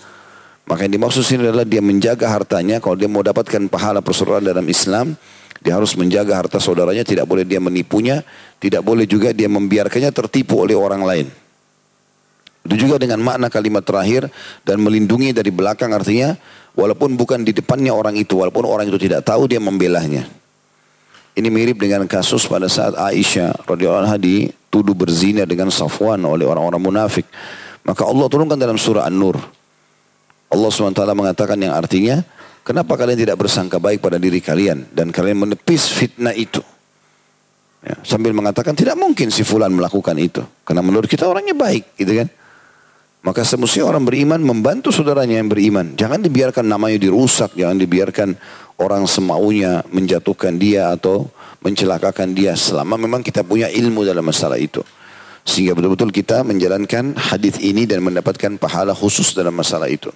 Maka 0.65 0.87
yang 0.87 0.97
dimaksud 0.97 1.27
sini 1.27 1.45
adalah 1.45 1.67
dia 1.67 1.83
menjaga 1.85 2.31
hartanya. 2.31 2.81
Kalau 2.81 2.97
dia 2.97 3.11
mau 3.11 3.21
dapatkan 3.21 3.69
pahala 3.69 4.01
persaudaraan 4.01 4.47
dalam 4.47 4.65
Islam, 4.65 5.13
dia 5.61 5.77
harus 5.77 5.93
menjaga 5.99 6.37
harta 6.39 6.57
saudaranya. 6.57 7.05
Tidak 7.05 7.27
boleh 7.29 7.45
dia 7.45 7.61
menipunya. 7.61 8.25
Tidak 8.57 8.81
boleh 8.81 9.05
juga 9.05 9.35
dia 9.37 9.51
membiarkannya 9.51 10.09
tertipu 10.15 10.65
oleh 10.65 10.79
orang 10.79 11.03
lain. 11.05 11.27
Itu 12.65 12.89
juga 12.89 12.97
dengan 12.97 13.21
makna 13.21 13.53
kalimat 13.53 13.85
terakhir 13.85 14.33
dan 14.65 14.81
melindungi 14.81 15.37
dari 15.37 15.53
belakang 15.53 15.93
artinya 15.93 16.33
walaupun 16.73 17.13
bukan 17.13 17.45
di 17.45 17.53
depannya 17.53 17.93
orang 17.93 18.17
itu, 18.17 18.41
walaupun 18.41 18.65
orang 18.65 18.89
itu 18.89 18.97
tidak 18.97 19.21
tahu 19.29 19.45
dia 19.45 19.61
membelahnya. 19.61 20.25
Ini 21.35 21.51
mirip 21.51 21.83
dengan 21.83 22.07
kasus 22.07 22.47
pada 22.47 22.71
saat 22.71 22.95
Aisyah 22.95 23.67
radhiyallahu 23.67 24.07
anha 24.07 24.17
dituduh 24.17 24.95
berzina 24.95 25.43
dengan 25.45 25.69
Safwan 25.69 26.23
oleh 26.23 26.47
orang-orang 26.47 26.79
munafik. 26.79 27.27
Maka 27.85 28.07
Allah 28.07 28.27
turunkan 28.31 28.57
dalam 28.57 28.79
surah 28.79 29.05
An-Nur. 29.05 29.37
Allah 30.55 30.71
SWT 30.71 31.03
mengatakan 31.13 31.59
yang 31.59 31.75
artinya, 31.75 32.23
kenapa 32.63 32.95
kalian 32.95 33.19
tidak 33.19 33.37
bersangka 33.37 33.83
baik 33.83 33.99
pada 33.99 34.17
diri 34.17 34.39
kalian 34.39 34.89
dan 34.95 35.11
kalian 35.11 35.43
menepis 35.43 35.91
fitnah 35.91 36.33
itu? 36.33 36.63
Ya, 37.85 37.99
sambil 38.07 38.33
mengatakan 38.33 38.73
tidak 38.73 38.97
mungkin 38.97 39.29
si 39.29 39.45
fulan 39.45 39.75
melakukan 39.75 40.17
itu. 40.17 40.41
Karena 40.65 40.81
menurut 40.81 41.11
kita 41.11 41.29
orangnya 41.29 41.53
baik 41.53 41.99
gitu 41.99 42.25
kan. 42.25 42.29
Maka 43.25 43.41
semestinya 43.41 43.89
orang 43.89 44.05
beriman 44.05 44.37
membantu 44.37 44.93
saudaranya 44.93 45.41
yang 45.41 45.49
beriman. 45.49 45.97
Jangan 45.97 46.21
dibiarkan 46.21 46.69
namanya 46.69 47.01
dirusak, 47.01 47.57
jangan 47.57 47.81
dibiarkan 47.81 48.37
orang 48.77 49.09
semaunya 49.09 49.81
menjatuhkan 49.89 50.61
dia 50.61 50.93
atau 50.93 51.33
mencelakakan 51.65 52.37
dia 52.37 52.53
selama 52.53 53.01
memang 53.01 53.25
kita 53.25 53.41
punya 53.41 53.73
ilmu 53.73 54.05
dalam 54.05 54.29
masalah 54.29 54.61
itu. 54.61 54.85
Sehingga 55.41 55.73
betul-betul 55.73 56.13
kita 56.13 56.45
menjalankan 56.45 57.17
hadis 57.17 57.57
ini 57.65 57.89
dan 57.89 58.05
mendapatkan 58.05 58.61
pahala 58.61 58.93
khusus 58.93 59.33
dalam 59.33 59.57
masalah 59.57 59.89
itu. 59.89 60.13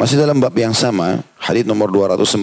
Masih 0.00 0.16
dalam 0.16 0.40
bab 0.40 0.56
yang 0.56 0.72
sama, 0.72 1.20
hadis 1.36 1.68
nomor 1.68 1.92
240, 1.92 2.40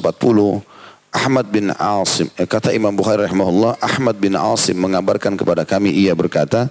Ahmad 1.16 1.48
bin 1.48 1.72
Asim, 1.72 2.28
eh, 2.36 2.44
kata 2.44 2.76
Imam 2.76 2.92
Bukhari 2.92 3.24
rahimahullah, 3.24 3.80
Ahmad 3.80 4.20
bin 4.20 4.36
Asim 4.36 4.76
mengabarkan 4.76 5.40
kepada 5.40 5.64
kami, 5.64 5.96
ia 5.96 6.12
berkata, 6.12 6.68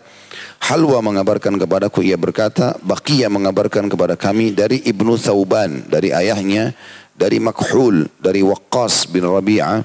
Halwa 0.60 1.00
mengabarkan 1.00 1.56
kepadaku, 1.56 2.04
ia 2.04 2.20
berkata, 2.20 2.76
Baqiyah 2.84 3.32
mengabarkan 3.32 3.88
kepada 3.88 4.20
kami 4.20 4.52
dari 4.52 4.84
Ibnu 4.84 5.16
Thauban, 5.16 5.88
dari 5.88 6.12
ayahnya, 6.12 6.76
dari 7.16 7.40
Makhul, 7.40 8.04
dari 8.20 8.44
Waqqas 8.44 9.08
bin 9.08 9.24
Rabi'ah, 9.24 9.80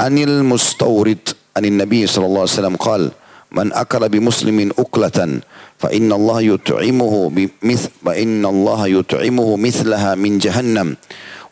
Anil 0.00 0.40
Mustawrid, 0.48 1.36
Anil 1.52 1.76
Nabi 1.76 2.08
wasallam 2.08 2.80
qal, 2.80 3.12
Man 3.52 3.68
akala 3.76 4.08
bi 4.08 4.16
muslimin 4.16 4.72
uklatan, 4.80 5.44
fa 5.76 5.92
inna 5.92 6.16
Allah 6.16 6.56
yut'imuhu 6.56 7.28
mith, 7.60 7.92
fa 8.00 8.16
inna 8.16 8.48
Allah 8.48 8.88
yut'imuhu 8.88 9.60
mithlaha 9.60 10.16
min 10.16 10.40
jahannam. 10.40 10.96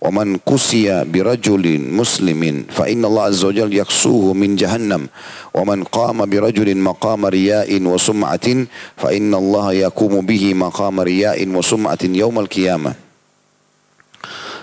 ومن 0.01 0.41
kusiya 0.41 1.05
birajulin 1.05 1.93
muslimin 1.93 2.65
fa 2.73 2.89
inna 2.89 3.05
Allah 3.05 3.29
azza 3.29 3.53
wa 3.53 3.55
jalla 3.55 3.85
yaksuhu 3.85 4.33
min 4.33 4.57
jahannam 4.57 5.13
wa 5.53 5.61
qama 5.85 6.25
birajulin 6.25 6.81
maqama 6.81 7.29
riya'in 7.29 7.85
wa 7.85 8.01
sum'atin 8.01 8.65
fa 8.97 9.13
inna 9.13 9.37
Allah 9.37 9.93
yakumu 9.93 10.25
bihi 10.25 10.57
maqama 10.57 11.05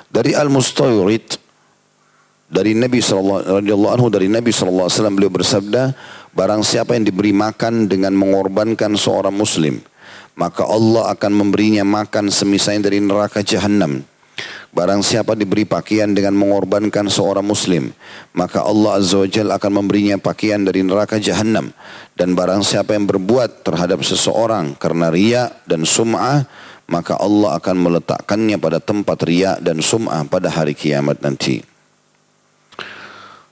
dari 0.07 0.33
al-mustawrid 0.33 1.37
dari 2.49 2.73
Nabi 2.73 2.97
saw 2.97 3.21
dari 4.09 4.27
Nabi 4.33 4.49
sallallahu 4.49 4.89
beliau 5.13 5.29
bersabda 5.29 5.93
barang 6.33 6.65
siapa 6.65 6.97
yang 6.97 7.05
diberi 7.05 7.29
makan 7.29 7.85
dengan 7.85 8.17
mengorbankan 8.17 8.97
seorang 8.97 9.37
muslim 9.37 9.85
maka 10.33 10.65
Allah 10.65 11.13
akan 11.13 11.31
memberinya 11.45 11.85
makan 11.85 12.33
semisalnya 12.33 12.89
dari 12.89 13.05
neraka 13.05 13.45
jahanam 13.45 14.01
Barang 14.75 14.99
siapa 15.01 15.33
diberi 15.33 15.63
pakaian 15.63 16.11
dengan 16.11 16.35
mengorbankan 16.35 17.07
seorang 17.07 17.43
muslim, 17.43 17.95
maka 18.35 18.61
Allah 18.61 18.99
Azza 18.99 19.23
wa 19.23 19.27
Jal 19.27 19.49
akan 19.49 19.71
memberinya 19.83 20.19
pakaian 20.19 20.61
dari 20.61 20.83
neraka 20.83 21.17
jahanam. 21.17 21.71
Dan 22.13 22.35
barang 22.35 22.61
siapa 22.61 22.93
yang 22.93 23.07
berbuat 23.07 23.63
terhadap 23.63 24.03
seseorang 24.03 24.75
karena 24.75 25.07
ria 25.07 25.43
dan 25.65 25.87
sum'ah, 25.87 26.45
maka 26.91 27.15
Allah 27.15 27.57
akan 27.57 27.75
meletakkannya 27.79 28.57
pada 28.59 28.79
tempat 28.83 29.17
ria 29.23 29.55
dan 29.57 29.79
sum'ah 29.79 30.27
pada 30.27 30.51
hari 30.51 30.75
kiamat 30.75 31.23
nanti. 31.23 31.63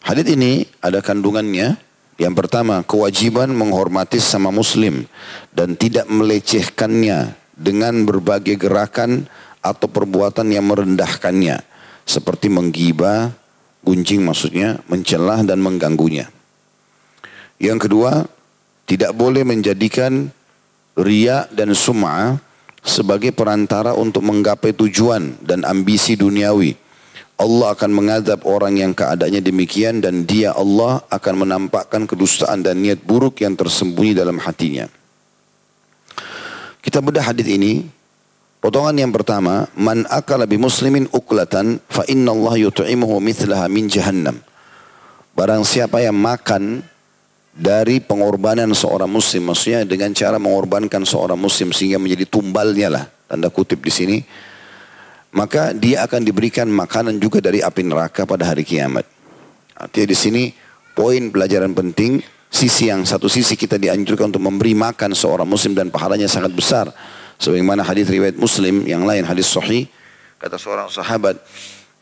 Hadith 0.05 0.29
ini 0.29 0.69
ada 0.85 1.01
kandungannya. 1.01 1.81
Yang 2.15 2.35
pertama, 2.37 2.79
kewajiban 2.85 3.51
menghormati 3.51 4.23
sama 4.23 4.47
muslim 4.47 5.03
dan 5.51 5.75
tidak 5.75 6.07
melecehkannya 6.07 7.35
dengan 7.59 8.07
berbagai 8.07 8.55
gerakan 8.55 9.27
atau 9.65 9.89
perbuatan 9.89 10.45
yang 10.53 10.69
merendahkannya 10.69 11.65
seperti 12.05 12.53
menggibah, 12.53 13.33
gunjing 13.81 14.21
maksudnya, 14.21 14.77
mencelah 14.85 15.41
dan 15.41 15.57
mengganggunya. 15.57 16.29
Yang 17.57 17.89
kedua, 17.89 18.29
tidak 18.85 19.17
boleh 19.17 19.41
menjadikan 19.41 20.29
ria 20.93 21.49
dan 21.49 21.73
sum'ah 21.73 22.37
sebagai 22.85 23.33
perantara 23.33 23.97
untuk 23.97 24.21
menggapai 24.21 24.77
tujuan 24.77 25.41
dan 25.41 25.65
ambisi 25.65 26.13
duniawi 26.13 26.85
Allah 27.35 27.75
akan 27.75 27.91
mengadab 27.91 28.47
orang 28.47 28.79
yang 28.79 28.95
keadaannya 28.95 29.43
demikian 29.43 29.99
dan 29.99 30.23
dia 30.23 30.55
Allah 30.55 31.03
akan 31.11 31.43
menampakkan 31.43 32.07
kedustaan 32.07 32.63
dan 32.63 32.79
niat 32.79 33.03
buruk 33.03 33.43
yang 33.43 33.59
tersembunyi 33.59 34.15
dalam 34.15 34.39
hatinya. 34.39 34.87
Kita 36.79 37.03
bedah 37.03 37.35
hadis 37.35 37.43
ini. 37.51 37.91
Potongan 38.65 38.97
yang 38.97 39.13
pertama, 39.13 39.69
man 39.77 40.09
akala 40.09 40.49
bi 40.49 40.57
muslimin 40.57 41.05
uklatan 41.13 41.77
fa 41.85 42.01
inna 42.09 42.33
Allah 42.33 42.65
yut'imuhu 42.65 43.21
mithlaha 43.21 43.69
min 43.69 43.85
jahannam. 43.85 44.41
Barang 45.37 45.61
siapa 45.61 46.01
yang 46.01 46.17
makan 46.17 46.81
dari 47.53 48.01
pengorbanan 48.01 48.73
seorang 48.73 49.05
muslim, 49.05 49.53
maksudnya 49.53 49.85
dengan 49.85 50.17
cara 50.17 50.41
mengorbankan 50.41 51.05
seorang 51.05 51.37
muslim 51.37 51.69
sehingga 51.77 52.01
menjadi 52.01 52.25
tumbalnya 52.25 52.89
lah, 52.89 53.05
tanda 53.29 53.53
kutip 53.53 53.85
di 53.85 53.93
sini, 53.93 54.17
maka 55.37 55.69
dia 55.77 56.01
akan 56.01 56.25
diberikan 56.25 56.65
makanan 56.65 57.21
juga 57.21 57.45
dari 57.45 57.61
api 57.61 57.85
neraka 57.85 58.25
pada 58.25 58.49
hari 58.49 58.65
kiamat. 58.65 59.05
Artinya 59.77 60.09
di 60.09 60.17
sini 60.17 60.43
poin 60.97 61.29
pelajaran 61.29 61.69
penting 61.77 62.17
sisi 62.49 62.89
yang 62.89 63.05
satu 63.05 63.29
sisi 63.29 63.53
kita 63.53 63.77
dianjurkan 63.77 64.33
untuk 64.33 64.41
memberi 64.41 64.73
makan 64.73 65.13
seorang 65.13 65.45
muslim 65.45 65.77
dan 65.77 65.93
pahalanya 65.93 66.25
sangat 66.25 66.49
besar. 66.49 66.89
Sebagaimana 67.39 67.83
hadis 67.83 68.07
riwayat 68.07 68.39
Muslim 68.39 68.87
yang 68.87 69.03
lain 69.03 69.27
hadis 69.27 69.51
sahih 69.51 69.91
kata 70.39 70.55
seorang 70.55 70.87
sahabat, 70.87 71.39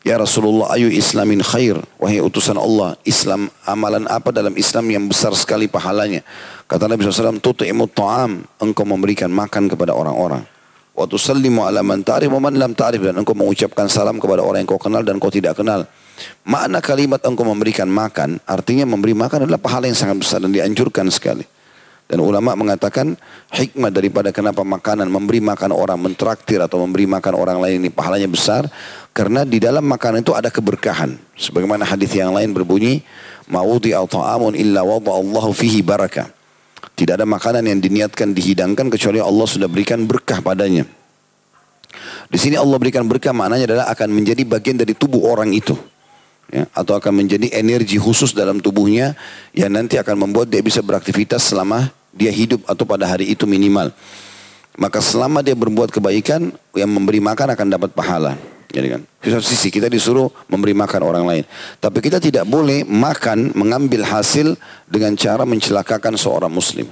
"Ya 0.05 0.19
Rasulullah, 0.19 0.73
ayu 0.77 0.91
islamin 0.93 1.41
khair?" 1.41 1.79
Wahai 1.97 2.21
utusan 2.21 2.59
Allah, 2.59 2.99
Islam 3.07 3.49
amalan 3.65 4.05
apa 4.09 4.29
dalam 4.29 4.53
Islam 4.59 4.85
yang 4.93 5.05
besar 5.09 5.33
sekali 5.33 5.65
pahalanya? 5.65 6.21
Kata 6.69 6.85
Nabi 6.85 7.05
SAW, 7.05 7.41
"Tut'imu 7.41 7.89
ta'am." 7.89 8.45
Engkau 8.61 8.85
memberikan 8.85 9.33
makan 9.33 9.69
kepada 9.69 9.95
orang-orang. 9.95 10.45
Wa 10.93 11.09
tusallimu 11.09 11.65
ala 11.65 11.81
man 11.81 12.05
ta'rif 12.05 12.29
wa 12.29 12.37
man 12.37 12.53
lam 12.53 12.77
ta'rif 12.77 13.01
dan 13.01 13.17
engkau 13.17 13.33
mengucapkan 13.33 13.89
salam 13.89 14.21
kepada 14.21 14.45
orang 14.45 14.61
yang 14.61 14.69
kau 14.69 14.77
kenal 14.77 15.01
dan 15.01 15.17
kau 15.17 15.33
tidak 15.33 15.57
kenal. 15.57 15.89
Makna 16.45 16.85
kalimat 16.85 17.17
engkau 17.25 17.41
memberikan 17.41 17.89
makan, 17.89 18.37
artinya 18.45 18.85
memberi 18.85 19.17
makan 19.17 19.49
adalah 19.49 19.57
pahala 19.57 19.89
yang 19.89 19.97
sangat 19.97 20.21
besar 20.21 20.37
dan 20.45 20.53
dianjurkan 20.53 21.09
sekali. 21.09 21.49
Dan 22.03 22.19
ulama 22.19 22.53
mengatakan 22.53 23.15
hikmah 23.49 23.89
daripada 23.89 24.29
kenapa 24.35 24.61
makanan 24.61 25.07
memberi 25.07 25.39
makan 25.39 25.71
orang 25.71 25.97
mentraktir 25.97 26.59
atau 26.59 26.83
memberi 26.83 27.07
makan 27.07 27.33
orang 27.33 27.57
lain 27.63 27.81
ini 27.81 27.89
pahalanya 27.89 28.27
besar 28.27 28.67
karena 29.15 29.47
di 29.47 29.57
dalam 29.57 29.87
makanan 29.87 30.21
itu 30.21 30.35
ada 30.35 30.51
keberkahan. 30.51 31.15
Sebagaimana 31.39 31.87
hadis 31.87 32.11
yang 32.13 32.35
lain 32.35 32.51
berbunyi, 32.51 33.01
"Ma'udi 33.47 33.95
ta'amun 33.95 34.53
illa 34.53 34.83
Allahu 34.83 35.55
fihi 35.55 35.79
barakah." 35.81 36.27
Tidak 36.93 37.17
ada 37.17 37.25
makanan 37.25 37.65
yang 37.65 37.79
diniatkan 37.81 38.35
dihidangkan 38.35 38.91
kecuali 38.91 39.17
Allah 39.17 39.47
sudah 39.49 39.65
berikan 39.65 40.03
berkah 40.05 40.43
padanya. 40.43 40.85
Di 42.29 42.37
sini 42.37 42.59
Allah 42.59 42.77
berikan 42.77 43.07
berkah 43.07 43.33
maknanya 43.33 43.65
adalah 43.69 43.85
akan 43.89 44.09
menjadi 44.11 44.43
bagian 44.45 44.77
dari 44.77 44.93
tubuh 44.93 45.29
orang 45.29 45.53
itu 45.55 45.73
ya, 46.53 46.69
atau 46.69 46.93
akan 46.93 47.25
menjadi 47.25 47.49
energi 47.57 47.97
khusus 47.97 48.37
dalam 48.37 48.61
tubuhnya 48.61 49.17
yang 49.57 49.73
nanti 49.73 49.97
akan 49.97 50.29
membuat 50.29 50.53
dia 50.53 50.61
bisa 50.61 50.85
beraktivitas 50.85 51.41
selama 51.49 51.89
dia 52.13 52.29
hidup 52.29 52.61
atau 52.69 52.85
pada 52.85 53.09
hari 53.09 53.33
itu 53.33 53.49
minimal. 53.49 53.89
Maka 54.77 55.01
selama 55.01 55.41
dia 55.41 55.57
berbuat 55.57 55.89
kebaikan, 55.89 56.53
yang 56.77 56.89
memberi 56.89 57.21
makan 57.21 57.57
akan 57.57 57.67
dapat 57.73 57.89
pahala. 57.93 58.37
Jadi 58.73 58.89
kan, 58.89 59.01
di 59.05 59.29
satu 59.29 59.45
sisi 59.45 59.69
kita 59.69 59.85
disuruh 59.85 60.33
memberi 60.49 60.73
makan 60.73 61.01
orang 61.05 61.25
lain. 61.29 61.43
Tapi 61.77 62.01
kita 62.01 62.17
tidak 62.17 62.49
boleh 62.49 62.81
makan, 62.81 63.53
mengambil 63.53 64.01
hasil 64.01 64.57
dengan 64.89 65.13
cara 65.13 65.45
mencelakakan 65.45 66.17
seorang 66.17 66.49
muslim. 66.49 66.89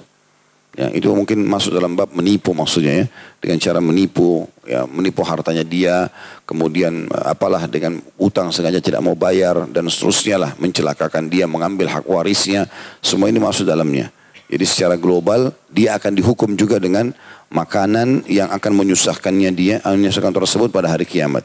Ya, 0.72 0.88
itu 0.96 1.12
mungkin 1.12 1.44
masuk 1.52 1.76
dalam 1.76 2.00
bab 2.00 2.16
menipu 2.16 2.56
maksudnya 2.56 3.04
ya. 3.04 3.06
Dengan 3.44 3.60
cara 3.60 3.80
menipu, 3.84 4.48
ya, 4.64 4.88
menipu 4.88 5.20
hartanya 5.28 5.68
dia, 5.68 6.08
kemudian 6.48 7.12
eh, 7.12 7.26
apalah 7.28 7.68
dengan 7.68 8.00
utang 8.16 8.56
sengaja 8.56 8.80
tidak 8.80 9.04
mau 9.04 9.12
bayar 9.12 9.68
dan 9.68 9.92
seterusnya 9.92 10.40
lah 10.40 10.52
mencelakakan 10.56 11.28
dia, 11.28 11.44
mengambil 11.44 11.92
hak 11.92 12.08
warisnya, 12.08 12.72
semua 13.04 13.28
ini 13.28 13.44
masuk 13.44 13.68
dalamnya. 13.68 14.16
Jadi 14.48 14.64
secara 14.64 14.96
global 14.96 15.52
dia 15.68 15.96
akan 16.00 16.16
dihukum 16.16 16.56
juga 16.56 16.80
dengan 16.80 17.12
makanan 17.52 18.28
yang 18.32 18.48
akan 18.48 18.72
menyusahkannya 18.72 19.52
dia, 19.52 19.76
eh, 19.84 19.96
menyusahkan 20.00 20.32
tersebut 20.32 20.72
pada 20.72 20.88
hari 20.88 21.04
kiamat. 21.04 21.44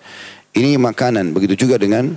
Ini 0.54 0.78
makanan, 0.78 1.34
begitu 1.34 1.66
juga 1.66 1.82
dengan 1.82 2.14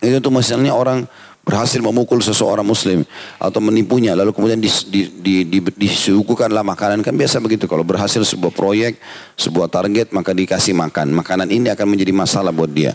itu 0.00 0.16
tuh 0.16 0.32
misalnya 0.32 0.72
orang 0.72 1.04
berhasil 1.40 1.80
memukul 1.80 2.20
seseorang 2.20 2.62
muslim 2.62 3.02
atau 3.40 3.58
menipunya 3.64 4.12
lalu 4.14 4.30
kemudian 4.30 4.60
dis, 4.60 4.86
di, 4.86 5.08
di, 5.08 5.42
di, 5.48 5.58
disuguhkanlah 5.58 6.62
makanan. 6.62 7.00
Kan 7.00 7.16
biasa 7.16 7.40
begitu 7.40 7.66
kalau 7.66 7.82
berhasil 7.82 8.22
sebuah 8.22 8.52
proyek 8.52 9.00
sebuah 9.34 9.72
target 9.72 10.12
maka 10.12 10.36
dikasih 10.36 10.76
makan. 10.76 11.16
Makanan 11.16 11.48
ini 11.50 11.72
akan 11.72 11.86
menjadi 11.90 12.12
masalah 12.12 12.52
buat 12.52 12.70
dia. 12.70 12.94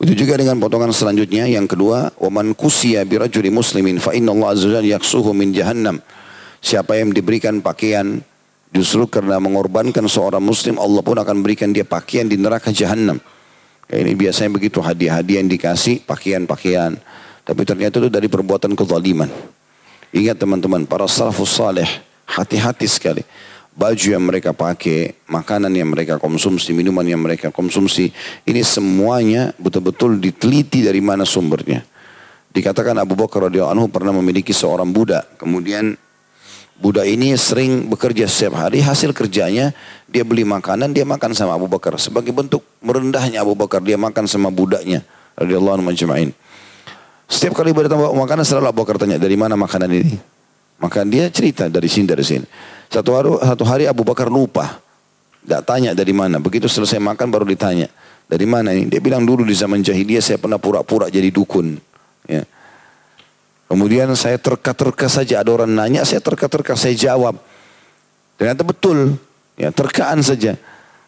Itu 0.00 0.16
juga 0.16 0.40
dengan 0.40 0.56
potongan 0.56 0.90
selanjutnya. 0.96 1.44
Yang 1.46 1.76
kedua 1.76 2.12
waman 2.18 2.56
kusiya 2.56 3.04
birajuli 3.04 3.52
muslimin 3.52 4.00
fa 4.00 4.16
Allah 4.16 4.48
azza 4.50 4.80
yaksuhu 4.80 5.30
min 5.36 5.52
jahannam. 5.52 6.00
Siapa 6.60 7.00
yang 7.00 7.14
diberikan 7.16 7.64
pakaian 7.64 8.20
justru 8.70 9.08
karena 9.08 9.40
mengorbankan 9.40 10.04
seorang 10.06 10.44
muslim 10.44 10.76
Allah 10.76 11.00
pun 11.00 11.16
akan 11.16 11.40
berikan 11.40 11.72
dia 11.72 11.88
pakaian 11.88 12.28
di 12.28 12.36
neraka 12.36 12.68
jahannam. 12.70 13.16
Ini 13.90 14.14
biasanya 14.14 14.54
begitu 14.54 14.78
hadiah-hadiah 14.78 15.42
yang 15.42 15.50
dikasih 15.50 16.06
pakaian-pakaian 16.06 16.94
tapi 17.44 17.62
ternyata 17.64 18.02
itu 18.02 18.10
dari 18.12 18.28
perbuatan 18.28 18.76
kezaliman. 18.76 19.30
Ingat 20.10 20.42
teman-teman, 20.42 20.84
para 20.84 21.06
salafus 21.06 21.54
saleh 21.54 21.86
hati-hati 22.26 22.86
sekali. 22.90 23.22
Baju 23.70 24.06
yang 24.12 24.26
mereka 24.26 24.50
pakai, 24.50 25.14
makanan 25.30 25.70
yang 25.70 25.94
mereka 25.94 26.18
konsumsi, 26.18 26.74
minuman 26.74 27.06
yang 27.06 27.22
mereka 27.22 27.54
konsumsi, 27.54 28.10
ini 28.42 28.60
semuanya 28.66 29.54
betul-betul 29.56 30.18
diteliti 30.18 30.82
dari 30.82 30.98
mana 30.98 31.22
sumbernya. 31.22 31.86
Dikatakan 32.50 32.98
Abu 32.98 33.14
Bakar 33.14 33.46
radhiyallahu 33.46 33.74
anhu 33.78 33.86
pernah 33.86 34.10
memiliki 34.10 34.50
seorang 34.50 34.90
budak. 34.90 35.38
Kemudian 35.38 35.94
budak 36.82 37.06
ini 37.06 37.38
sering 37.38 37.86
bekerja 37.86 38.26
setiap 38.26 38.58
hari. 38.58 38.82
Hasil 38.82 39.14
kerjanya 39.14 39.70
dia 40.10 40.26
beli 40.26 40.42
makanan, 40.42 40.90
dia 40.90 41.06
makan 41.06 41.30
sama 41.30 41.54
Abu 41.54 41.70
Bakar. 41.70 41.94
Sebagai 42.02 42.34
bentuk 42.34 42.66
merendahnya 42.82 43.46
Abu 43.46 43.54
Bakar, 43.54 43.78
dia 43.86 43.94
makan 43.94 44.26
sama 44.26 44.50
budaknya. 44.50 45.06
Radhiyallahu 45.38 45.78
anhu 45.78 45.86
majma'in. 45.94 46.34
Setiap 47.30 47.62
kali 47.62 47.70
berdatang 47.70 48.02
bawa 48.02 48.10
makanan 48.26 48.42
selalu 48.42 48.66
Abu 48.74 48.82
Bakar 48.82 48.98
tanya, 48.98 49.14
dari 49.14 49.38
mana 49.38 49.54
makanan 49.54 49.86
ini? 49.86 50.18
Maka 50.82 51.06
dia 51.06 51.30
cerita 51.30 51.70
dari 51.70 51.86
sini, 51.86 52.10
dari 52.10 52.26
sini. 52.26 52.42
Satu 52.90 53.14
hari, 53.14 53.30
satu 53.38 53.62
hari 53.62 53.84
Abu 53.86 54.02
Bakar 54.02 54.26
lupa. 54.26 54.82
Tidak 55.46 55.62
tanya 55.62 55.94
dari 55.94 56.10
mana. 56.10 56.42
Begitu 56.42 56.66
selesai 56.66 56.98
makan 56.98 57.30
baru 57.30 57.46
ditanya. 57.46 57.86
Dari 58.26 58.46
mana 58.50 58.74
ini? 58.74 58.90
Dia 58.90 58.98
bilang 58.98 59.22
dulu 59.22 59.46
di 59.46 59.54
zaman 59.54 59.78
jahiliyah 59.78 60.20
saya 60.20 60.38
pernah 60.42 60.58
pura-pura 60.58 61.06
jadi 61.06 61.30
dukun. 61.30 61.78
Ya. 62.26 62.42
Kemudian 63.70 64.10
saya 64.18 64.34
terka-terka 64.34 65.06
saja 65.06 65.46
ada 65.46 65.50
orang 65.54 65.70
nanya, 65.70 66.02
saya 66.02 66.18
terka-terka 66.18 66.74
saya 66.74 66.98
jawab. 66.98 67.38
Ternyata 68.34 68.66
betul, 68.66 69.14
ya 69.54 69.70
terkaan 69.70 70.26
saja. 70.26 70.58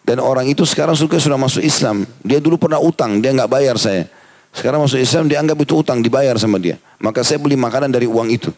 Dan 0.07 0.23
orang 0.23 0.47
itu 0.47 0.62
sekarang 0.62 0.95
suka 0.95 1.18
sudah 1.18 1.39
masuk 1.39 1.62
Islam. 1.62 2.07
Dia 2.23 2.39
dulu 2.39 2.62
pernah 2.62 2.79
utang, 2.79 3.18
dia 3.18 3.35
nggak 3.35 3.51
bayar 3.51 3.75
saya. 3.79 4.07
Sekarang 4.53 4.84
masuk 4.84 5.00
Islam 5.00 5.32
dianggap 5.32 5.57
itu 5.64 5.80
utang 5.80 6.05
dibayar 6.05 6.36
sama 6.36 6.61
dia. 6.61 6.76
Maka 7.00 7.24
saya 7.24 7.40
beli 7.40 7.57
makanan 7.57 7.88
dari 7.88 8.05
uang 8.05 8.28
itu. 8.28 8.53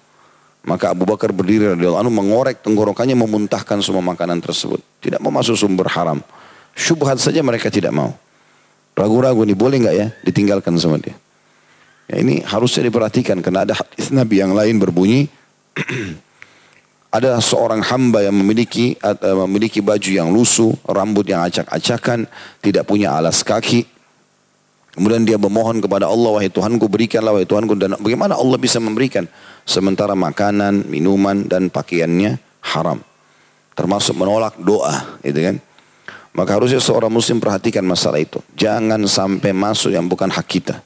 Maka 0.66 0.90
Abu 0.90 1.07
Bakar 1.07 1.30
berdiri 1.30 1.70
radhiyallahu 1.76 2.03
anhu 2.03 2.12
mengorek 2.12 2.64
tenggorokannya 2.64 3.14
memuntahkan 3.14 3.78
semua 3.84 4.03
makanan 4.03 4.42
tersebut. 4.42 4.82
Tidak 4.99 5.22
mau 5.22 5.30
masuk 5.30 5.55
sumber 5.55 5.86
haram. 5.92 6.18
Syubhat 6.74 7.22
saja 7.22 7.45
mereka 7.45 7.70
tidak 7.70 7.95
mau. 7.95 8.16
Ragu-ragu 8.97 9.47
ini 9.47 9.55
boleh 9.55 9.76
nggak 9.86 9.97
ya 9.97 10.07
ditinggalkan 10.26 10.74
sama 10.80 10.99
dia. 10.99 11.14
Ya, 12.11 12.20
ini 12.20 12.42
harusnya 12.45 12.84
diperhatikan 12.90 13.40
karena 13.40 13.64
ada 13.64 13.74
hadis 13.76 14.12
Nabi 14.12 14.40
yang 14.40 14.53
lain 14.53 14.76
berbunyi 14.76 15.28
ada 17.16 17.38
seorang 17.38 17.80
hamba 17.80 18.26
yang 18.26 18.34
memiliki 18.34 18.99
uh, 19.01 19.47
memiliki 19.47 19.78
baju 19.78 20.11
yang 20.11 20.28
lusuh, 20.34 20.74
rambut 20.84 21.24
yang 21.30 21.47
acak-acakan, 21.47 22.26
tidak 22.59 22.84
punya 22.84 23.14
alas 23.14 23.47
kaki, 23.47 23.86
Kemudian 24.95 25.26
dia 25.26 25.34
memohon 25.34 25.82
kepada 25.82 26.07
Allah, 26.07 26.30
wahai 26.38 26.47
Tuhanku 26.47 26.86
berikanlah, 26.86 27.34
wahai 27.34 27.49
Tuhanku. 27.51 27.74
Dan 27.74 27.99
bagaimana 27.99 28.38
Allah 28.38 28.59
bisa 28.62 28.78
memberikan? 28.78 29.26
Sementara 29.66 30.14
makanan, 30.14 30.86
minuman, 30.86 31.51
dan 31.51 31.66
pakaiannya 31.66 32.38
haram. 32.70 33.03
Termasuk 33.74 34.14
menolak 34.14 34.55
doa, 34.62 35.18
gitu 35.26 35.42
kan. 35.42 35.57
Maka 36.34 36.51
harusnya 36.59 36.78
seorang 36.78 37.11
muslim 37.11 37.42
perhatikan 37.42 37.82
masalah 37.82 38.22
itu. 38.22 38.38
Jangan 38.55 39.03
sampai 39.11 39.51
masuk 39.51 39.90
yang 39.90 40.07
bukan 40.07 40.30
hak 40.30 40.47
kita. 40.47 40.78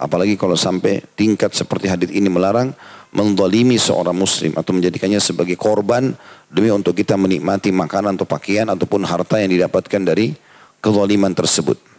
Apalagi 0.00 0.36
kalau 0.40 0.56
sampai 0.56 1.04
tingkat 1.16 1.52
seperti 1.52 1.88
hadis 1.88 2.10
ini 2.12 2.26
melarang 2.26 2.72
mendolimi 3.14 3.78
seorang 3.78 4.12
muslim 4.12 4.52
atau 4.58 4.74
menjadikannya 4.74 5.22
sebagai 5.22 5.54
korban 5.54 6.12
demi 6.50 6.68
untuk 6.68 6.98
kita 6.98 7.14
menikmati 7.14 7.70
makanan 7.70 8.18
atau 8.18 8.26
pakaian 8.26 8.66
ataupun 8.66 9.06
harta 9.06 9.38
yang 9.38 9.54
didapatkan 9.54 10.02
dari 10.02 10.34
kezaliman 10.82 11.30
tersebut. 11.32 11.93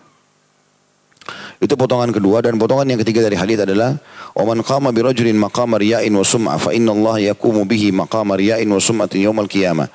Itu 1.59 1.79
potongan 1.79 2.11
kedua 2.11 2.43
dan 2.43 2.59
potongan 2.59 2.83
yang 2.83 2.99
ketiga 2.99 3.23
dari 3.23 3.39
hadis 3.39 3.63
adalah 3.63 3.95
"Waman 4.35 4.59
qama 4.59 4.91
bi 4.91 4.99
rajulin 4.99 5.39
maqama 5.39 5.79
riya'in 5.79 6.11
wa 6.11 6.25
sum'a 6.25 6.59
fa 6.59 6.75
inna 6.75 6.91
Allah 6.91 7.31
yaqumu 7.31 7.63
bihi 7.63 7.95
maqama 7.95 8.35
riya'in 8.35 8.67
wa 8.67 8.81
sum'atin 8.81 9.23
yaumal 9.23 9.47
qiyamah." 9.47 9.87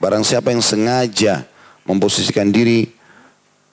Barang 0.00 0.24
siapa 0.24 0.50
yang 0.50 0.64
sengaja 0.64 1.44
memposisikan 1.84 2.48
diri 2.48 2.90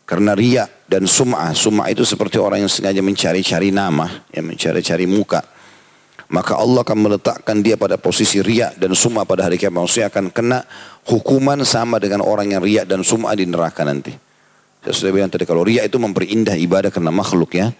karena 0.03 0.35
riya 0.35 0.67
dan 0.89 1.07
sum'ah. 1.07 1.55
Sum'ah 1.55 1.87
itu 1.89 2.03
seperti 2.03 2.41
orang 2.41 2.65
yang 2.65 2.71
sengaja 2.71 2.99
mencari-cari 2.99 3.69
nama, 3.69 4.09
yang 4.35 4.49
mencari-cari 4.49 5.07
muka. 5.07 5.41
Maka 6.29 6.61
Allah 6.61 6.85
akan 6.85 6.97
meletakkan 7.09 7.57
dia 7.65 7.73
pada 7.73 7.97
posisi 7.97 8.37
riak 8.37 8.77
dan 8.77 8.93
sum'ah 8.93 9.25
pada 9.25 9.49
hari 9.49 9.57
kiamat. 9.57 9.89
Maksudnya 9.89 10.13
akan 10.13 10.29
kena 10.29 10.61
hukuman 11.09 11.57
sama 11.65 11.97
dengan 11.97 12.21
orang 12.21 12.53
yang 12.53 12.61
riak 12.61 12.85
dan 12.85 13.01
sum'ah 13.01 13.33
di 13.33 13.49
neraka 13.49 13.81
nanti. 13.81 14.28
Saya 14.79 14.93
sudah 14.95 15.11
bilang 15.11 15.31
tadi 15.31 15.43
kalau 15.43 15.67
riak 15.67 15.91
itu 15.91 15.97
memperindah 15.99 16.55
ibadah 16.55 16.89
karena 16.89 17.11
makhluk 17.11 17.55
ya. 17.55 17.71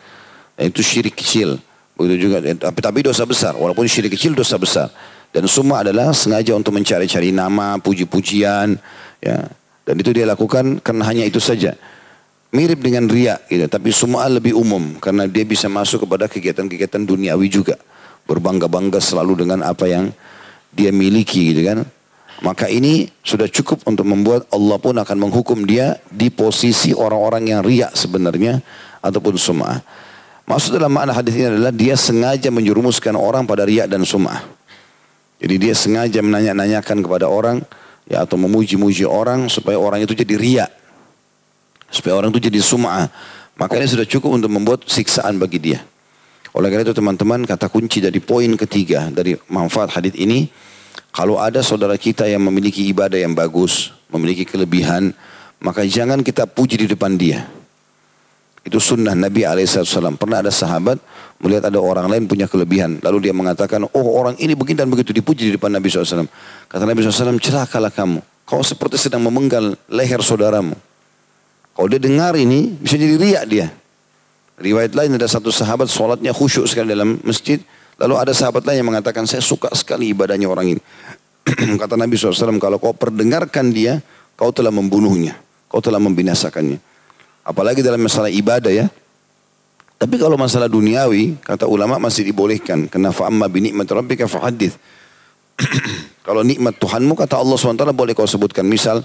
Itu 0.59 0.83
syirik 0.83 1.15
kecil. 1.15 1.59
Begitu 1.95 2.27
juga 2.27 2.43
tapi 2.43 2.79
tapi 2.79 2.99
dosa 3.03 3.23
besar. 3.23 3.55
Walaupun 3.55 3.87
syirik 3.87 4.15
kecil 4.15 4.35
dosa 4.35 4.59
besar. 4.59 4.91
Dan 5.29 5.45
sum'ah 5.45 5.85
adalah 5.85 6.09
sengaja 6.09 6.57
untuk 6.57 6.73
mencari-cari 6.73 7.29
nama, 7.29 7.77
puji-pujian, 7.77 8.81
ya. 9.21 9.37
Dan 9.85 9.95
itu 10.01 10.09
dia 10.09 10.25
lakukan 10.25 10.81
karena 10.81 11.03
hanya 11.05 11.23
itu 11.25 11.37
saja 11.37 11.77
mirip 12.49 12.81
dengan 12.81 13.05
ria 13.09 13.37
gitu. 13.49 13.65
Tapi 13.69 13.89
semua 13.93 14.25
lebih 14.29 14.57
umum 14.57 14.97
karena 14.97 15.29
dia 15.29 15.45
bisa 15.45 15.69
masuk 15.69 16.05
kepada 16.05 16.25
kegiatan-kegiatan 16.29 17.05
duniawi 17.05 17.47
juga. 17.49 17.77
Berbangga-bangga 18.29 19.01
selalu 19.01 19.45
dengan 19.45 19.65
apa 19.65 19.89
yang 19.89 20.13
dia 20.73 20.93
miliki 20.93 21.53
gitu 21.53 21.65
kan. 21.65 21.79
Maka 22.39 22.71
ini 22.71 23.11
sudah 23.19 23.51
cukup 23.51 23.83
untuk 23.83 24.07
membuat 24.07 24.47
Allah 24.55 24.79
pun 24.79 24.95
akan 24.95 25.17
menghukum 25.19 25.67
dia 25.67 25.99
di 26.07 26.31
posisi 26.31 26.95
orang-orang 26.95 27.51
yang 27.51 27.59
ria 27.59 27.91
sebenarnya 27.91 28.63
ataupun 29.03 29.35
sum'ah. 29.35 29.83
Maksud 30.47 30.79
dalam 30.79 30.95
makna 30.95 31.11
hadis 31.11 31.35
ini 31.35 31.51
adalah 31.51 31.75
dia 31.75 31.99
sengaja 31.99 32.47
menjerumuskan 32.47 33.13
orang 33.19 33.43
pada 33.43 33.67
ria 33.67 33.85
dan 33.85 34.07
sum'ah. 34.07 34.39
Jadi 35.39 35.55
dia 35.59 35.75
sengaja 35.75 36.19
menanya-nanyakan 36.23 37.03
kepada 37.03 37.27
orang 37.27 37.59
ya 38.07 38.23
atau 38.23 38.39
memuji-muji 38.39 39.03
orang 39.03 39.51
supaya 39.51 39.75
orang 39.75 40.03
itu 40.03 40.15
jadi 40.15 40.35
riak 40.39 40.71
Supaya 41.89 42.13
orang 42.21 42.29
itu 42.29 42.49
jadi 42.49 42.61
sum'ah. 42.61 43.09
Maka 43.57 43.75
ini 43.75 43.89
sudah 43.89 44.07
cukup 44.07 44.39
untuk 44.39 44.53
membuat 44.53 44.85
siksaan 44.85 45.41
bagi 45.41 45.59
dia. 45.59 45.81
Oleh 46.53 46.69
karena 46.71 46.85
itu 46.85 46.95
teman-teman 46.95 47.43
kata 47.45 47.67
kunci 47.69 47.99
dari 47.99 48.17
poin 48.21 48.49
ketiga 48.55 49.09
dari 49.09 49.35
manfaat 49.49 49.93
hadis 49.93 50.15
ini. 50.15 50.47
Kalau 51.10 51.41
ada 51.41 51.60
saudara 51.66 51.97
kita 51.97 52.30
yang 52.30 52.45
memiliki 52.45 52.86
ibadah 52.89 53.18
yang 53.18 53.34
bagus, 53.34 53.91
memiliki 54.14 54.45
kelebihan, 54.45 55.12
maka 55.60 55.84
jangan 55.84 56.22
kita 56.22 56.45
puji 56.45 56.86
di 56.86 56.88
depan 56.88 57.18
dia. 57.18 57.49
Itu 58.64 58.78
sunnah 58.78 59.16
Nabi 59.16 59.47
SAW. 59.66 60.20
Pernah 60.20 60.45
ada 60.45 60.51
sahabat 60.51 60.99
melihat 61.39 61.72
ada 61.72 61.80
orang 61.80 62.12
lain 62.12 62.28
punya 62.28 62.45
kelebihan. 62.45 62.99
Lalu 63.01 63.30
dia 63.30 63.34
mengatakan, 63.34 63.88
oh 63.89 64.07
orang 64.20 64.36
ini 64.38 64.53
begini 64.53 64.84
dan 64.84 64.91
begitu 64.91 65.16
dipuji 65.16 65.49
di 65.49 65.53
depan 65.55 65.72
Nabi 65.72 65.89
SAW. 65.89 66.28
Kata 66.68 66.84
Nabi 66.84 67.01
SAW, 67.01 67.39
celakalah 67.39 67.89
kamu. 67.89 68.20
Kau 68.45 68.62
seperti 68.62 68.97
sedang 68.97 69.24
memenggal 69.26 69.78
leher 69.89 70.22
saudaramu. 70.22 70.76
Kalau 71.74 71.88
dia 71.88 72.01
dengar 72.01 72.36
ini, 72.36 72.76
bisa 72.76 72.99
jadi 72.99 73.16
riak 73.16 73.43
dia. 73.47 73.68
Riwayat 74.60 74.91
lain 74.91 75.16
ada 75.16 75.32
satu 75.32 75.47
sahabat 75.47 75.88
sholatnya 75.88 76.36
khusyuk 76.36 76.68
sekali 76.68 76.91
dalam 76.91 77.16
masjid. 77.24 77.64
Lalu 77.99 78.15
ada 78.15 78.31
sahabat 78.31 78.63
lain 78.63 78.79
yang 78.79 78.89
mengatakan, 78.95 79.27
saya 79.27 79.43
suka 79.43 79.67
sekali 79.75 80.15
ibadahnya 80.15 80.47
orang 80.47 80.79
ini. 80.79 80.81
Kata 81.81 81.99
Nabi 81.99 82.15
SAW, 82.15 82.55
kalau 82.57 82.79
kau 82.79 82.95
perdengarkan 82.95 83.75
dia, 83.75 83.99
kau 84.39 84.55
telah 84.55 84.71
membunuhnya. 84.71 85.35
Kau 85.67 85.83
telah 85.83 85.99
membinasakannya. 85.99 86.79
Apalagi 87.43 87.83
dalam 87.83 87.99
masalah 87.99 88.31
ibadah 88.31 88.71
ya. 88.71 88.87
Tapi 89.99 90.15
kalau 90.15 90.39
masalah 90.39 90.71
duniawi, 90.71 91.43
kata 91.43 91.67
ulama 91.67 91.99
masih 91.99 92.23
dibolehkan. 92.23 92.87
Kena 92.87 93.11
fa'amma 93.11 93.51
binikmat 93.51 93.83
rabbika 93.91 94.31
fa'adith. 94.31 94.79
kalau 96.27 96.39
nikmat 96.39 96.79
Tuhanmu, 96.79 97.19
kata 97.19 97.35
Allah 97.35 97.59
SWT 97.59 97.83
boleh 97.91 98.15
kau 98.15 98.23
sebutkan. 98.23 98.63
Misal, 98.63 99.03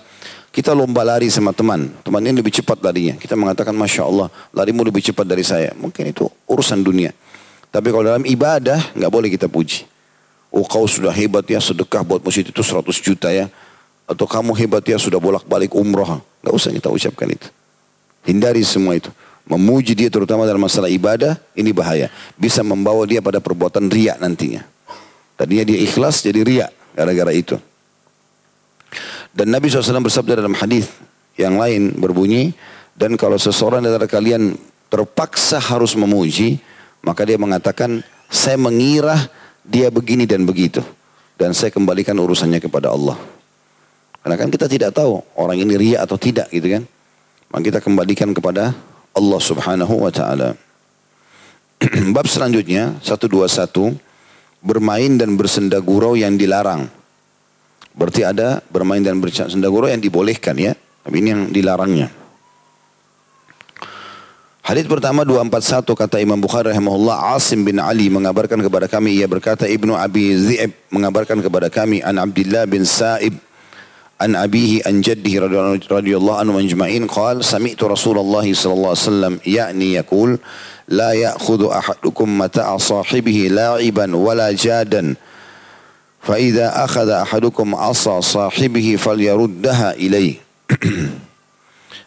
kita 0.54 0.70
lomba 0.70 1.02
lari 1.02 1.26
sama 1.34 1.50
teman, 1.50 1.90
teman 2.06 2.22
ini 2.22 2.38
lebih 2.38 2.54
cepat 2.54 2.78
larinya. 2.78 3.18
Kita 3.18 3.34
mengatakan 3.34 3.74
Masya 3.74 4.06
Allah, 4.06 4.30
larimu 4.54 4.86
lebih 4.86 5.02
cepat 5.02 5.26
dari 5.26 5.42
saya. 5.42 5.74
Mungkin 5.74 6.14
itu 6.14 6.30
urusan 6.46 6.78
dunia. 6.78 7.10
Tapi 7.74 7.90
kalau 7.90 8.06
dalam 8.06 8.22
ibadah, 8.22 8.94
nggak 8.94 9.10
boleh 9.10 9.26
kita 9.34 9.50
puji. 9.50 9.82
Oh 10.54 10.62
kau 10.62 10.86
sudah 10.86 11.10
hebat 11.10 11.42
ya, 11.50 11.58
sedekah 11.58 12.06
buat 12.06 12.22
masjid 12.22 12.46
itu 12.46 12.62
100 12.62 12.86
juta 13.02 13.34
ya. 13.34 13.50
Atau 14.06 14.30
kamu 14.30 14.54
hebat 14.54 14.86
ya, 14.86 14.94
sudah 14.94 15.18
bolak-balik 15.18 15.74
umroh. 15.74 16.22
Nggak 16.38 16.54
usah 16.54 16.70
kita 16.70 16.86
ucapkan 16.86 17.34
itu. 17.34 17.50
Hindari 18.22 18.62
semua 18.62 18.94
itu. 18.94 19.10
Memuji 19.50 19.98
dia 19.98 20.06
terutama 20.06 20.46
dalam 20.46 20.62
masalah 20.62 20.86
ibadah, 20.86 21.34
ini 21.58 21.74
bahaya. 21.74 22.14
Bisa 22.38 22.62
membawa 22.62 23.02
dia 23.10 23.18
pada 23.18 23.42
perbuatan 23.42 23.90
riak 23.90 24.22
nantinya. 24.22 24.62
Tadinya 25.34 25.66
dia 25.66 25.82
ikhlas 25.82 26.22
jadi 26.22 26.46
riak 26.46 26.70
gara-gara 26.94 27.34
itu. 27.34 27.58
Dan 29.34 29.50
Nabi 29.50 29.66
SAW 29.66 29.98
bersabda 29.98 30.38
dalam 30.38 30.54
hadis 30.54 30.86
yang 31.34 31.58
lain 31.58 31.90
berbunyi, 31.98 32.54
dan 32.94 33.18
kalau 33.18 33.34
seseorang 33.34 33.82
dari 33.82 34.06
kalian 34.06 34.54
terpaksa 34.86 35.58
harus 35.58 35.98
memuji, 35.98 36.62
maka 37.04 37.28
dia 37.28 37.36
mengatakan, 37.36 38.00
saya 38.32 38.56
mengira 38.56 39.28
dia 39.62 39.92
begini 39.92 40.24
dan 40.24 40.48
begitu. 40.48 40.80
Dan 41.36 41.52
saya 41.52 41.68
kembalikan 41.68 42.16
urusannya 42.16 42.58
kepada 42.58 42.90
Allah. 42.90 43.20
Karena 44.24 44.40
kan 44.40 44.48
kita 44.48 44.64
tidak 44.64 44.96
tahu 44.96 45.20
orang 45.36 45.60
ini 45.60 45.76
ria 45.76 46.00
atau 46.00 46.16
tidak 46.16 46.48
gitu 46.48 46.80
kan. 46.80 46.82
Maka 47.52 47.62
kita 47.68 47.78
kembalikan 47.84 48.32
kepada 48.32 48.72
Allah 49.12 49.40
subhanahu 49.40 50.00
wa 50.00 50.08
ta'ala. 50.08 50.56
Bab 52.16 52.24
selanjutnya, 52.24 52.96
121, 53.04 54.00
bermain 54.64 55.12
dan 55.20 55.36
bersenda 55.36 55.76
gurau 55.84 56.16
yang 56.16 56.40
dilarang. 56.40 56.88
Berarti 57.94 58.24
ada 58.24 58.64
bermain 58.72 59.04
dan 59.04 59.20
bercanda 59.20 59.68
gurau 59.68 59.92
yang 59.92 60.00
dibolehkan 60.00 60.56
ya. 60.56 60.72
Tapi 61.04 61.20
ini 61.20 61.28
yang 61.30 61.42
dilarangnya. 61.52 62.23
Hadis 64.64 64.88
pertama 64.88 65.28
241 65.28 65.92
kata 65.92 66.16
Imam 66.24 66.40
Bukhari 66.40 66.72
rahimahullah 66.72 67.36
Asim 67.36 67.68
bin 67.68 67.76
Ali 67.76 68.08
mengabarkan 68.08 68.56
kepada 68.64 68.88
kami 68.88 69.20
ia 69.20 69.28
berkata 69.28 69.68
Ibnu 69.68 69.92
Abi 69.92 70.32
Zaid 70.40 70.72
mengabarkan 70.88 71.44
kepada 71.44 71.68
kami 71.68 72.00
an 72.00 72.16
Abdullah 72.16 72.64
bin 72.64 72.88
Sa'ib 72.88 73.36
an 74.16 74.32
abihi 74.32 74.80
an 74.88 75.04
jaddihi 75.04 75.44
radhiyallahu 75.84 76.40
anhu 76.40 76.56
ajma'in 76.64 77.04
qala 77.04 77.44
sami'tu 77.44 77.92
Rasulullah 77.92 78.40
sallallahu 78.40 78.96
alaihi 78.96 79.04
wasallam 79.04 79.34
ya'ni 79.44 79.88
yaqul 80.00 80.40
la 80.88 81.12
ya'khudhu 81.12 81.68
ahadukum 81.68 82.24
mata'a 82.32 82.80
sahibihi 82.80 83.52
la'iban 83.52 84.16
wala 84.16 84.48
jadan. 84.56 85.20
Fa 86.24 86.40
idza 86.40 86.72
akhadha 86.72 87.20
ahadukum 87.20 87.76
'asa 87.76 88.16
sahibihi 88.24 88.96
falyaruddaha 88.96 90.00
ilayhi. 90.00 90.40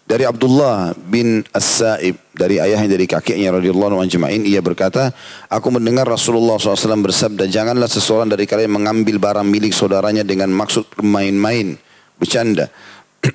dari 0.08 0.24
Abdullah 0.24 0.96
bin 0.96 1.44
As-Sa'ib 1.52 2.16
dari 2.32 2.64
ayahnya 2.64 2.96
dari 2.96 3.04
kakeknya 3.04 3.60
radhiyallahu 3.60 4.00
anhu 4.00 4.48
ia 4.48 4.64
berkata 4.64 5.12
aku 5.52 5.68
mendengar 5.68 6.08
Rasulullah 6.08 6.56
SAW 6.56 7.04
bersabda 7.04 7.44
janganlah 7.52 7.92
seseorang 7.92 8.32
dari 8.32 8.48
kalian 8.48 8.72
mengambil 8.72 9.20
barang 9.20 9.44
milik 9.44 9.76
saudaranya 9.76 10.24
dengan 10.24 10.48
maksud 10.56 11.04
main-main 11.04 11.76
bercanda 12.16 12.72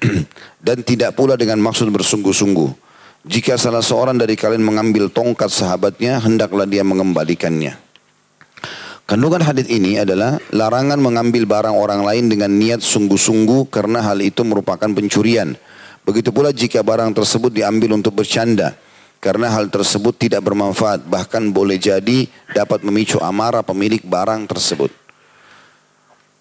dan 0.67 0.81
tidak 0.81 1.13
pula 1.13 1.37
dengan 1.37 1.61
maksud 1.61 1.93
bersungguh-sungguh 1.93 2.73
jika 3.29 3.61
salah 3.61 3.85
seorang 3.85 4.17
dari 4.17 4.35
kalian 4.35 4.65
mengambil 4.65 5.13
tongkat 5.13 5.53
sahabatnya 5.53 6.25
hendaklah 6.25 6.65
dia 6.65 6.83
mengembalikannya 6.83 7.77
Kandungan 9.03 9.43
hadis 9.45 9.67
ini 9.67 9.99
adalah 9.99 10.39
larangan 10.55 10.97
mengambil 10.97 11.45
barang 11.45 11.75
orang 11.75 12.01
lain 12.07 12.31
dengan 12.31 12.55
niat 12.55 12.81
sungguh-sungguh 12.81 13.69
karena 13.69 13.99
hal 13.99 14.23
itu 14.23 14.41
merupakan 14.47 14.87
pencurian. 14.87 15.59
Begitu 16.03 16.35
pula 16.35 16.51
jika 16.51 16.83
barang 16.83 17.15
tersebut 17.15 17.55
diambil 17.55 17.95
untuk 17.95 18.19
bercanda 18.19 18.75
karena 19.23 19.55
hal 19.55 19.71
tersebut 19.71 20.19
tidak 20.19 20.43
bermanfaat 20.43 21.07
bahkan 21.07 21.47
boleh 21.55 21.79
jadi 21.79 22.27
dapat 22.51 22.83
memicu 22.83 23.23
amarah 23.23 23.63
pemilik 23.63 24.03
barang 24.03 24.51
tersebut. 24.51 24.91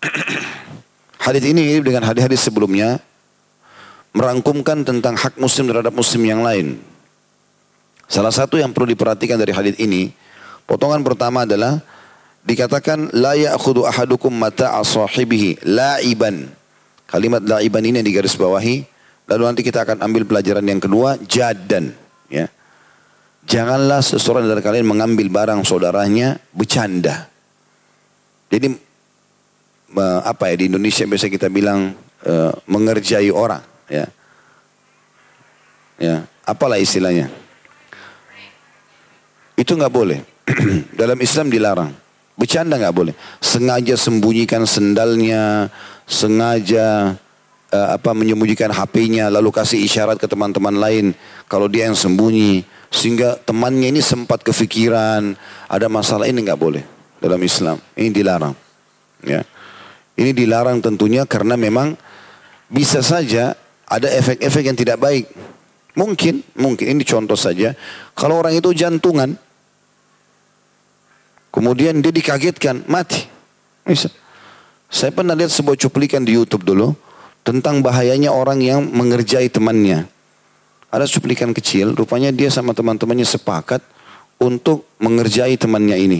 hadis 1.25 1.45
ini 1.45 1.77
dengan 1.77 2.01
hadis-hadis 2.09 2.41
sebelumnya 2.41 2.97
merangkumkan 4.17 4.81
tentang 4.81 5.13
hak 5.13 5.37
muslim 5.37 5.69
terhadap 5.69 5.93
muslim 5.93 6.25
yang 6.25 6.41
lain. 6.41 6.81
Salah 8.11 8.33
satu 8.33 8.59
yang 8.59 8.75
perlu 8.75 8.91
diperhatikan 8.91 9.39
dari 9.39 9.55
hadis 9.55 9.79
ini, 9.79 10.11
potongan 10.67 10.99
pertama 10.99 11.47
adalah 11.47 11.79
dikatakan 12.43 13.13
la 13.15 13.39
ya'khudhu 13.39 13.87
ahadukum 13.87 14.35
mata'a 14.35 14.83
sahibihi 14.83 15.63
la'iban. 15.63 16.51
Kalimat 17.07 17.39
la'iban 17.39 17.83
ini 17.85 18.03
yang 18.03 18.07
digaris 18.07 18.35
bawahi. 18.35 18.90
Lalu 19.31 19.43
nanti 19.47 19.61
kita 19.63 19.87
akan 19.87 20.03
ambil 20.03 20.27
pelajaran 20.27 20.67
yang 20.67 20.83
kedua, 20.83 21.15
jadan. 21.23 21.95
Ya. 22.27 22.51
Janganlah 23.47 24.03
seseorang 24.03 24.43
dari 24.43 24.59
kalian 24.59 24.83
mengambil 24.83 25.31
barang 25.31 25.63
saudaranya 25.63 26.35
bercanda. 26.51 27.31
Jadi 28.51 28.75
apa 30.27 30.51
ya 30.51 30.55
di 30.59 30.65
Indonesia 30.67 31.07
biasa 31.07 31.31
kita 31.31 31.47
bilang 31.47 31.95
uh, 32.27 32.51
mengerjai 32.67 33.31
orang. 33.31 33.63
Ya. 33.87 34.11
Ya, 35.95 36.27
apalah 36.43 36.75
istilahnya? 36.75 37.31
Itu 39.55 39.79
nggak 39.79 39.93
boleh. 39.95 40.19
Dalam 40.99 41.15
Islam 41.23 41.47
dilarang. 41.47 41.95
Bercanda 42.35 42.75
nggak 42.75 42.95
boleh. 42.95 43.13
Sengaja 43.39 43.95
sembunyikan 43.95 44.67
sendalnya, 44.67 45.71
sengaja 46.03 47.15
uh, 47.71 47.97
apa 47.97 48.11
menyembunyikan 48.11 48.69
HP-nya 48.69 49.31
lalu 49.31 49.49
kasih 49.49 49.79
isyarat 49.81 50.19
ke 50.19 50.27
teman-teman 50.27 50.75
lain. 50.75 51.15
Kalau 51.47 51.71
dia 51.71 51.87
yang 51.87 51.97
sembunyi 51.97 52.67
sehingga 52.91 53.39
temannya 53.41 53.95
ini 53.95 54.03
sempat 54.03 54.43
kefikiran 54.43 55.33
ada 55.71 55.87
masalah 55.87 56.27
ini 56.27 56.43
nggak 56.43 56.59
boleh 56.59 56.83
dalam 57.17 57.39
Islam. 57.41 57.79
Ini 57.95 58.11
dilarang 58.11 58.53
ya. 59.23 59.41
Ini 60.19 60.31
dilarang 60.35 60.83
tentunya 60.83 61.23
karena 61.25 61.55
memang 61.55 61.95
bisa 62.67 62.99
saja 63.01 63.55
ada 63.87 64.07
efek-efek 64.11 64.63
yang 64.67 64.77
tidak 64.77 64.99
baik. 64.99 65.25
Mungkin 65.95 66.43
mungkin 66.59 66.85
ini 66.87 67.03
contoh 67.03 67.35
saja. 67.35 67.75
Kalau 68.15 68.39
orang 68.39 68.55
itu 68.55 68.71
jantungan 68.75 69.35
kemudian 71.51 71.99
dia 71.99 72.13
dikagetkan 72.13 72.87
mati. 72.87 73.27
Bisa 73.81 74.07
saya 74.91 75.15
pernah 75.15 75.31
lihat 75.31 75.55
sebuah 75.55 75.79
cuplikan 75.79 76.27
di 76.27 76.35
YouTube 76.35 76.67
dulu 76.67 76.91
tentang 77.41 77.81
bahayanya 77.81 78.29
orang 78.29 78.61
yang 78.61 78.85
mengerjai 78.85 79.49
temannya. 79.49 80.05
Ada 80.91 81.07
cuplikan 81.07 81.55
kecil, 81.55 81.95
rupanya 81.95 82.29
dia 82.35 82.51
sama 82.51 82.75
teman-temannya 82.75 83.23
sepakat 83.23 83.79
untuk 84.41 84.85
mengerjai 84.99 85.55
temannya 85.55 85.97
ini. 85.97 86.19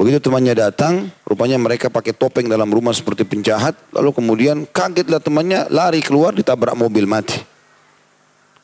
Begitu 0.00 0.16
temannya 0.16 0.56
datang, 0.56 1.12
rupanya 1.28 1.60
mereka 1.60 1.92
pakai 1.92 2.16
topeng 2.16 2.48
dalam 2.48 2.72
rumah 2.72 2.96
seperti 2.96 3.28
penjahat, 3.28 3.76
lalu 3.92 4.16
kemudian 4.16 4.64
kagetlah 4.64 5.20
temannya 5.20 5.68
lari 5.68 6.00
keluar 6.00 6.32
ditabrak 6.32 6.72
mobil 6.72 7.04
mati. 7.04 7.36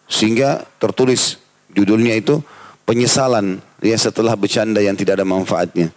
Sehingga 0.09 0.65
tertulis 0.81 1.37
judulnya 1.77 2.17
itu 2.17 2.41
penyesalan 2.89 3.61
ya 3.85 4.01
setelah 4.01 4.33
bercanda 4.33 4.81
yang 4.81 4.97
tidak 4.97 5.21
ada 5.21 5.29
manfaatnya. 5.29 5.93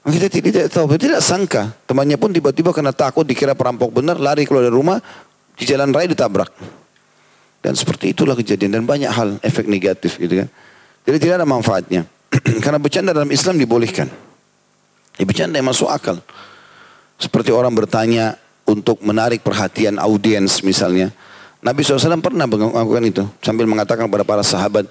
Kita 0.00 0.32
tidak 0.32 0.72
tahu, 0.72 0.96
tidak 0.96 1.20
sangka. 1.20 1.76
Temannya 1.84 2.16
pun 2.16 2.32
tiba-tiba 2.32 2.72
karena 2.72 2.88
takut 2.88 3.28
dikira 3.28 3.52
perampok 3.52 3.92
benar, 3.92 4.16
lari 4.16 4.48
keluar 4.48 4.64
dari 4.64 4.72
rumah, 4.72 4.96
di 5.60 5.68
jalan 5.68 5.92
raya 5.92 6.08
ditabrak. 6.08 6.48
Dan 7.60 7.76
seperti 7.76 8.16
itulah 8.16 8.32
kejadian 8.32 8.80
dan 8.80 8.84
banyak 8.88 9.12
hal 9.12 9.36
efek 9.44 9.68
negatif 9.68 10.16
gitu 10.16 10.40
kan. 10.40 10.48
Jadi 11.04 11.16
tidak 11.20 11.44
ada 11.44 11.48
manfaatnya. 11.48 12.08
karena 12.64 12.80
bercanda 12.80 13.12
dalam 13.12 13.28
Islam 13.28 13.60
dibolehkan. 13.60 14.08
Ya, 15.20 15.24
bercanda 15.28 15.60
yang 15.60 15.68
masuk 15.68 15.92
akal. 15.92 16.16
Seperti 17.20 17.52
orang 17.52 17.76
bertanya 17.76 18.40
untuk 18.64 19.04
menarik 19.04 19.44
perhatian 19.44 20.00
audiens 20.00 20.64
misalnya. 20.64 21.12
Nabi 21.60 21.84
SAW 21.84 22.24
pernah 22.24 22.48
melakukan 22.48 23.04
itu 23.04 23.22
sambil 23.44 23.68
mengatakan 23.68 24.08
kepada 24.08 24.24
para 24.24 24.40
sahabat, 24.40 24.88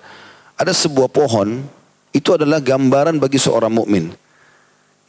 ada 0.54 0.70
sebuah 0.70 1.10
pohon 1.10 1.66
itu 2.14 2.30
adalah 2.38 2.62
gambaran 2.62 3.18
bagi 3.18 3.42
seorang 3.42 3.74
mukmin 3.74 4.14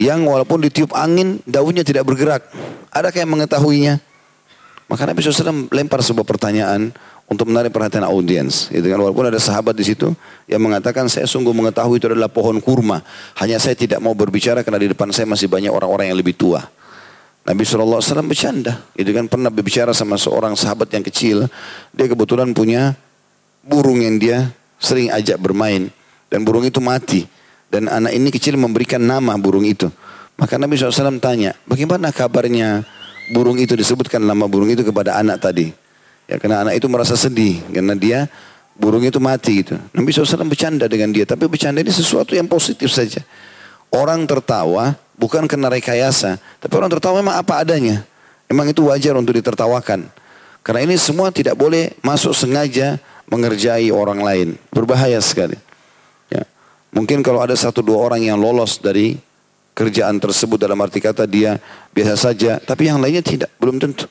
yang 0.01 0.25
walaupun 0.25 0.65
ditiup 0.65 0.97
angin 0.97 1.45
daunnya 1.45 1.85
tidak 1.85 2.09
bergerak. 2.09 2.49
Adakah 2.89 3.21
yang 3.21 3.31
mengetahuinya? 3.37 3.95
Maka 4.89 5.07
Nabi 5.07 5.23
SAW 5.23 5.71
lempar 5.71 6.01
sebuah 6.03 6.27
pertanyaan 6.27 6.91
untuk 7.31 7.47
menarik 7.47 7.71
perhatian 7.71 8.03
audiens. 8.03 8.67
Itu 8.75 8.91
kan 8.91 8.99
walaupun 8.99 9.31
ada 9.31 9.39
sahabat 9.39 9.77
di 9.77 9.87
situ 9.87 10.11
yang 10.51 10.59
mengatakan 10.59 11.07
saya 11.07 11.31
sungguh 11.31 11.55
mengetahui 11.55 12.03
itu 12.03 12.11
adalah 12.11 12.27
pohon 12.27 12.59
kurma. 12.59 13.05
Hanya 13.39 13.63
saya 13.63 13.79
tidak 13.79 14.03
mau 14.03 14.17
berbicara 14.17 14.67
karena 14.67 14.83
di 14.83 14.91
depan 14.91 15.15
saya 15.15 15.31
masih 15.31 15.47
banyak 15.47 15.71
orang-orang 15.71 16.11
yang 16.11 16.19
lebih 16.19 16.35
tua. 16.35 16.65
Nabi 17.47 17.63
SAW 17.63 18.03
bercanda. 18.27 18.83
Itu 18.97 19.15
kan 19.15 19.31
pernah 19.31 19.53
berbicara 19.53 19.95
sama 19.95 20.19
seorang 20.19 20.59
sahabat 20.59 20.91
yang 20.91 21.05
kecil. 21.07 21.47
Dia 21.95 22.11
kebetulan 22.11 22.51
punya 22.51 22.99
burung 23.63 24.03
yang 24.03 24.19
dia 24.19 24.51
sering 24.81 25.13
ajak 25.13 25.39
bermain. 25.39 25.93
Dan 26.27 26.43
burung 26.43 26.67
itu 26.67 26.83
mati. 26.83 27.40
Dan 27.71 27.87
anak 27.87 28.11
ini 28.11 28.29
kecil 28.35 28.59
memberikan 28.59 28.99
nama 28.99 29.39
burung 29.39 29.63
itu. 29.63 29.87
Maka 30.35 30.59
Nabi 30.59 30.75
SAW 30.75 31.23
tanya, 31.23 31.55
bagaimana 31.69 32.11
kabarnya 32.11 32.83
burung 33.31 33.57
itu 33.63 33.79
disebutkan 33.79 34.19
nama 34.19 34.51
burung 34.51 34.69
itu 34.75 34.83
kepada 34.83 35.17
anak 35.23 35.39
tadi. 35.39 35.71
Ya 36.27 36.39
karena 36.39 36.67
anak 36.67 36.79
itu 36.79 36.87
merasa 36.91 37.15
sedih 37.15 37.59
karena 37.71 37.95
dia 37.95 38.27
burung 38.75 39.05
itu 39.07 39.21
mati 39.23 39.63
gitu. 39.63 39.79
Nabi 39.95 40.11
SAW 40.11 40.49
bercanda 40.49 40.91
dengan 40.91 41.15
dia, 41.15 41.29
tapi 41.29 41.47
bercanda 41.47 41.79
ini 41.79 41.93
sesuatu 41.93 42.35
yang 42.35 42.51
positif 42.51 42.91
saja. 42.91 43.23
Orang 43.91 44.27
tertawa 44.27 44.95
bukan 45.19 45.45
karena 45.45 45.69
rekayasa, 45.69 46.39
tapi 46.63 46.73
orang 46.75 46.91
tertawa 46.91 47.21
memang 47.21 47.37
apa 47.37 47.61
adanya. 47.63 48.03
Memang 48.51 48.67
itu 48.67 48.83
wajar 48.91 49.15
untuk 49.15 49.37
ditertawakan. 49.39 50.11
Karena 50.67 50.81
ini 50.83 50.99
semua 50.99 51.31
tidak 51.31 51.55
boleh 51.55 51.95
masuk 52.03 52.35
sengaja 52.35 52.99
mengerjai 53.31 53.93
orang 53.95 54.19
lain. 54.19 54.49
Berbahaya 54.75 55.23
sekali. 55.23 55.55
Mungkin 56.91 57.23
kalau 57.23 57.39
ada 57.39 57.55
satu 57.55 57.83
dua 57.87 58.03
orang 58.03 58.27
yang 58.27 58.39
lolos 58.39 58.83
dari 58.83 59.15
kerjaan 59.75 60.19
tersebut 60.19 60.59
dalam 60.59 60.77
arti 60.83 60.99
kata 60.99 61.25
dia 61.25 61.57
biasa 61.95 62.31
saja, 62.31 62.59
tapi 62.59 62.91
yang 62.91 62.99
lainnya 62.99 63.23
tidak, 63.23 63.51
belum 63.63 63.79
tentu. 63.79 64.11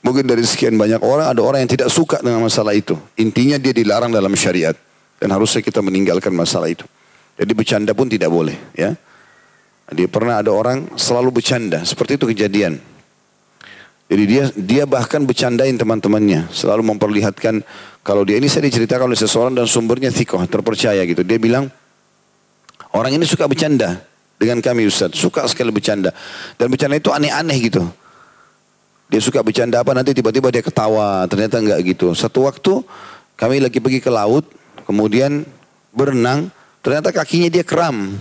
Mungkin 0.00 0.24
dari 0.24 0.40
sekian 0.46 0.78
banyak 0.78 1.04
orang 1.04 1.26
ada 1.28 1.42
orang 1.44 1.60
yang 1.66 1.72
tidak 1.74 1.92
suka 1.92 2.22
dengan 2.24 2.40
masalah 2.40 2.72
itu. 2.72 2.96
Intinya 3.20 3.60
dia 3.60 3.76
dilarang 3.76 4.08
dalam 4.08 4.32
syariat 4.32 4.72
dan 5.20 5.28
harusnya 5.34 5.60
kita 5.60 5.84
meninggalkan 5.84 6.32
masalah 6.32 6.72
itu. 6.72 6.86
Jadi 7.38 7.52
bercanda 7.54 7.92
pun 7.92 8.08
tidak 8.08 8.32
boleh, 8.32 8.56
ya. 8.74 8.96
Dia 9.88 10.08
pernah 10.10 10.40
ada 10.40 10.52
orang 10.52 10.96
selalu 10.96 11.40
bercanda, 11.40 11.84
seperti 11.84 12.18
itu 12.20 12.26
kejadian. 12.28 12.80
Jadi 14.08 14.22
dia 14.24 14.44
dia 14.56 14.84
bahkan 14.88 15.20
bercandain 15.20 15.76
teman-temannya, 15.76 16.48
selalu 16.48 16.96
memperlihatkan 16.96 17.60
kalau 18.00 18.24
dia 18.24 18.40
ini 18.40 18.48
saya 18.48 18.64
diceritakan 18.64 19.12
oleh 19.12 19.20
seseorang 19.20 19.52
dan 19.52 19.68
sumbernya 19.68 20.08
thikoh, 20.08 20.40
terpercaya 20.48 21.04
gitu. 21.04 21.20
Dia 21.20 21.36
bilang 21.36 21.68
orang 22.96 23.20
ini 23.20 23.28
suka 23.28 23.44
bercanda 23.44 24.00
dengan 24.40 24.64
kami 24.64 24.88
Ustaz, 24.88 25.12
suka 25.12 25.44
sekali 25.44 25.68
bercanda 25.68 26.16
dan 26.56 26.72
bercanda 26.72 26.96
itu 26.96 27.12
aneh-aneh 27.12 27.58
gitu. 27.68 27.84
Dia 29.12 29.20
suka 29.20 29.44
bercanda 29.44 29.84
apa 29.84 29.92
nanti 29.92 30.16
tiba-tiba 30.16 30.48
dia 30.48 30.64
ketawa, 30.64 31.28
ternyata 31.28 31.60
enggak 31.60 31.80
gitu. 31.84 32.16
Satu 32.16 32.48
waktu 32.48 32.80
kami 33.36 33.60
lagi 33.60 33.76
pergi 33.76 34.00
ke 34.00 34.08
laut, 34.08 34.48
kemudian 34.88 35.44
berenang, 35.92 36.48
ternyata 36.80 37.12
kakinya 37.12 37.52
dia 37.52 37.64
kram. 37.64 38.16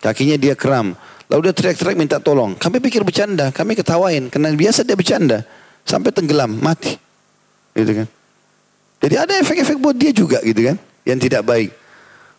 Kakinya 0.00 0.40
dia 0.40 0.56
kram. 0.56 0.96
Lalu 1.28 1.40
dia 1.48 1.54
teriak-teriak 1.54 1.96
minta 1.96 2.16
tolong. 2.16 2.56
Kami 2.56 2.80
pikir 2.80 3.04
bercanda, 3.04 3.52
kami 3.52 3.76
ketawain. 3.76 4.32
Karena 4.32 4.48
biasa 4.52 4.80
dia 4.80 4.96
bercanda. 4.96 5.44
Sampai 5.84 6.08
tenggelam, 6.08 6.56
mati. 6.56 6.96
Gitu 7.76 7.92
kan. 8.04 8.08
Jadi 8.98 9.14
ada 9.14 9.32
efek-efek 9.38 9.76
buat 9.76 9.94
dia 9.94 10.10
juga 10.10 10.40
gitu 10.40 10.72
kan. 10.72 10.76
Yang 11.04 11.18
tidak 11.28 11.42
baik. 11.44 11.70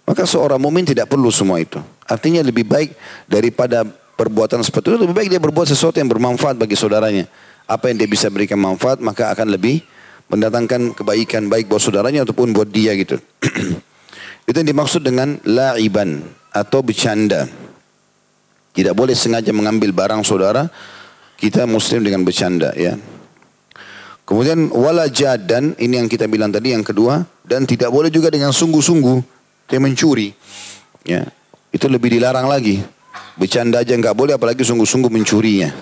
Maka 0.09 0.25
seorang 0.25 0.57
mumin 0.57 0.89
tidak 0.89 1.05
perlu 1.05 1.29
semua 1.29 1.61
itu. 1.61 1.77
Artinya 2.09 2.41
lebih 2.41 2.65
baik 2.65 2.97
daripada 3.29 3.85
perbuatan 4.17 4.65
seperti 4.65 4.89
itu. 4.89 5.05
Lebih 5.05 5.15
baik 5.15 5.29
dia 5.29 5.41
berbuat 5.41 5.69
sesuatu 5.69 6.01
yang 6.01 6.09
bermanfaat 6.09 6.57
bagi 6.57 6.73
saudaranya. 6.73 7.29
Apa 7.69 7.93
yang 7.93 8.01
dia 8.01 8.09
bisa 8.09 8.25
berikan 8.33 8.57
manfaat 8.57 8.97
maka 8.97 9.29
akan 9.29 9.53
lebih 9.53 9.85
mendatangkan 10.33 10.97
kebaikan 10.97 11.45
baik 11.45 11.69
buat 11.69 11.77
saudaranya 11.77 12.25
ataupun 12.25 12.57
buat 12.57 12.69
dia 12.69 12.97
gitu. 12.97 13.21
itu 14.49 14.57
yang 14.57 14.69
dimaksud 14.73 15.05
dengan 15.05 15.37
la'iban 15.45 16.25
atau 16.49 16.81
bercanda. 16.81 17.45
Tidak 18.79 18.95
boleh 18.95 19.11
sengaja 19.11 19.51
mengambil 19.51 19.91
barang 19.91 20.23
saudara 20.23 20.71
kita 21.35 21.67
muslim 21.67 21.99
dengan 21.99 22.23
bercanda 22.23 22.71
ya. 22.79 22.95
Kemudian 24.23 24.71
wala 24.71 25.11
jadan 25.11 25.75
ini 25.75 25.99
yang 25.99 26.07
kita 26.07 26.31
bilang 26.31 26.47
tadi 26.47 26.71
yang 26.71 26.87
kedua 26.87 27.27
dan 27.43 27.67
tidak 27.67 27.91
boleh 27.91 28.07
juga 28.07 28.31
dengan 28.31 28.55
sungguh-sungguh 28.55 29.19
dia 29.67 29.83
mencuri. 29.83 30.31
Ya. 31.03 31.27
Itu 31.75 31.91
lebih 31.91 32.07
dilarang 32.15 32.47
lagi. 32.47 32.79
Bercanda 33.35 33.83
aja 33.83 33.91
nggak 33.99 34.15
boleh 34.15 34.39
apalagi 34.39 34.63
sungguh-sungguh 34.63 35.11
mencurinya. 35.11 35.75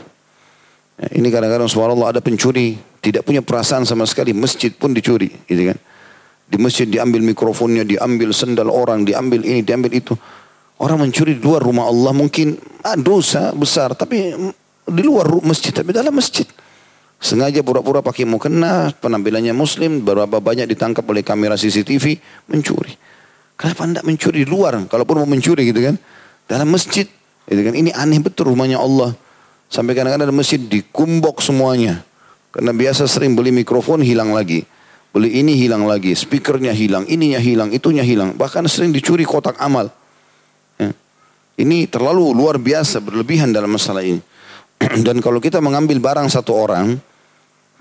Ya, 0.98 1.08
ini 1.14 1.30
kadang-kadang 1.30 1.70
subhanallah 1.70 2.18
ada 2.18 2.22
pencuri 2.26 2.82
tidak 3.06 3.22
punya 3.22 3.45
perasaan 3.45 3.86
sama 3.86 4.10
sekali 4.10 4.34
masjid 4.34 4.74
pun 4.74 4.89
dicuri 4.89 5.30
gitu 5.45 5.70
kan. 5.70 5.78
Di 6.50 6.58
masjid 6.58 6.89
diambil 6.89 7.22
mikrofonnya, 7.22 7.86
diambil 7.86 8.34
sendal 8.34 8.74
orang, 8.74 9.06
diambil 9.06 9.45
ini, 9.45 9.62
diambil 9.62 9.93
itu. 9.93 10.18
Orang 10.78 11.02
mencuri 11.02 11.38
di 11.38 11.42
luar 11.42 11.66
rumah 11.66 11.90
Allah 11.90 12.14
mungkin 12.14 12.54
ah, 12.86 12.94
dosa 12.94 13.50
besar, 13.54 13.98
tapi 13.98 14.34
di 14.88 15.02
luar 15.02 15.28
masjid, 15.42 15.74
tapi 15.74 15.90
dalam 15.90 16.14
masjid. 16.14 16.46
Sengaja 17.18 17.66
pura-pura 17.66 18.06
pakai 18.06 18.30
mukena, 18.30 18.94
penampilannya 18.94 19.50
muslim, 19.58 20.06
berapa 20.06 20.38
banyak 20.38 20.70
ditangkap 20.70 21.02
oleh 21.10 21.26
kamera 21.26 21.58
CCTV, 21.58 22.22
mencuri. 22.46 22.94
Kenapa 23.58 23.90
anda 23.90 24.02
mencuri 24.06 24.46
di 24.46 24.48
luar? 24.48 24.78
Kalaupun 24.86 25.26
mau 25.26 25.30
mencuri 25.30 25.66
gitu 25.74 25.82
kan. 25.82 25.98
Dalam 26.46 26.70
masjid. 26.70 27.10
Gitu 27.50 27.62
kan. 27.66 27.74
Ini 27.74 27.90
aneh 27.98 28.22
betul 28.22 28.54
rumahnya 28.54 28.78
Allah. 28.78 29.18
Sampai 29.66 29.98
kadang-kadang 29.98 30.30
ada 30.30 30.38
masjid 30.38 30.62
dikumbok 30.62 31.42
semuanya. 31.42 32.06
Karena 32.54 32.70
biasa 32.70 33.10
sering 33.10 33.34
beli 33.34 33.50
mikrofon 33.50 34.06
hilang 34.06 34.30
lagi. 34.30 34.62
Beli 35.10 35.42
ini 35.42 35.58
hilang 35.58 35.90
lagi. 35.90 36.14
Speakernya 36.14 36.70
hilang. 36.70 37.10
Ininya 37.10 37.42
hilang. 37.42 37.74
Itunya 37.74 38.06
hilang. 38.06 38.38
Bahkan 38.38 38.70
sering 38.70 38.94
dicuri 38.94 39.26
kotak 39.26 39.58
amal. 39.58 39.90
Ini 41.58 41.89
terlalu 41.89 42.32
luar 42.38 42.62
biasa 42.62 43.01
berlebihan 43.01 43.49
dalam 43.49 43.74
masalah 43.74 44.05
ini. 44.05 44.22
Dan 45.05 45.20
kalau 45.20 45.41
kita 45.41 45.58
mengambil 45.58 45.97
barang 45.97 46.30
satu 46.30 46.53
orang, 46.53 47.01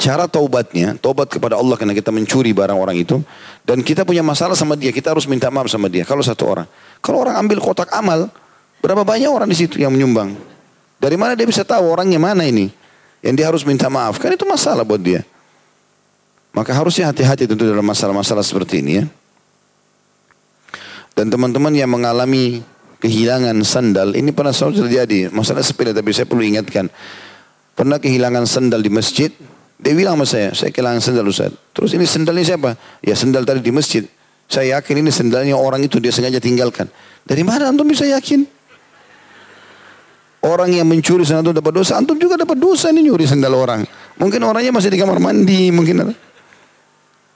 cara 0.00 0.24
taubatnya, 0.24 0.96
taubat 0.96 1.28
kepada 1.28 1.60
Allah 1.60 1.76
karena 1.76 1.92
kita 1.92 2.08
mencuri 2.08 2.56
barang 2.56 2.76
orang 2.76 2.96
itu, 2.96 3.20
dan 3.64 3.80
kita 3.80 4.04
punya 4.04 4.20
masalah 4.20 4.52
sama 4.52 4.76
dia, 4.76 4.92
kita 4.92 5.08
harus 5.08 5.24
minta 5.24 5.48
maaf 5.48 5.72
sama 5.72 5.88
dia. 5.88 6.04
Kalau 6.04 6.20
satu 6.20 6.44
orang, 6.44 6.68
kalau 7.00 7.24
orang 7.24 7.40
ambil 7.40 7.64
kotak 7.64 7.88
amal, 7.96 8.28
berapa 8.84 9.08
banyak 9.08 9.28
orang 9.28 9.48
di 9.48 9.56
situ 9.56 9.80
yang 9.80 9.88
menyumbang? 9.88 10.36
Dari 11.00 11.16
mana 11.16 11.32
dia 11.32 11.48
bisa 11.48 11.64
tahu 11.64 11.88
orangnya 11.88 12.20
mana 12.20 12.44
ini? 12.44 12.68
yang 13.26 13.34
dia 13.34 13.46
harus 13.50 13.66
minta 13.66 13.90
maaf. 13.90 14.22
Kan 14.22 14.34
itu 14.34 14.46
masalah 14.46 14.86
buat 14.86 15.02
dia. 15.02 15.26
Maka 16.54 16.72
harusnya 16.72 17.10
hati-hati 17.10 17.50
tentu 17.50 17.66
dalam 17.66 17.84
masalah-masalah 17.84 18.46
seperti 18.46 18.80
ini 18.80 18.92
ya. 19.02 19.04
Dan 21.16 21.32
teman-teman 21.32 21.74
yang 21.74 21.90
mengalami 21.90 22.62
kehilangan 23.06 23.54
sandal, 23.62 24.18
ini 24.18 24.34
pernah 24.34 24.50
selalu 24.50 24.90
terjadi. 24.90 25.30
Masalah 25.30 25.62
sepele 25.62 25.94
tapi 25.94 26.10
saya 26.10 26.26
perlu 26.26 26.42
ingatkan. 26.42 26.90
Pernah 27.78 28.02
kehilangan 28.02 28.42
sandal 28.50 28.82
di 28.82 28.90
masjid, 28.90 29.30
dia 29.78 29.92
bilang 29.94 30.18
sama 30.18 30.26
saya, 30.26 30.50
saya 30.58 30.74
kehilangan 30.74 30.98
sandal 30.98 31.30
Ustaz. 31.30 31.54
Terus 31.70 31.94
ini 31.94 32.02
sandalnya 32.02 32.42
siapa? 32.42 32.74
Ya 33.06 33.14
sandal 33.14 33.46
tadi 33.46 33.62
di 33.62 33.70
masjid. 33.70 34.02
Saya 34.50 34.78
yakin 34.78 35.06
ini 35.06 35.10
sendalnya 35.14 35.54
orang 35.54 35.86
itu 35.86 36.02
dia 36.02 36.10
sengaja 36.10 36.42
tinggalkan. 36.42 36.90
Dari 37.22 37.46
mana 37.46 37.70
antum 37.70 37.86
bisa 37.86 38.02
yakin? 38.02 38.42
Orang 40.42 40.74
yang 40.74 40.86
mencuri 40.86 41.22
sandal 41.22 41.50
itu 41.50 41.62
dapat 41.62 41.72
dosa, 41.74 41.98
antum 41.98 42.18
juga 42.18 42.34
dapat 42.38 42.58
dosa 42.58 42.90
ini 42.90 43.06
nyuri 43.06 43.26
sandal 43.26 43.54
orang. 43.54 43.86
Mungkin 44.18 44.40
orangnya 44.42 44.74
masih 44.74 44.90
di 44.90 44.98
kamar 44.98 45.22
mandi, 45.22 45.70
mungkin. 45.70 46.10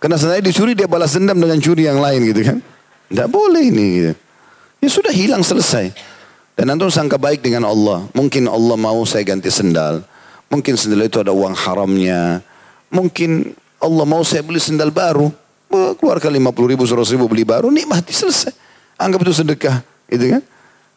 Karena 0.00 0.16
sendalnya 0.18 0.50
dicuri 0.50 0.74
dia 0.74 0.90
balas 0.90 1.14
dendam 1.14 1.38
dengan 1.38 1.58
curi 1.62 1.84
yang 1.86 2.00
lain 2.00 2.26
gitu 2.26 2.40
kan. 2.42 2.58
Tidak 3.10 3.28
boleh 3.28 3.62
ini 3.68 3.86
gitu. 4.00 4.12
Ya 4.80 4.88
sudah 4.88 5.12
hilang 5.12 5.44
selesai. 5.44 5.92
Dan 6.56 6.76
antum 6.76 6.92
sangka 6.92 7.16
baik 7.16 7.40
dengan 7.40 7.68
Allah. 7.68 8.04
Mungkin 8.12 8.48
Allah 8.48 8.76
mau 8.76 9.00
saya 9.08 9.24
ganti 9.24 9.48
sendal. 9.48 10.04
Mungkin 10.52 10.76
sendal 10.76 11.08
itu 11.08 11.20
ada 11.20 11.32
uang 11.32 11.56
haramnya. 11.56 12.44
Mungkin 12.90 13.54
Allah 13.80 14.04
mau 14.04 14.20
saya 14.26 14.44
beli 14.44 14.60
sendal 14.60 14.92
baru 14.92 15.32
keluarkan 15.70 16.30
50 16.34 16.72
ribu, 16.74 16.82
100 16.82 17.14
ribu 17.14 17.24
beli 17.30 17.46
baru, 17.46 17.70
nikmati 17.70 18.10
selesai. 18.10 18.52
Anggap 18.98 19.22
itu 19.24 19.32
sedekah, 19.32 19.80
gitu 20.10 20.36
kan? 20.36 20.42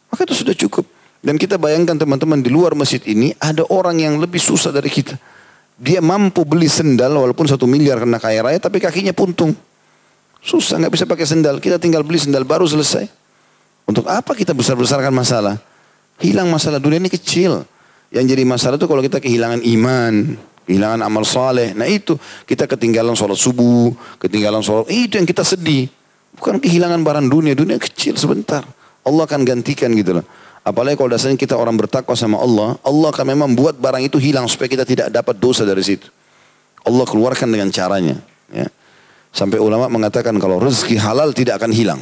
Maka 0.09 0.21
itu 0.27 0.35
sudah 0.43 0.55
cukup. 0.57 0.85
Dan 1.23 1.39
kita 1.39 1.55
bayangkan 1.55 1.95
teman-teman 1.95 2.43
di 2.43 2.51
luar 2.51 2.75
masjid 2.75 2.99
ini 3.07 3.31
ada 3.39 3.63
orang 3.71 3.95
yang 4.01 4.19
lebih 4.19 4.41
susah 4.43 4.75
dari 4.75 4.91
kita. 4.91 5.15
Dia 5.79 6.03
mampu 6.03 6.43
beli 6.43 6.67
sendal 6.67 7.15
walaupun 7.15 7.47
satu 7.47 7.63
miliar 7.63 8.03
karena 8.03 8.19
kaya 8.19 8.43
raya 8.43 8.59
tapi 8.59 8.83
kakinya 8.83 9.15
puntung. 9.15 9.55
Susah 10.43 10.75
nggak 10.83 10.91
bisa 10.91 11.05
pakai 11.07 11.23
sendal. 11.23 11.63
Kita 11.63 11.79
tinggal 11.79 12.03
beli 12.03 12.19
sendal 12.19 12.43
baru 12.43 12.67
selesai. 12.67 13.07
Untuk 13.83 14.07
apa 14.07 14.31
kita 14.31 14.55
besar-besarkan 14.55 15.11
masalah? 15.11 15.59
Hilang 16.23 16.47
masalah 16.47 16.79
dunia 16.79 17.03
ini 17.03 17.11
kecil. 17.11 17.67
Yang 18.13 18.25
jadi 18.37 18.43
masalah 18.47 18.75
itu 18.79 18.87
kalau 18.87 19.01
kita 19.03 19.19
kehilangan 19.19 19.59
iman, 19.59 20.13
kehilangan 20.63 20.99
amal 21.03 21.25
saleh. 21.27 21.75
Nah 21.75 21.89
itu 21.89 22.15
kita 22.47 22.69
ketinggalan 22.69 23.17
sholat 23.17 23.35
subuh, 23.35 23.91
ketinggalan 24.21 24.63
sholat. 24.63 24.87
Itu 24.87 25.19
yang 25.19 25.27
kita 25.27 25.43
sedih. 25.43 25.89
Bukan 26.39 26.63
kehilangan 26.63 27.01
barang 27.03 27.27
dunia, 27.27 27.53
dunia 27.57 27.75
kecil 27.81 28.15
sebentar. 28.15 28.63
Allah 29.03 29.23
akan 29.27 29.43
gantikan 29.43 29.91
gitu 29.97 30.21
loh. 30.21 30.25
Apalagi 30.63 30.95
kalau 30.95 31.11
dasarnya 31.11 31.35
kita 31.35 31.59
orang 31.59 31.75
bertakwa 31.75 32.15
sama 32.15 32.39
Allah, 32.39 32.79
Allah 32.87 33.11
akan 33.11 33.25
memang 33.35 33.49
buat 33.51 33.75
barang 33.75 34.07
itu 34.07 34.15
hilang 34.15 34.47
supaya 34.47 34.71
kita 34.71 34.87
tidak 34.87 35.11
dapat 35.11 35.35
dosa 35.35 35.67
dari 35.67 35.83
situ. 35.83 36.07
Allah 36.87 37.03
keluarkan 37.03 37.51
dengan 37.51 37.67
caranya. 37.67 38.15
Ya. 38.47 38.71
Sampai 39.35 39.59
ulama 39.59 39.91
mengatakan 39.91 40.39
kalau 40.39 40.63
rezeki 40.63 40.95
halal 40.95 41.35
tidak 41.35 41.59
akan 41.59 41.75
hilang. 41.75 41.99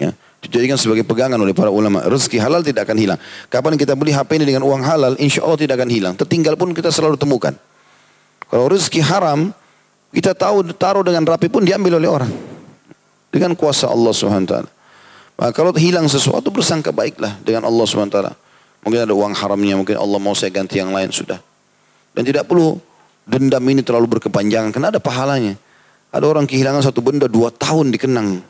Ya 0.00 0.16
dijadikan 0.40 0.80
sebagai 0.80 1.04
pegangan 1.04 1.36
oleh 1.36 1.52
para 1.52 1.68
ulama. 1.68 2.00
Rezeki 2.04 2.40
halal 2.40 2.64
tidak 2.64 2.88
akan 2.88 2.96
hilang. 2.96 3.18
Kapan 3.52 3.76
kita 3.76 3.92
beli 3.92 4.12
HP 4.16 4.40
ini 4.40 4.46
dengan 4.48 4.64
uang 4.64 4.82
halal, 4.82 5.12
insya 5.20 5.44
Allah 5.44 5.60
tidak 5.60 5.76
akan 5.76 5.90
hilang. 5.92 6.12
Tertinggal 6.16 6.56
pun 6.56 6.72
kita 6.72 6.88
selalu 6.88 7.20
temukan. 7.20 7.52
Kalau 8.48 8.66
rezeki 8.66 9.00
haram, 9.04 9.52
kita 10.10 10.34
tahu 10.34 10.74
taruh 10.74 11.04
dengan 11.04 11.22
rapi 11.28 11.46
pun 11.46 11.62
diambil 11.62 12.00
oleh 12.00 12.08
orang. 12.10 12.32
Dengan 13.30 13.54
kuasa 13.54 13.86
Allah 13.86 14.10
SWT. 14.10 14.54
Maka 15.38 15.52
kalau 15.54 15.70
hilang 15.78 16.10
sesuatu 16.10 16.50
bersangka 16.50 16.90
baiklah 16.90 17.38
dengan 17.46 17.68
Allah 17.68 17.86
SWT. 17.86 18.18
Mungkin 18.80 19.00
ada 19.06 19.12
uang 19.12 19.36
haramnya, 19.36 19.76
mungkin 19.76 19.96
Allah 20.00 20.18
mau 20.18 20.32
saya 20.34 20.50
ganti 20.50 20.80
yang 20.80 20.90
lain 20.90 21.12
sudah. 21.12 21.38
Dan 22.16 22.26
tidak 22.26 22.48
perlu 22.48 22.80
dendam 23.28 23.62
ini 23.70 23.84
terlalu 23.84 24.18
berkepanjangan, 24.18 24.72
karena 24.72 24.88
ada 24.90 24.98
pahalanya. 24.98 25.54
Ada 26.10 26.26
orang 26.26 26.48
kehilangan 26.48 26.82
satu 26.82 26.98
benda 27.04 27.30
dua 27.30 27.54
tahun 27.54 27.94
dikenang. 27.94 28.42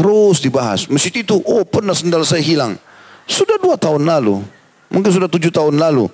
Terus 0.00 0.40
dibahas. 0.40 0.88
Masjid 0.88 1.12
itu, 1.20 1.36
oh 1.44 1.60
pernah 1.68 1.92
sendal 1.92 2.24
saya 2.24 2.40
hilang. 2.40 2.80
Sudah 3.28 3.60
dua 3.60 3.76
tahun 3.76 4.08
lalu. 4.08 4.40
Mungkin 4.88 5.12
sudah 5.12 5.28
tujuh 5.28 5.52
tahun 5.52 5.76
lalu. 5.76 6.08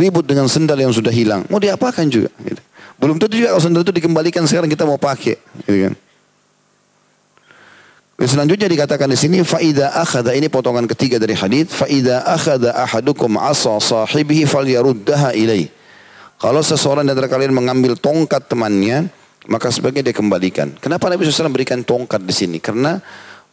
Ribut 0.00 0.24
dengan 0.24 0.48
sendal 0.48 0.80
yang 0.80 0.96
sudah 0.96 1.12
hilang. 1.12 1.44
Mau 1.52 1.60
diapakan 1.60 2.08
juga. 2.08 2.32
Gitu. 2.40 2.60
Belum 2.96 3.20
tentu 3.20 3.36
juga 3.36 3.52
kalau 3.52 3.60
sendal 3.60 3.84
itu 3.84 3.92
dikembalikan 3.92 4.48
sekarang 4.48 4.72
kita 4.72 4.88
mau 4.88 4.96
pakai. 4.96 5.36
Gitu 5.68 5.92
kan. 5.92 5.94
Selanjutnya 8.16 8.64
dikatakan 8.64 9.12
di 9.12 9.18
sini 9.20 9.44
faida 9.44 9.92
akhada 9.92 10.32
ini 10.32 10.48
potongan 10.48 10.88
ketiga 10.88 11.20
dari 11.20 11.36
hadis 11.36 11.68
faida 11.68 12.24
akhada 12.24 12.72
ahadukum 12.72 13.36
asa 13.36 13.76
sahibihi 13.76 14.48
falyaruddaha 14.48 15.36
ilai. 15.36 15.68
Kalau 16.40 16.64
seseorang 16.64 17.04
dari 17.04 17.28
kalian 17.28 17.52
mengambil 17.52 17.92
tongkat 17.92 18.48
temannya, 18.48 19.12
maka 19.46 19.70
sebaiknya 19.70 20.10
dia 20.10 20.16
kembalikan. 20.16 20.74
Kenapa 20.78 21.06
Nabi 21.10 21.26
SAW 21.26 21.54
berikan 21.54 21.82
tongkat 21.82 22.22
di 22.22 22.34
sini? 22.34 22.58
Karena 22.58 22.98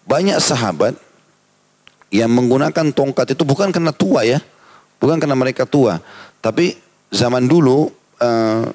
banyak 0.03 0.37
sahabat 0.41 0.97
yang 2.13 2.29
menggunakan 2.29 2.93
tongkat 2.93 3.33
itu 3.33 3.43
bukan 3.45 3.73
karena 3.73 3.89
tua 3.89 4.21
ya, 4.21 4.41
bukan 5.01 5.17
karena 5.17 5.33
mereka 5.33 5.65
tua, 5.65 5.97
tapi 6.41 6.77
zaman 7.09 7.49
dulu 7.49 7.89
uh, 8.21 8.65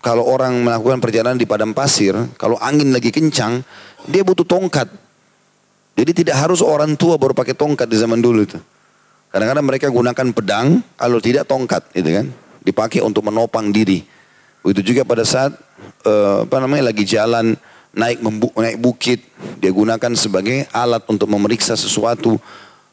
kalau 0.00 0.24
orang 0.24 0.64
melakukan 0.64 0.96
perjalanan 0.96 1.36
di 1.36 1.44
padang 1.44 1.76
pasir, 1.76 2.16
kalau 2.40 2.56
angin 2.56 2.88
lagi 2.88 3.12
kencang, 3.12 3.60
dia 4.08 4.24
butuh 4.24 4.48
tongkat. 4.48 4.88
Jadi 5.92 6.24
tidak 6.24 6.40
harus 6.40 6.64
orang 6.64 6.96
tua 6.96 7.20
baru 7.20 7.36
pakai 7.36 7.52
tongkat 7.52 7.84
di 7.84 8.00
zaman 8.00 8.16
dulu 8.24 8.40
itu. 8.40 8.56
Kadang-kadang 9.28 9.66
mereka 9.68 9.86
gunakan 9.92 10.26
pedang, 10.32 10.80
kalau 10.96 11.20
tidak 11.20 11.44
tongkat, 11.44 11.84
gitu 11.92 12.10
kan, 12.16 12.26
dipakai 12.64 13.04
untuk 13.04 13.28
menopang 13.28 13.68
diri. 13.68 14.00
Begitu 14.60 14.92
juga 14.92 15.02
pada 15.08 15.24
saat 15.24 15.56
uh, 16.04 16.44
apa 16.44 16.56
namanya 16.60 16.92
lagi 16.92 17.04
jalan 17.08 17.56
naik 17.90 18.22
membu 18.22 18.52
naik 18.54 18.78
bukit, 18.78 19.24
dia 19.58 19.72
gunakan 19.72 20.12
sebagai 20.14 20.68
alat 20.70 21.02
untuk 21.08 21.26
memeriksa 21.26 21.74
sesuatu. 21.74 22.38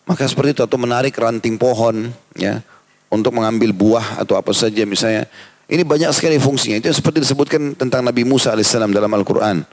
Maka 0.07 0.23
seperti 0.23 0.55
itu 0.55 0.63
atau 0.63 0.79
menarik 0.79 1.11
ranting 1.19 1.59
pohon 1.59 2.07
ya 2.31 2.63
untuk 3.11 3.35
mengambil 3.35 3.75
buah 3.75 4.23
atau 4.23 4.39
apa 4.39 4.55
saja 4.55 4.87
misalnya. 4.87 5.27
Ini 5.67 5.83
banyak 5.83 6.15
sekali 6.15 6.39
fungsinya. 6.39 6.79
Itu 6.79 6.87
seperti 6.95 7.19
disebutkan 7.27 7.75
tentang 7.75 7.99
Nabi 7.99 8.23
Musa 8.23 8.55
alaihissalam 8.55 8.87
dalam 8.95 9.11
Al-Quran. 9.11 9.67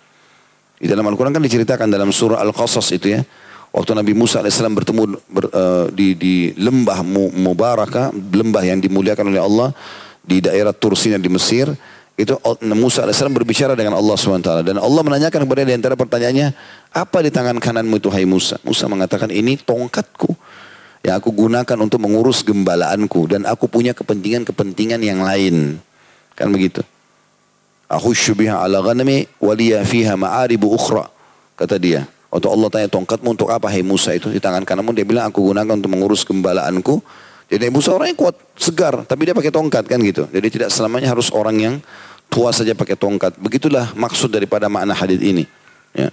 Di 0.74 0.90
dalam 0.90 1.07
Al-Quran 1.07 1.30
kan 1.30 1.38
diceritakan 1.38 1.86
dalam 1.86 2.11
surah 2.11 2.42
Al-Qasas 2.42 2.90
itu 2.99 3.14
ya. 3.14 3.22
Waktu 3.70 4.03
Nabi 4.03 4.11
Musa 4.11 4.42
alaihissalam 4.42 4.74
bertemu 4.74 5.03
ber, 5.30 5.45
uh, 5.55 5.86
di, 5.95 6.18
di 6.18 6.34
lembah 6.59 7.07
Mubarakah, 7.30 8.11
lembah 8.11 8.62
yang 8.66 8.82
dimuliakan 8.82 9.30
oleh 9.30 9.38
Allah 9.38 9.70
di 10.25 10.41
daerah 10.41 10.72
Tursina 10.72 11.20
di 11.20 11.29
Mesir, 11.29 11.68
itu 12.14 12.35
Musa 12.72 13.05
AS 13.05 13.20
berbicara 13.27 13.77
dengan 13.77 13.99
Allah 13.99 14.16
SWT. 14.16 14.64
Dan 14.64 14.81
Allah 14.81 15.03
menanyakan 15.05 15.45
kepada 15.45 15.62
dia 15.66 15.77
antara 15.77 15.95
pertanyaannya, 15.99 16.57
apa 16.95 17.18
di 17.20 17.31
tangan 17.31 17.61
kananmu 17.61 18.01
itu 18.01 18.09
hai 18.09 18.25
Musa? 18.25 18.57
Musa 18.64 18.89
mengatakan, 18.89 19.29
ini 19.29 19.59
tongkatku 19.61 20.33
yang 21.05 21.20
aku 21.20 21.35
gunakan 21.35 21.79
untuk 21.83 22.01
mengurus 22.01 22.41
gembalaanku. 22.47 23.29
Dan 23.29 23.45
aku 23.45 23.68
punya 23.68 23.93
kepentingan-kepentingan 23.93 25.01
yang 25.05 25.20
lain. 25.27 25.79
Kan 26.33 26.55
begitu. 26.55 26.81
Aku 27.91 28.16
syubiha 28.16 28.64
ala 28.64 28.81
ghanami 28.81 29.29
waliya 29.43 29.85
fiha 29.85 30.16
ma'aribu 30.16 30.70
ukhra. 30.72 31.11
Kata 31.59 31.77
dia. 31.77 32.09
Waktu 32.35 32.51
Allah 32.51 32.66
tanya 32.66 32.89
tongkatmu 32.91 33.39
untuk 33.39 33.47
apa 33.55 33.70
hai 33.70 33.87
Musa 33.87 34.11
itu 34.11 34.27
di 34.27 34.43
tangan 34.43 34.66
kananmu 34.66 34.91
dia 34.91 35.07
bilang 35.07 35.31
aku 35.31 35.55
gunakan 35.55 35.70
untuk 35.70 35.87
mengurus 35.87 36.27
gembalaanku 36.27 36.99
jadi 37.49 37.68
Musa 37.68 37.92
orangnya 37.92 38.16
kuat, 38.16 38.36
segar, 38.57 39.05
tapi 39.05 39.28
dia 39.28 39.34
pakai 39.36 39.53
tongkat 39.53 39.84
kan 39.84 40.01
gitu. 40.01 40.24
Jadi 40.32 40.49
tidak 40.49 40.68
selamanya 40.72 41.12
harus 41.12 41.28
orang 41.28 41.57
yang 41.61 41.74
tua 42.32 42.51
saja 42.51 42.72
pakai 42.72 42.97
tongkat. 42.97 43.36
Begitulah 43.36 43.92
maksud 43.92 44.32
daripada 44.32 44.66
makna 44.72 44.97
hadis 44.97 45.20
ini. 45.20 45.45
Ya. 45.92 46.09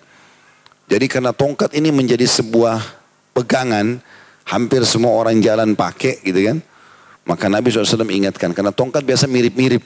Jadi 0.92 1.08
karena 1.08 1.32
tongkat 1.32 1.72
ini 1.72 1.88
menjadi 1.88 2.28
sebuah 2.28 2.84
pegangan, 3.32 4.04
hampir 4.44 4.84
semua 4.84 5.16
orang 5.16 5.40
jalan 5.40 5.72
pakai 5.72 6.20
gitu 6.20 6.52
kan. 6.52 6.58
Maka 7.24 7.48
Nabi 7.48 7.72
SAW 7.72 8.04
ingatkan, 8.12 8.52
karena 8.52 8.74
tongkat 8.76 9.06
biasa 9.06 9.30
mirip-mirip. 9.30 9.86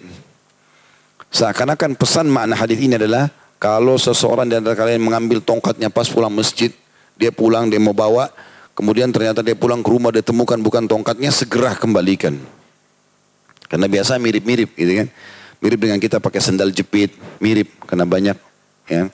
Seakan-akan 1.30 2.00
pesan 2.00 2.32
makna 2.32 2.56
hadis 2.56 2.80
ini 2.80 2.96
adalah, 2.96 3.28
kalau 3.60 4.00
seseorang 4.00 4.48
di 4.48 4.56
antara 4.56 4.74
kalian 4.74 5.04
mengambil 5.04 5.44
tongkatnya 5.44 5.92
pas 5.92 6.08
pulang 6.08 6.32
masjid, 6.32 6.72
dia 7.20 7.36
pulang, 7.36 7.68
dia 7.68 7.78
mau 7.78 7.92
bawa, 7.92 8.32
Kemudian 8.76 9.08
ternyata 9.16 9.40
dia 9.40 9.56
pulang 9.56 9.80
ke 9.80 9.88
rumah 9.88 10.12
dia 10.12 10.20
temukan 10.20 10.60
bukan 10.60 10.84
tongkatnya 10.84 11.32
segera 11.32 11.72
kembalikan. 11.80 12.36
Karena 13.72 13.88
biasa 13.88 14.20
mirip-mirip 14.20 14.76
gitu 14.76 14.92
kan. 15.00 15.08
Mirip 15.64 15.80
dengan 15.80 15.98
kita 15.98 16.20
pakai 16.20 16.44
sendal 16.44 16.76
jepit, 16.76 17.16
mirip 17.40 17.72
karena 17.88 18.04
banyak 18.04 18.38
ya. 18.92 19.08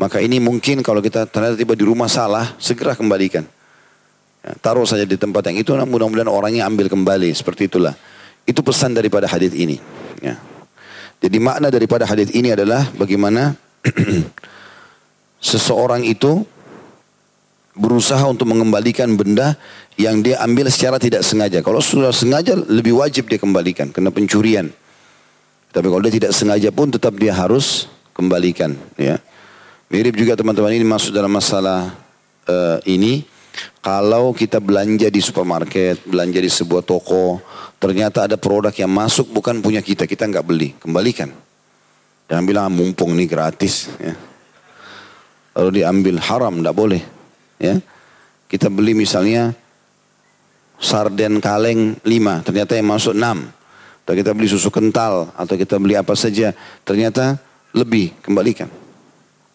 Maka 0.00 0.24
ini 0.24 0.40
mungkin 0.40 0.80
kalau 0.80 1.04
kita 1.04 1.28
ternyata 1.28 1.54
tiba 1.60 1.76
di 1.76 1.84
rumah 1.84 2.08
salah, 2.08 2.56
segera 2.56 2.96
kembalikan. 2.96 3.44
Ya, 4.44 4.52
taruh 4.60 4.88
saja 4.88 5.04
di 5.04 5.16
tempat 5.16 5.52
yang 5.52 5.60
itu, 5.60 5.72
mudah-mudahan 5.72 6.28
orangnya 6.28 6.64
ambil 6.68 6.88
kembali. 6.88 7.32
Seperti 7.32 7.68
itulah. 7.68 7.96
Itu 8.44 8.60
pesan 8.60 8.92
daripada 8.92 9.24
hadis 9.24 9.56
ini. 9.56 9.80
Ya. 10.20 10.36
Jadi 11.20 11.36
makna 11.40 11.72
daripada 11.72 12.04
hadis 12.04 12.28
ini 12.36 12.52
adalah 12.52 12.84
bagaimana 12.92 13.56
seseorang 15.40 16.04
itu 16.04 16.44
berusaha 17.74 18.22
untuk 18.30 18.46
mengembalikan 18.46 19.10
benda 19.18 19.58
yang 19.98 20.22
dia 20.22 20.38
ambil 20.42 20.70
secara 20.70 20.96
tidak 20.98 21.26
sengaja. 21.26 21.60
Kalau 21.60 21.82
sudah 21.82 22.14
sengaja 22.14 22.54
lebih 22.54 22.98
wajib 22.98 23.26
dia 23.26 23.38
kembalikan 23.38 23.90
kena 23.90 24.14
pencurian. 24.14 24.70
Tapi 25.74 25.86
kalau 25.90 26.02
dia 26.06 26.14
tidak 26.14 26.32
sengaja 26.32 26.70
pun 26.70 26.86
tetap 26.94 27.18
dia 27.18 27.34
harus 27.34 27.90
kembalikan. 28.14 28.78
Ya. 28.94 29.18
Mirip 29.90 30.14
juga 30.14 30.38
teman-teman 30.38 30.70
ini 30.70 30.86
masuk 30.86 31.10
dalam 31.10 31.30
masalah 31.34 31.92
uh, 32.46 32.78
ini. 32.86 33.26
Kalau 33.78 34.34
kita 34.34 34.58
belanja 34.58 35.06
di 35.06 35.20
supermarket, 35.22 36.02
belanja 36.02 36.42
di 36.42 36.50
sebuah 36.50 36.82
toko, 36.82 37.38
ternyata 37.78 38.26
ada 38.26 38.34
produk 38.34 38.74
yang 38.74 38.90
masuk 38.90 39.30
bukan 39.30 39.62
punya 39.62 39.78
kita, 39.78 40.10
kita 40.10 40.26
nggak 40.26 40.42
beli, 40.42 40.74
kembalikan. 40.82 41.30
Jangan 42.26 42.44
bilang 42.48 42.66
ah, 42.66 42.72
mumpung 42.72 43.14
nih 43.14 43.28
gratis. 43.30 43.92
Ya. 44.00 44.18
Lalu 45.54 45.84
diambil 45.84 46.16
haram, 46.18 46.58
tidak 46.58 46.74
boleh. 46.74 47.02
Ya. 47.58 47.78
Kita 48.50 48.70
beli 48.70 48.94
misalnya 48.94 49.54
sarden 50.78 51.40
kaleng 51.40 51.96
5, 52.02 52.46
ternyata 52.46 52.76
yang 52.76 52.88
masuk 52.90 53.14
6. 53.16 53.50
Atau 54.04 54.14
kita 54.20 54.30
beli 54.36 54.48
susu 54.52 54.68
kental, 54.68 55.32
atau 55.32 55.54
kita 55.56 55.80
beli 55.80 55.96
apa 55.96 56.12
saja, 56.12 56.52
ternyata 56.84 57.40
lebih, 57.72 58.12
kembalikan. 58.20 58.68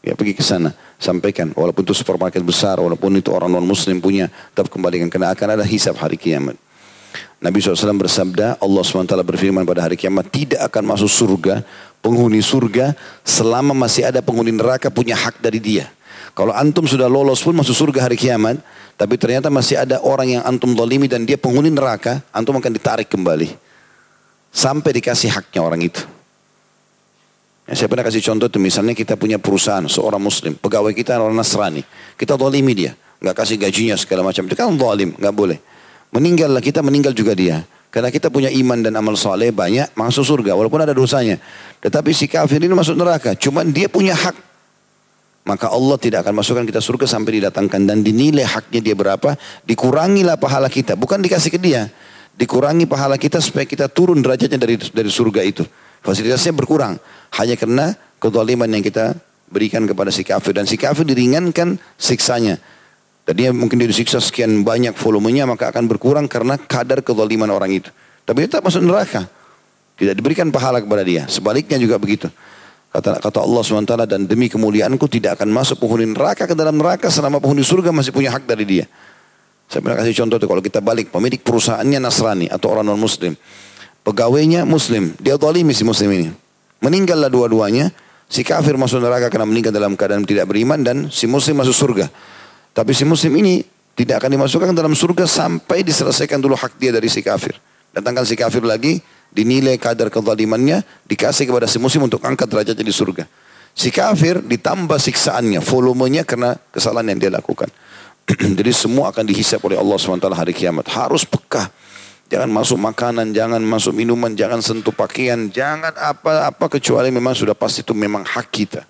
Ya 0.02 0.16
pergi 0.16 0.34
ke 0.34 0.42
sana, 0.42 0.74
sampaikan. 0.98 1.54
Walaupun 1.54 1.86
itu 1.86 1.94
supermarket 1.94 2.42
besar, 2.42 2.82
walaupun 2.82 3.20
itu 3.20 3.30
orang 3.30 3.52
non 3.52 3.68
muslim 3.68 4.02
punya, 4.02 4.32
tetap 4.56 4.72
kembalikan. 4.74 5.12
Karena 5.12 5.36
akan 5.36 5.60
ada 5.60 5.66
hisap 5.68 6.00
hari 6.02 6.18
kiamat. 6.18 6.58
Nabi 7.40 7.64
SAW 7.64 7.96
bersabda, 7.96 8.60
Allah 8.60 8.84
SWT 8.84 9.16
berfirman 9.16 9.64
pada 9.64 9.88
hari 9.88 9.96
kiamat, 9.96 10.28
tidak 10.28 10.60
akan 10.68 10.92
masuk 10.92 11.08
surga, 11.08 11.64
penghuni 12.04 12.44
surga, 12.44 12.92
selama 13.24 13.72
masih 13.72 14.12
ada 14.12 14.20
penghuni 14.20 14.52
neraka 14.52 14.92
punya 14.92 15.16
hak 15.16 15.40
dari 15.40 15.60
dia. 15.64 15.88
Kalau 16.40 16.56
antum 16.56 16.88
sudah 16.88 17.12
lolos 17.12 17.44
pun 17.44 17.52
masuk 17.52 17.76
surga 17.76 18.08
hari 18.08 18.16
kiamat, 18.16 18.64
tapi 18.96 19.20
ternyata 19.20 19.52
masih 19.52 19.76
ada 19.76 20.00
orang 20.00 20.40
yang 20.40 20.44
antum 20.48 20.72
dolimi 20.72 21.12
dan 21.12 21.28
dia 21.28 21.36
penghuni 21.36 21.68
neraka, 21.68 22.24
antum 22.32 22.56
akan 22.56 22.72
ditarik 22.80 23.12
kembali. 23.12 23.60
Sampai 24.48 24.96
dikasih 24.96 25.36
haknya 25.36 25.60
orang 25.60 25.84
itu. 25.84 26.00
Ya, 27.68 27.76
saya 27.76 27.92
pernah 27.92 28.08
kasih 28.08 28.24
contoh 28.24 28.48
itu, 28.48 28.56
misalnya 28.56 28.96
kita 28.96 29.20
punya 29.20 29.36
perusahaan, 29.36 29.84
seorang 29.84 30.24
muslim, 30.24 30.56
pegawai 30.56 30.96
kita 30.96 31.20
orang 31.20 31.36
Nasrani. 31.36 31.84
Kita 32.16 32.40
dolimi 32.40 32.72
dia, 32.72 32.96
nggak 33.20 33.36
kasih 33.36 33.60
gajinya 33.60 34.00
segala 34.00 34.24
macam. 34.24 34.48
Itu 34.48 34.56
kan 34.56 34.72
dolim, 34.80 35.20
nggak 35.20 35.36
boleh. 35.36 35.60
Meninggallah 36.16 36.64
kita, 36.64 36.80
meninggal 36.80 37.12
juga 37.12 37.36
dia. 37.36 37.68
Karena 37.92 38.08
kita 38.16 38.32
punya 38.32 38.48
iman 38.48 38.80
dan 38.80 38.96
amal 38.96 39.20
soleh 39.20 39.52
banyak 39.52 39.92
masuk 39.92 40.24
surga 40.24 40.56
walaupun 40.56 40.88
ada 40.88 40.96
dosanya. 40.96 41.36
Tetapi 41.84 42.16
si 42.16 42.32
kafir 42.32 42.64
ini 42.64 42.72
masuk 42.72 42.96
neraka. 42.96 43.36
Cuma 43.36 43.68
dia 43.68 43.92
punya 43.92 44.16
hak 44.16 44.49
maka 45.48 45.72
Allah 45.72 45.98
tidak 45.98 46.28
akan 46.28 46.44
masukkan 46.44 46.66
kita 46.68 46.84
surga 46.84 47.06
sampai 47.08 47.42
didatangkan 47.42 47.82
dan 47.88 48.04
dinilai 48.04 48.46
haknya 48.46 48.80
dia 48.84 48.96
berapa, 48.96 49.40
dikurangilah 49.66 50.36
pahala 50.36 50.68
kita, 50.68 50.94
bukan 51.00 51.24
dikasih 51.24 51.56
ke 51.56 51.60
dia, 51.60 51.90
dikurangi 52.40 52.88
pahala 52.88 53.20
kita 53.20 53.44
supaya 53.44 53.68
kita 53.68 53.92
turun 53.92 54.24
derajatnya 54.24 54.60
dari 54.60 54.76
dari 54.78 55.12
surga 55.12 55.42
itu. 55.44 55.64
Fasilitasnya 56.00 56.56
berkurang 56.56 56.96
hanya 57.36 57.60
karena 57.60 57.92
kezaliman 58.24 58.72
yang 58.72 58.84
kita 58.84 59.20
berikan 59.52 59.84
kepada 59.84 60.14
si 60.14 60.24
kafir 60.24 60.56
dan 60.56 60.64
si 60.64 60.80
kafir 60.80 61.04
diringankan 61.04 61.76
siksanya. 62.00 62.56
Tadinya 63.28 63.54
mungkin 63.54 63.78
dia 63.78 63.90
disiksa 63.90 64.18
sekian 64.24 64.64
banyak 64.64 64.96
volumenya 64.98 65.46
maka 65.46 65.70
akan 65.70 65.86
berkurang 65.86 66.26
karena 66.26 66.56
kadar 66.58 67.04
kezaliman 67.04 67.52
orang 67.52 67.84
itu. 67.84 67.90
Tapi 68.24 68.48
tak 68.48 68.64
masuk 68.64 68.86
neraka. 68.86 69.28
Tidak 70.00 70.16
diberikan 70.16 70.48
pahala 70.48 70.80
kepada 70.80 71.04
dia. 71.04 71.28
Sebaliknya 71.28 71.76
juga 71.76 72.00
begitu. 72.00 72.32
Kata, 72.90 73.22
kata 73.22 73.46
Allah 73.46 73.62
SWT 73.62 73.94
dan 74.10 74.26
demi 74.26 74.50
kemuliaanku 74.50 75.06
tidak 75.06 75.38
akan 75.38 75.54
masuk 75.54 75.78
penghuni 75.78 76.10
neraka 76.10 76.50
ke 76.50 76.58
dalam 76.58 76.74
neraka 76.74 77.14
selama 77.14 77.38
penghuni 77.38 77.62
surga 77.62 77.94
masih 77.94 78.10
punya 78.10 78.34
hak 78.34 78.50
dari 78.50 78.66
dia. 78.66 78.86
Saya 79.70 79.86
pernah 79.86 80.02
kasih 80.02 80.26
contoh 80.26 80.42
itu 80.42 80.48
kalau 80.50 80.64
kita 80.66 80.82
balik 80.82 81.14
pemilik 81.14 81.38
perusahaannya 81.38 82.02
Nasrani 82.02 82.50
atau 82.50 82.74
orang 82.74 82.90
non 82.90 82.98
muslim. 82.98 83.38
Pegawainya 84.02 84.66
muslim, 84.66 85.14
dia 85.22 85.38
zalimi 85.38 85.78
si 85.78 85.86
muslim 85.86 86.10
ini. 86.10 86.34
Meninggallah 86.82 87.30
dua-duanya, 87.30 87.94
si 88.26 88.42
kafir 88.42 88.74
masuk 88.74 89.06
neraka 89.06 89.30
karena 89.30 89.46
meninggal 89.46 89.70
dalam 89.70 89.94
keadaan 89.94 90.26
tidak 90.26 90.50
beriman 90.50 90.82
dan 90.82 90.98
si 91.14 91.30
muslim 91.30 91.62
masuk 91.62 91.78
surga. 91.78 92.10
Tapi 92.74 92.98
si 92.98 93.06
muslim 93.06 93.38
ini 93.38 93.62
tidak 93.94 94.26
akan 94.26 94.34
dimasukkan 94.34 94.74
dalam 94.74 94.98
surga 94.98 95.30
sampai 95.30 95.86
diselesaikan 95.86 96.42
dulu 96.42 96.58
hak 96.58 96.82
dia 96.82 96.90
dari 96.90 97.06
si 97.06 97.22
kafir. 97.22 97.54
Datangkan 97.94 98.26
si 98.26 98.34
kafir 98.34 98.66
lagi, 98.66 98.98
dinilai 99.34 99.78
kadar 99.78 100.10
kezalimannya, 100.10 100.82
dikasih 101.06 101.50
kepada 101.50 101.70
si 101.70 101.78
muslim 101.78 102.10
untuk 102.10 102.22
angkat 102.26 102.50
derajatnya 102.50 102.86
di 102.86 102.94
surga. 102.94 103.24
Si 103.74 103.94
kafir 103.94 104.42
ditambah 104.44 104.98
siksaannya, 104.98 105.62
volumenya 105.64 106.26
karena 106.26 106.58
kesalahan 106.74 107.16
yang 107.16 107.20
dia 107.22 107.32
lakukan. 107.32 107.70
Jadi 108.60 108.72
semua 108.74 109.10
akan 109.14 109.26
dihisap 109.26 109.62
oleh 109.66 109.78
Allah 109.78 109.98
SWT 109.98 110.28
hari 110.34 110.54
kiamat. 110.54 110.86
Harus 110.92 111.26
peka. 111.26 111.70
Jangan 112.30 112.50
masuk 112.54 112.78
makanan, 112.78 113.34
jangan 113.34 113.58
masuk 113.66 113.98
minuman, 113.98 114.38
jangan 114.38 114.62
sentuh 114.62 114.94
pakaian, 114.94 115.50
jangan 115.50 115.90
apa-apa 115.98 116.78
kecuali 116.78 117.10
memang 117.10 117.34
sudah 117.34 117.58
pasti 117.58 117.82
itu 117.82 117.98
memang 117.98 118.22
hak 118.22 118.48
kita. 118.54 118.86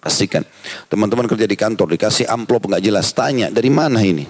Pastikan. 0.00 0.40
Teman-teman 0.88 1.28
kerja 1.28 1.44
di 1.44 1.52
kantor 1.52 1.96
dikasih 1.96 2.24
amplop 2.24 2.64
nggak 2.64 2.80
jelas, 2.80 3.12
tanya 3.12 3.52
dari 3.52 3.68
mana 3.68 4.00
ini? 4.00 4.24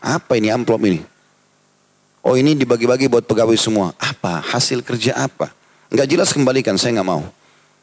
Apa 0.00 0.40
ini 0.40 0.48
amplop 0.48 0.80
ini? 0.80 1.19
Oh 2.20 2.36
ini 2.36 2.52
dibagi-bagi 2.52 3.08
buat 3.08 3.24
pegawai 3.24 3.56
semua. 3.56 3.96
Apa? 3.96 4.44
Hasil 4.44 4.84
kerja 4.84 5.16
apa? 5.16 5.48
Enggak 5.88 6.06
jelas 6.06 6.28
kembalikan, 6.36 6.76
saya 6.76 7.00
nggak 7.00 7.08
mau. 7.08 7.24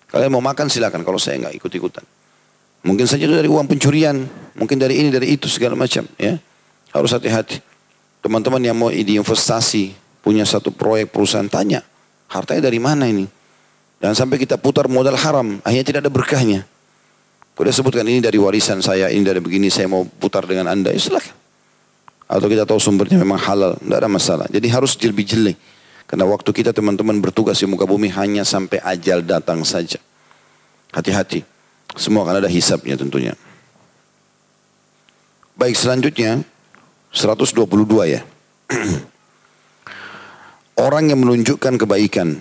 Kalian 0.07 0.29
mau 0.31 0.43
makan 0.45 0.69
silakan, 0.69 1.01
kalau 1.01 1.17
saya 1.17 1.41
nggak 1.41 1.57
ikut-ikutan. 1.57 2.05
Mungkin 2.85 3.09
saja 3.09 3.25
itu 3.25 3.33
dari 3.33 3.49
uang 3.49 3.65
pencurian, 3.67 4.23
mungkin 4.55 4.77
dari 4.77 5.01
ini, 5.01 5.09
dari 5.09 5.35
itu 5.35 5.49
segala 5.49 5.73
macam. 5.75 6.05
Ya, 6.15 6.37
harus 6.93 7.11
hati-hati. 7.11 7.59
Teman-teman 8.21 8.61
yang 8.61 8.77
mau 8.77 8.93
diinvestasi, 8.93 9.97
punya 10.21 10.45
satu 10.45 10.69
proyek 10.69 11.11
perusahaan 11.11 11.49
tanya, 11.49 11.81
hartanya 12.29 12.69
dari 12.69 12.79
mana 12.79 13.09
ini? 13.09 13.25
Jangan 13.99 14.15
sampai 14.15 14.37
kita 14.37 14.55
putar 14.61 14.85
modal 14.85 15.17
haram, 15.17 15.57
akhirnya 15.65 15.85
tidak 15.85 16.01
ada 16.07 16.11
berkahnya. 16.13 16.61
Sudah 17.57 17.73
sebutkan 17.73 18.05
ini 18.05 18.21
dari 18.21 18.37
warisan 18.37 18.85
saya, 18.85 19.09
ini 19.09 19.25
dari 19.25 19.41
begini, 19.41 19.73
saya 19.73 19.89
mau 19.89 20.05
putar 20.05 20.45
dengan 20.45 20.69
anda, 20.69 20.93
ya 20.93 21.01
silakan 21.01 21.46
atau 22.27 22.47
kita 22.51 22.67
tahu 22.67 22.75
sumbernya 22.75 23.15
memang 23.23 23.39
halal, 23.39 23.79
tidak 23.79 23.97
ada 24.03 24.09
masalah. 24.11 24.47
Jadi 24.51 24.67
harus 24.67 24.99
lebih 24.99 25.23
jeli. 25.23 25.55
Karena 26.07 26.27
waktu 26.27 26.51
kita 26.51 26.75
teman-teman 26.75 27.19
bertugas 27.23 27.59
di 27.59 27.67
muka 27.67 27.87
bumi 27.87 28.11
hanya 28.11 28.43
sampai 28.43 28.83
ajal 28.83 29.23
datang 29.23 29.63
saja. 29.63 29.99
Hati-hati. 30.91 31.43
Semua 31.95 32.27
akan 32.27 32.43
ada 32.43 32.51
hisapnya 32.51 32.99
tentunya. 32.99 33.35
Baik 35.55 35.75
selanjutnya 35.75 36.43
122 37.15 37.63
ya. 38.07 38.21
Orang 40.87 41.09
yang 41.11 41.23
menunjukkan 41.23 41.79
kebaikan. 41.79 42.39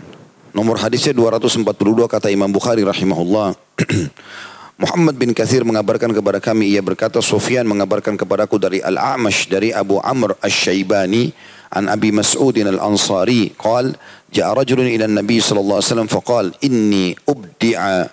Nomor 0.51 0.83
hadisnya 0.83 1.15
242 1.15 1.63
kata 2.11 2.29
Imam 2.31 2.51
Bukhari 2.51 2.83
rahimahullah. 2.83 3.55
Muhammad 4.82 5.14
bin 5.14 5.30
Kathir 5.38 5.62
mengabarkan 5.62 6.10
kepada 6.10 6.42
kami, 6.42 6.74
ia 6.74 6.82
berkata, 6.82 7.22
Sufyan 7.22 7.70
mengabarkan 7.70 8.18
kepadaku 8.18 8.58
dari 8.58 8.82
Al-A'mash, 8.82 9.46
dari 9.46 9.70
Abu 9.70 10.02
Amr 10.02 10.34
Ash-Shaybani, 10.42 11.30
an 11.78 11.86
Abi 11.86 12.10
Mas'udin 12.10 12.66
Al-Ansari, 12.66 13.54
qal, 13.54 13.94
ja'a 14.34 14.58
rajulun 14.58 14.90
ila 14.90 15.06
Nabi 15.06 15.38
sallallahu 15.38 15.78
alaihi 15.78 15.90
wasallam 15.94 16.10
faqal, 16.10 16.46
inni 16.66 17.14
ubdi'a, 17.30 18.10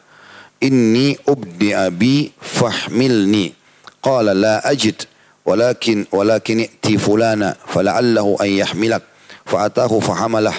inni 0.60 1.16
ubdi'a 1.24 1.88
bi 1.88 2.28
fahmilni. 2.36 3.56
Qala 4.04 4.36
la 4.36 4.60
ajid, 4.60 5.08
ولكن 5.48 6.12
ولكن 6.12 6.60
ائتي 6.60 6.98
فلانا 6.98 7.56
فلعله 7.66 8.36
أن 8.40 8.48
يحملك 8.48 9.02
فأتاه 9.48 10.00
فحمله 10.00 10.54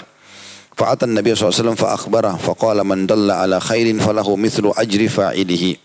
فأتى 0.77 1.05
النبي 1.05 1.35
صلى 1.35 1.45
الله 1.45 1.59
عليه 1.59 1.63
وسلم 1.69 1.75
فأخبره 1.75 2.33
فقال 2.41 2.83
من 2.83 3.05
دل 3.05 3.31
على 3.31 3.59
خير 3.59 3.99
فله 3.99 4.35
مثل 4.35 4.71
أجر 4.77 5.07
فاعله 5.07 5.75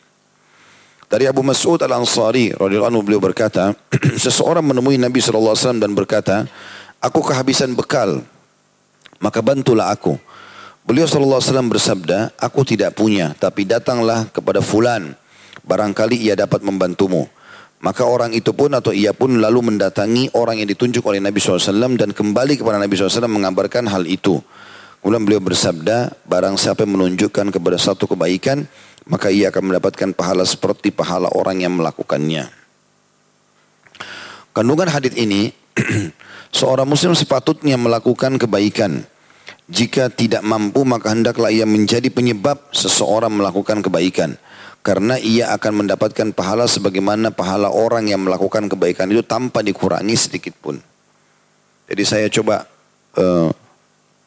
dari 1.09 1.25
Abu 1.25 1.41
Mas'ud 1.41 1.81
Al-Ansari 1.81 2.53
radhiyallahu 2.53 2.93
anhu 2.93 3.01
beliau 3.01 3.17
berkata, 3.17 3.73
seseorang 4.29 4.61
menemui 4.61 5.01
Nabi 5.01 5.17
sallallahu 5.17 5.57
alaihi 5.57 5.65
wasallam 5.65 5.81
dan 5.81 5.91
berkata, 5.97 6.45
"Aku 7.01 7.25
kehabisan 7.25 7.73
bekal, 7.73 8.21
maka 9.17 9.41
bantulah 9.41 9.89
aku." 9.89 10.21
Beliau 10.85 11.09
sallallahu 11.09 11.41
alaihi 11.41 11.49
wasallam 11.49 11.69
bersabda, 11.73 12.17
"Aku 12.37 12.61
tidak 12.61 12.93
punya, 12.93 13.33
tapi 13.41 13.65
datanglah 13.65 14.29
kepada 14.29 14.61
fulan, 14.61 15.17
barangkali 15.65 16.29
ia 16.29 16.37
dapat 16.37 16.61
membantumu." 16.61 17.25
Maka 17.81 18.05
orang 18.05 18.29
itu 18.37 18.53
pun 18.53 18.69
atau 18.77 18.93
ia 18.93 19.09
pun 19.09 19.33
lalu 19.41 19.65
mendatangi 19.65 20.29
orang 20.37 20.61
yang 20.61 20.69
ditunjuk 20.69 21.01
oleh 21.09 21.17
Nabi 21.17 21.41
SAW 21.41 21.97
dan 21.97 22.13
kembali 22.13 22.61
kepada 22.61 22.77
Nabi 22.77 22.93
SAW 22.93 23.25
mengabarkan 23.25 23.89
hal 23.89 24.05
itu. 24.05 24.37
Kemudian 24.99 25.23
beliau 25.23 25.39
bersabda, 25.39 26.11
barang 26.27 26.59
siapa 26.59 26.83
yang 26.83 26.99
menunjukkan 26.99 27.55
kepada 27.55 27.79
satu 27.79 28.03
kebaikan, 28.03 28.67
maka 29.07 29.31
ia 29.31 29.53
akan 29.53 29.71
mendapatkan 29.71 30.11
pahala 30.11 30.43
seperti 30.43 30.91
pahala 30.91 31.31
orang 31.31 31.63
yang 31.63 31.77
melakukannya. 31.77 32.49
Kandungan 34.51 34.89
hadis 34.91 35.15
ini, 35.15 35.53
seorang 36.59 36.89
muslim 36.89 37.13
sepatutnya 37.13 37.77
melakukan 37.77 38.35
kebaikan 38.41 39.05
Jika 39.69 40.09
tidak 40.09 40.41
mampu 40.41 40.81
maka 40.81 41.13
hendaklah 41.13 41.53
ia 41.53 41.61
menjadi 41.61 42.09
penyebab 42.09 42.73
seseorang 42.73 43.29
melakukan 43.29 43.85
kebaikan. 43.85 44.33
Karena 44.81 45.21
ia 45.21 45.53
akan 45.53 45.85
mendapatkan 45.85 46.33
pahala 46.33 46.65
sebagaimana 46.65 47.29
pahala 47.29 47.69
orang 47.69 48.09
yang 48.09 48.25
melakukan 48.25 48.65
kebaikan 48.65 49.13
itu 49.13 49.21
tanpa 49.21 49.61
dikurangi 49.61 50.17
sedikit 50.17 50.57
pun. 50.57 50.81
Jadi 51.85 52.03
saya 52.05 52.25
coba 52.33 52.65
uh, 53.21 53.53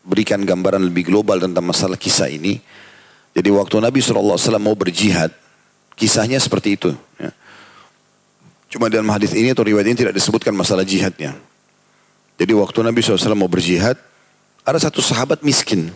berikan 0.07 0.47
gambaran 0.47 0.87
lebih 0.87 1.11
global 1.11 1.43
tentang 1.43 1.67
masalah 1.67 1.99
kisah 1.99 2.31
ini. 2.31 2.63
Jadi 3.33 3.49
waktu 3.49 3.81
Nabi 3.81 3.99
SAW 4.05 4.37
mau 4.61 4.77
berjihad, 4.77 5.33
kisahnya 5.97 6.37
seperti 6.37 6.77
itu. 6.77 6.91
Ya. 7.17 7.33
Cuma 8.73 8.93
dalam 8.93 9.09
hadis 9.09 9.33
ini 9.33 9.53
atau 9.53 9.65
riwayat 9.65 9.89
ini 9.89 9.97
tidak 9.97 10.15
disebutkan 10.17 10.53
masalah 10.53 10.85
jihadnya. 10.85 11.37
Jadi 12.37 12.53
waktu 12.57 12.79
Nabi 12.85 13.01
SAW 13.01 13.37
mau 13.37 13.49
berjihad, 13.49 13.97
ada 14.65 14.79
satu 14.81 15.01
sahabat 15.01 15.41
miskin. 15.45 15.93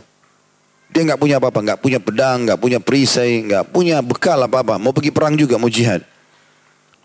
Dia 0.93 1.03
nggak 1.03 1.20
punya 1.20 1.37
apa-apa, 1.37 1.61
nggak 1.61 1.80
punya 1.82 1.99
pedang, 2.01 2.47
nggak 2.49 2.61
punya 2.61 2.78
perisai, 2.80 3.45
nggak 3.45 3.68
punya 3.68 4.01
bekal 4.01 4.39
apa-apa. 4.41 4.80
Mau 4.80 4.97
pergi 4.97 5.12
perang 5.12 5.34
juga, 5.37 5.61
mau 5.61 5.68
jihad. 5.68 6.01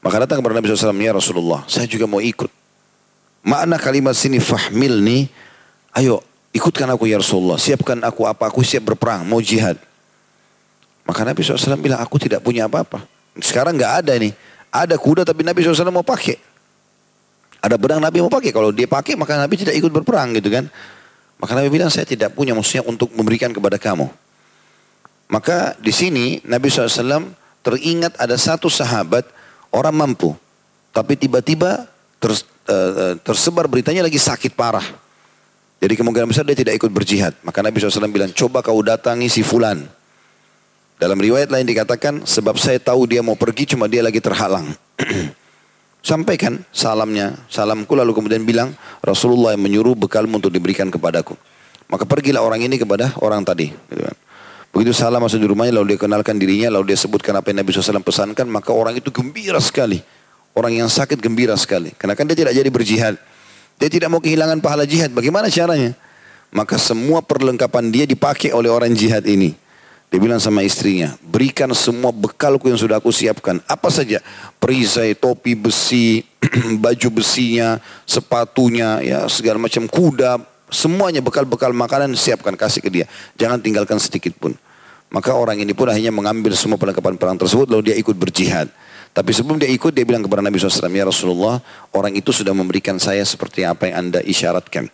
Maka 0.01 0.25
datang 0.25 0.39
kepada 0.41 0.57
Nabi 0.57 0.65
SAW, 0.71 0.97
ya 0.97 1.13
Rasulullah, 1.13 1.61
saya 1.67 1.85
juga 1.85 2.07
mau 2.07 2.23
ikut. 2.23 2.49
Makna 3.41 3.81
kalimat 3.81 4.13
sini 4.13 4.37
fahmil 4.37 5.01
nih, 5.01 5.23
ayo 5.97 6.21
ikutkan 6.53 6.89
aku 6.93 7.09
ya 7.09 7.17
Rasulullah, 7.17 7.57
siapkan 7.57 7.97
aku 8.05 8.29
apa, 8.29 8.49
aku 8.49 8.61
siap 8.61 8.85
berperang, 8.93 9.25
mau 9.25 9.41
jihad. 9.41 9.77
Maka 11.05 11.25
Nabi 11.25 11.41
SAW 11.41 11.77
bilang, 11.81 11.99
aku 11.99 12.21
tidak 12.21 12.45
punya 12.45 12.69
apa-apa. 12.69 13.03
Sekarang 13.39 13.75
nggak 13.75 13.93
ada 14.05 14.13
nih. 14.15 14.33
Ada 14.71 14.95
kuda 14.95 15.27
tapi 15.27 15.43
Nabi 15.43 15.63
SAW 15.63 15.91
mau 15.91 16.05
pakai. 16.05 16.39
Ada 17.61 17.77
pedang 17.77 18.01
Nabi 18.01 18.23
mau 18.23 18.31
pakai. 18.31 18.49
Kalau 18.49 18.73
dia 18.73 18.89
pakai 18.89 19.13
maka 19.19 19.37
Nabi 19.37 19.59
tidak 19.59 19.75
ikut 19.77 19.91
berperang 19.91 20.33
gitu 20.35 20.49
kan. 20.49 20.65
Maka 21.41 21.51
Nabi 21.57 21.69
bilang 21.73 21.89
saya 21.89 22.05
tidak 22.05 22.37
punya 22.37 22.53
maksudnya 22.53 22.85
untuk 22.85 23.09
memberikan 23.13 23.49
kepada 23.49 23.77
kamu. 23.81 24.09
Maka 25.31 25.73
di 25.79 25.93
sini 25.95 26.43
Nabi 26.43 26.67
SAW 26.67 27.31
teringat 27.63 28.19
ada 28.19 28.35
satu 28.35 28.67
sahabat 28.67 29.25
orang 29.71 29.95
mampu. 29.95 30.35
Tapi 30.91 31.15
tiba-tiba 31.15 31.87
ter, 32.19 32.31
uh, 32.67 33.15
tersebar 33.23 33.65
beritanya 33.71 34.03
lagi 34.03 34.19
sakit 34.19 34.53
parah. 34.53 34.83
Jadi 35.81 35.97
kemungkinan 35.97 36.29
besar 36.29 36.45
dia 36.45 36.53
tidak 36.53 36.77
ikut 36.77 36.91
berjihad. 36.93 37.33
Maka 37.41 37.63
Nabi 37.65 37.81
SAW 37.81 38.11
bilang 38.11 38.29
coba 38.35 38.61
kau 38.61 38.77
datangi 38.85 39.31
si 39.31 39.41
fulan. 39.41 39.81
Dalam 41.01 41.17
riwayat 41.17 41.49
lain 41.49 41.65
dikatakan 41.65 42.29
sebab 42.29 42.61
saya 42.61 42.77
tahu 42.77 43.09
dia 43.09 43.25
mau 43.25 43.33
pergi 43.33 43.73
cuma 43.73 43.89
dia 43.89 44.05
lagi 44.05 44.21
terhalang. 44.21 44.69
Sampaikan 46.05 46.61
salamnya, 46.69 47.41
salamku 47.49 47.97
lalu 47.97 48.13
kemudian 48.13 48.45
bilang 48.45 48.77
Rasulullah 49.01 49.57
yang 49.57 49.65
menyuruh 49.65 49.97
bekalmu 49.97 50.37
untuk 50.37 50.53
diberikan 50.53 50.93
kepadaku. 50.93 51.33
Maka 51.89 52.05
pergilah 52.05 52.45
orang 52.45 52.61
ini 52.61 52.77
kepada 52.77 53.17
orang 53.17 53.41
tadi. 53.41 53.73
Begitu 54.69 54.93
salam 54.93 55.25
masuk 55.25 55.41
di 55.41 55.49
rumahnya 55.49 55.81
lalu 55.81 55.97
dia 55.97 56.05
kenalkan 56.05 56.37
dirinya 56.37 56.69
lalu 56.69 56.93
dia 56.93 56.97
sebutkan 57.01 57.33
apa 57.33 57.49
yang 57.49 57.65
Nabi 57.65 57.73
SAW 57.73 58.05
pesankan 58.05 58.45
maka 58.45 58.69
orang 58.69 58.93
itu 58.93 59.09
gembira 59.09 59.57
sekali. 59.57 60.05
Orang 60.53 60.77
yang 60.77 60.85
sakit 60.85 61.17
gembira 61.17 61.57
sekali. 61.57 61.97
Karena 61.97 62.13
kan 62.13 62.29
dia 62.29 62.37
tidak 62.37 62.53
jadi 62.53 62.69
berjihad. 62.69 63.17
Dia 63.81 63.89
tidak 63.89 64.13
mau 64.13 64.21
kehilangan 64.21 64.61
pahala 64.61 64.85
jihad. 64.85 65.09
Bagaimana 65.09 65.49
caranya? 65.49 65.97
Maka 66.53 66.77
semua 66.77 67.25
perlengkapan 67.25 67.89
dia 67.89 68.05
dipakai 68.05 68.53
oleh 68.53 68.69
orang 68.69 68.93
jihad 68.93 69.25
ini. 69.25 69.57
Dia 70.11 70.19
bilang 70.19 70.43
sama 70.43 70.59
istrinya, 70.59 71.15
berikan 71.23 71.71
semua 71.71 72.11
bekalku 72.11 72.67
yang 72.67 72.75
sudah 72.75 72.99
aku 72.99 73.15
siapkan. 73.15 73.63
Apa 73.63 73.87
saja, 73.87 74.19
perisai, 74.59 75.15
topi 75.15 75.55
besi, 75.55 76.27
baju 76.83 77.23
besinya, 77.23 77.79
sepatunya, 78.03 78.99
ya 78.99 79.23
segala 79.31 79.55
macam 79.55 79.87
kuda, 79.87 80.35
semuanya 80.67 81.23
bekal-bekal 81.23 81.71
makanan 81.71 82.11
siapkan 82.19 82.59
kasih 82.59 82.83
ke 82.83 82.91
dia. 82.91 83.05
Jangan 83.39 83.63
tinggalkan 83.63 84.03
sedikit 84.03 84.35
pun. 84.35 84.51
Maka 85.15 85.31
orang 85.31 85.63
ini 85.63 85.71
pun 85.71 85.87
akhirnya 85.87 86.11
mengambil 86.11 86.55
semua 86.59 86.75
perlengkapan 86.75 87.15
perang 87.15 87.39
tersebut 87.39 87.71
lalu 87.71 87.91
dia 87.91 87.95
ikut 87.95 88.15
berjihad. 88.19 88.67
Tapi 89.15 89.31
sebelum 89.31 89.59
dia 89.59 89.71
ikut 89.71 89.95
dia 89.95 90.03
bilang 90.03 90.23
kepada 90.23 90.43
Nabi 90.43 90.59
SAW, 90.59 90.91
Ya 90.91 91.07
Rasulullah, 91.07 91.63
orang 91.95 92.15
itu 92.15 92.35
sudah 92.35 92.51
memberikan 92.51 92.99
saya 92.99 93.23
seperti 93.23 93.63
apa 93.63 93.87
yang 93.87 94.07
anda 94.07 94.19
isyaratkan. 94.23 94.91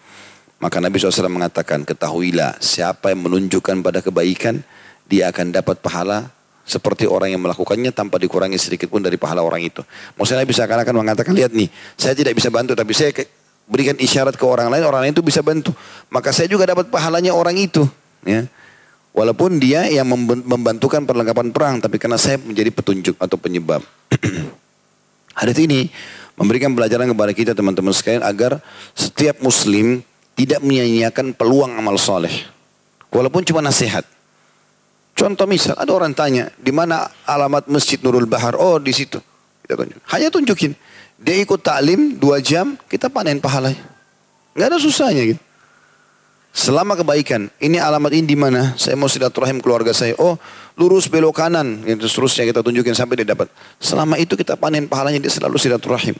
Maka 0.57 0.81
Nabi 0.81 0.97
SAW 0.97 1.29
mengatakan, 1.29 1.85
ketahuilah 1.85 2.57
siapa 2.57 3.13
yang 3.13 3.29
menunjukkan 3.29 3.85
pada 3.85 4.01
kebaikan, 4.01 4.65
dia 5.07 5.31
akan 5.31 5.55
dapat 5.55 5.79
pahala 5.79 6.29
seperti 6.67 7.07
orang 7.07 7.31
yang 7.31 7.39
melakukannya 7.39 7.95
tanpa 7.95 8.19
dikurangi 8.19 8.59
sedikit 8.59 8.91
pun 8.91 8.99
dari 8.99 9.15
pahala 9.15 9.39
orang 9.39 9.63
itu. 9.63 9.79
Maksudnya 10.19 10.43
bisa 10.43 10.67
akan 10.67 10.99
mengatakan, 10.99 11.31
lihat 11.31 11.55
nih, 11.55 11.71
saya 11.95 12.11
tidak 12.11 12.35
bisa 12.35 12.51
bantu 12.51 12.75
tapi 12.75 12.91
saya 12.91 13.15
berikan 13.67 13.95
isyarat 13.95 14.35
ke 14.35 14.43
orang 14.43 14.67
lain, 14.67 14.83
orang 14.83 15.07
lain 15.07 15.15
itu 15.15 15.23
bisa 15.23 15.39
bantu. 15.39 15.71
Maka 16.11 16.35
saya 16.35 16.51
juga 16.51 16.67
dapat 16.67 16.91
pahalanya 16.91 17.31
orang 17.31 17.55
itu. 17.55 17.87
Ya. 18.27 18.51
Walaupun 19.15 19.57
dia 19.57 19.87
yang 19.87 20.05
membantukan 20.45 21.07
perlengkapan 21.07 21.49
perang, 21.55 21.75
tapi 21.79 21.97
karena 21.97 22.19
saya 22.19 22.37
menjadi 22.37 22.69
petunjuk 22.69 23.15
atau 23.17 23.39
penyebab. 23.39 23.81
Hadis 25.39 25.57
ini 25.63 25.87
memberikan 26.37 26.75
pelajaran 26.75 27.07
kepada 27.09 27.31
kita 27.33 27.51
teman-teman 27.55 27.95
sekalian 27.95 28.21
agar 28.21 28.61
setiap 28.93 29.39
muslim 29.41 30.03
tidak 30.37 30.61
menyia-nyiakan 30.61 31.33
peluang 31.33 31.73
amal 31.79 31.97
soleh. 31.97 32.45
Walaupun 33.09 33.41
cuma 33.47 33.63
nasihat. 33.63 34.05
Contoh 35.17 35.49
misal, 35.49 35.73
ada 35.73 35.89
orang 35.89 36.13
tanya, 36.13 36.53
di 36.61 36.69
mana 36.69 37.09
alamat 37.25 37.65
Masjid 37.65 37.97
Nurul 37.97 38.29
Bahar? 38.29 38.53
Oh, 38.53 38.77
di 38.77 38.93
situ. 38.93 39.17
Hanya 40.13 40.29
tunjukin. 40.29 40.77
Dia 41.17 41.41
ikut 41.41 41.65
taklim 41.65 42.21
dua 42.21 42.37
jam, 42.37 42.77
kita 42.85 43.09
panen 43.09 43.41
pahalanya. 43.41 43.81
Nggak 44.53 44.67
ada 44.69 44.77
susahnya 44.77 45.33
gitu. 45.33 45.41
Selama 46.53 46.97
kebaikan, 46.97 47.53
ini 47.61 47.77
alamat 47.77 48.13
ini 48.17 48.25
di 48.29 48.37
mana? 48.37 48.73
Saya 48.77 48.97
mau 48.97 49.05
silaturahim 49.05 49.61
keluarga 49.61 49.93
saya. 49.93 50.13
Oh, 50.17 50.41
lurus 50.73 51.05
belok 51.05 51.37
kanan. 51.37 51.85
Itu 51.85 52.09
seterusnya 52.09 52.49
kita 52.49 52.61
tunjukin 52.65 52.97
sampai 52.97 53.21
dia 53.21 53.33
dapat. 53.33 53.49
Selama 53.77 54.17
itu 54.17 54.33
kita 54.33 54.57
panen 54.57 54.89
pahalanya, 54.89 55.21
dia 55.21 55.33
selalu 55.33 55.57
silaturahim. 55.61 56.17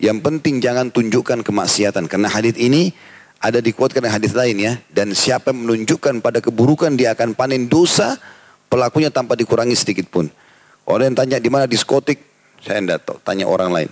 Yang 0.00 0.18
penting 0.24 0.64
jangan 0.64 0.88
tunjukkan 0.88 1.44
kemaksiatan. 1.44 2.08
Karena 2.08 2.32
hadis 2.32 2.56
ini 2.56 2.96
ada 3.38 3.62
dikuatkan 3.62 4.02
hadis 4.10 4.34
lain 4.34 4.58
ya. 4.58 4.72
Dan 4.90 5.14
siapa 5.14 5.54
yang 5.54 5.62
menunjukkan 5.66 6.18
pada 6.18 6.42
keburukan 6.42 6.94
dia 6.98 7.14
akan 7.14 7.38
panen 7.38 7.70
dosa. 7.70 8.18
Pelakunya 8.68 9.08
tanpa 9.08 9.38
dikurangi 9.38 9.72
sedikit 9.72 10.10
pun. 10.12 10.28
Orang 10.84 11.14
yang 11.14 11.16
tanya 11.16 11.36
di 11.40 11.48
mana 11.48 11.64
diskotik. 11.64 12.20
Saya 12.60 12.82
tidak 12.82 13.06
tahu. 13.06 13.16
Tanya 13.22 13.48
orang 13.48 13.70
lain. 13.72 13.90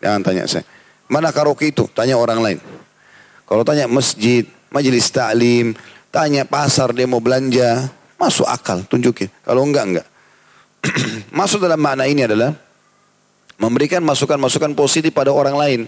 Jangan 0.00 0.20
tanya 0.24 0.42
saya. 0.46 0.64
Mana 1.10 1.34
karaoke 1.34 1.74
itu? 1.74 1.84
Tanya 1.92 2.16
orang 2.16 2.40
lain. 2.40 2.58
Kalau 3.48 3.64
tanya 3.64 3.88
masjid, 3.88 4.44
majelis 4.68 5.08
taklim, 5.08 5.72
tanya 6.12 6.44
pasar 6.44 6.92
mau 7.08 7.20
belanja, 7.20 7.88
masuk 8.20 8.44
akal, 8.44 8.84
tunjukin. 8.84 9.32
Kalau 9.40 9.64
enggak, 9.64 9.84
enggak. 9.88 10.06
Masuk 11.34 11.58
dalam 11.58 11.82
makna 11.82 12.06
ini 12.06 12.22
adalah 12.22 12.54
memberikan 13.58 13.98
masukan-masukan 14.06 14.78
positif 14.78 15.10
pada 15.10 15.34
orang 15.34 15.58
lain. 15.58 15.80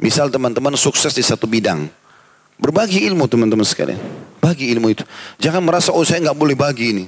Misal 0.00 0.32
teman-teman 0.32 0.72
sukses 0.72 1.12
di 1.12 1.20
satu 1.20 1.44
bidang. 1.44 1.84
Berbagi 2.56 3.04
ilmu 3.08 3.28
teman-teman 3.28 3.64
sekalian. 3.64 4.00
Bagi 4.40 4.72
ilmu 4.72 4.92
itu. 4.92 5.04
Jangan 5.42 5.60
merasa, 5.60 5.92
oh 5.92 6.04
saya 6.04 6.24
nggak 6.24 6.38
boleh 6.38 6.56
bagi 6.56 6.96
ini. 6.96 7.04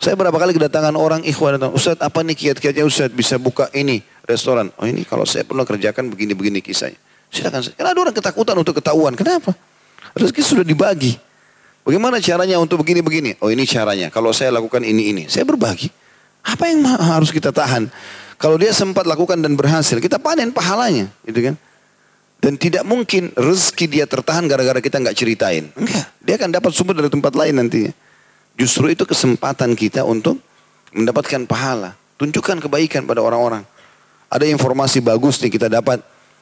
Saya 0.00 0.16
berapa 0.16 0.32
kali 0.32 0.56
kedatangan 0.56 0.96
orang 0.96 1.20
ikhwan 1.28 1.60
datang, 1.60 1.76
Ustaz 1.76 2.00
apa 2.00 2.24
nih 2.24 2.32
kiat-kiatnya 2.32 2.88
Ustaz 2.88 3.12
bisa 3.12 3.36
buka 3.36 3.68
ini 3.76 4.00
restoran. 4.24 4.72
Oh 4.80 4.88
ini 4.88 5.04
kalau 5.04 5.28
saya 5.28 5.44
pernah 5.44 5.68
kerjakan 5.68 6.08
begini-begini 6.08 6.64
kisahnya. 6.64 6.96
Silakan. 7.28 7.60
Karena 7.76 7.92
ada 7.92 8.00
orang 8.00 8.16
ketakutan 8.16 8.56
untuk 8.56 8.80
ketahuan. 8.80 9.12
Kenapa? 9.12 9.52
Rezeki 10.16 10.42
sudah 10.42 10.64
dibagi. 10.64 11.20
Bagaimana 11.84 12.16
caranya 12.16 12.56
untuk 12.56 12.80
begini-begini? 12.80 13.40
Oh 13.44 13.52
ini 13.52 13.68
caranya. 13.68 14.08
Kalau 14.08 14.32
saya 14.32 14.48
lakukan 14.52 14.80
ini 14.84 15.12
ini, 15.12 15.22
saya 15.28 15.44
berbagi. 15.44 15.92
Apa 16.48 16.72
yang 16.72 16.80
harus 16.84 17.28
kita 17.28 17.52
tahan? 17.52 17.92
Kalau 18.40 18.56
dia 18.56 18.72
sempat 18.72 19.04
lakukan 19.04 19.36
dan 19.36 19.52
berhasil, 19.52 20.00
kita 20.00 20.16
panen 20.16 20.48
pahalanya, 20.48 21.12
gitu 21.28 21.52
kan? 21.52 21.54
Dan 22.40 22.56
tidak 22.56 22.88
mungkin 22.88 23.36
rezeki 23.36 23.86
dia 24.00 24.04
tertahan 24.08 24.48
gara-gara 24.48 24.80
kita 24.80 24.96
nggak 24.96 25.12
ceritain. 25.12 25.68
Enggak, 25.76 26.08
dia 26.24 26.34
akan 26.40 26.50
dapat 26.56 26.72
sumber 26.72 26.96
dari 26.96 27.12
tempat 27.12 27.36
lain 27.36 27.52
nantinya. 27.60 27.92
Justru 28.56 28.88
itu 28.88 29.04
kesempatan 29.04 29.76
kita 29.76 30.08
untuk 30.08 30.40
mendapatkan 30.96 31.44
pahala. 31.44 31.92
Tunjukkan 32.16 32.64
kebaikan 32.64 33.04
pada 33.04 33.20
orang-orang. 33.20 33.60
Ada 34.32 34.48
informasi 34.48 35.04
bagus 35.04 35.36
nih 35.44 35.52
kita 35.52 35.68
dapat. 35.68 36.00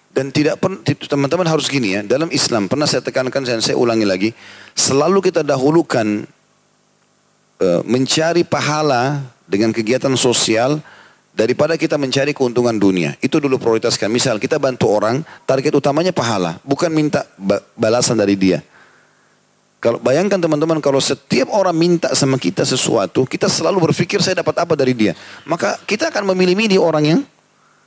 Dan 0.09 0.33
tidak 0.33 0.63
teman-teman 1.05 1.47
harus 1.51 1.67
gini 1.67 1.99
ya. 1.99 2.01
Dalam 2.07 2.31
Islam 2.31 2.71
pernah 2.71 2.87
saya 2.87 3.03
tekankan 3.03 3.45
dan 3.45 3.59
saya 3.59 3.75
ulangi 3.75 4.07
lagi. 4.07 4.31
Selalu 4.79 5.31
kita 5.31 5.43
dahulukan 5.43 6.25
uh, 7.59 7.83
mencari 7.85 8.47
pahala 8.47 9.21
dengan 9.45 9.75
kegiatan 9.75 10.15
sosial 10.15 10.79
daripada 11.39 11.79
kita 11.79 11.95
mencari 11.95 12.35
keuntungan 12.35 12.75
dunia. 12.75 13.15
Itu 13.23 13.39
dulu 13.39 13.63
prioritaskan. 13.63 14.11
Misal 14.11 14.43
kita 14.43 14.59
bantu 14.59 14.91
orang, 14.91 15.23
target 15.47 15.71
utamanya 15.71 16.11
pahala, 16.11 16.59
bukan 16.67 16.91
minta 16.91 17.23
balasan 17.79 18.19
dari 18.19 18.35
dia. 18.35 18.59
Kalau 19.79 20.03
bayangkan 20.03 20.43
teman-teman 20.43 20.83
kalau 20.83 20.99
setiap 20.99 21.55
orang 21.55 21.71
minta 21.71 22.11
sama 22.19 22.35
kita 22.35 22.67
sesuatu, 22.67 23.23
kita 23.23 23.47
selalu 23.47 23.87
berpikir 23.87 24.19
saya 24.19 24.43
dapat 24.43 24.59
apa 24.59 24.75
dari 24.75 24.91
dia. 24.91 25.15
Maka 25.47 25.79
kita 25.87 26.11
akan 26.11 26.35
memilih-milih 26.35 26.83
orang 26.83 27.05
yang 27.07 27.21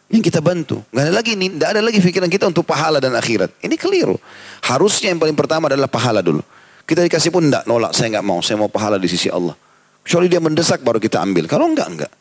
yang 0.07 0.23
kita 0.23 0.39
bantu. 0.39 0.79
Gak 0.95 1.03
ada 1.03 1.11
lagi 1.11 1.35
tidak 1.35 1.67
ada 1.67 1.83
lagi 1.83 1.99
pikiran 1.99 2.31
kita 2.31 2.47
untuk 2.47 2.63
pahala 2.63 3.03
dan 3.03 3.11
akhirat. 3.11 3.59
Ini 3.59 3.75
keliru. 3.75 4.15
Harusnya 4.63 5.11
yang 5.11 5.19
paling 5.19 5.35
pertama 5.35 5.67
adalah 5.67 5.91
pahala 5.91 6.23
dulu. 6.23 6.39
Kita 6.87 7.03
dikasih 7.03 7.27
pun 7.27 7.51
enggak 7.51 7.67
nolak, 7.67 7.91
saya 7.91 8.15
enggak 8.15 8.23
mau, 8.23 8.39
saya 8.39 8.55
mau 8.55 8.71
pahala 8.71 8.95
di 8.95 9.11
sisi 9.11 9.27
Allah. 9.27 9.55
Kecuali 9.99 10.31
dia 10.31 10.39
mendesak 10.39 10.79
baru 10.79 10.95
kita 10.95 11.19
ambil. 11.19 11.43
Kalau 11.51 11.67
enggak, 11.67 11.87
enggak. 11.91 12.11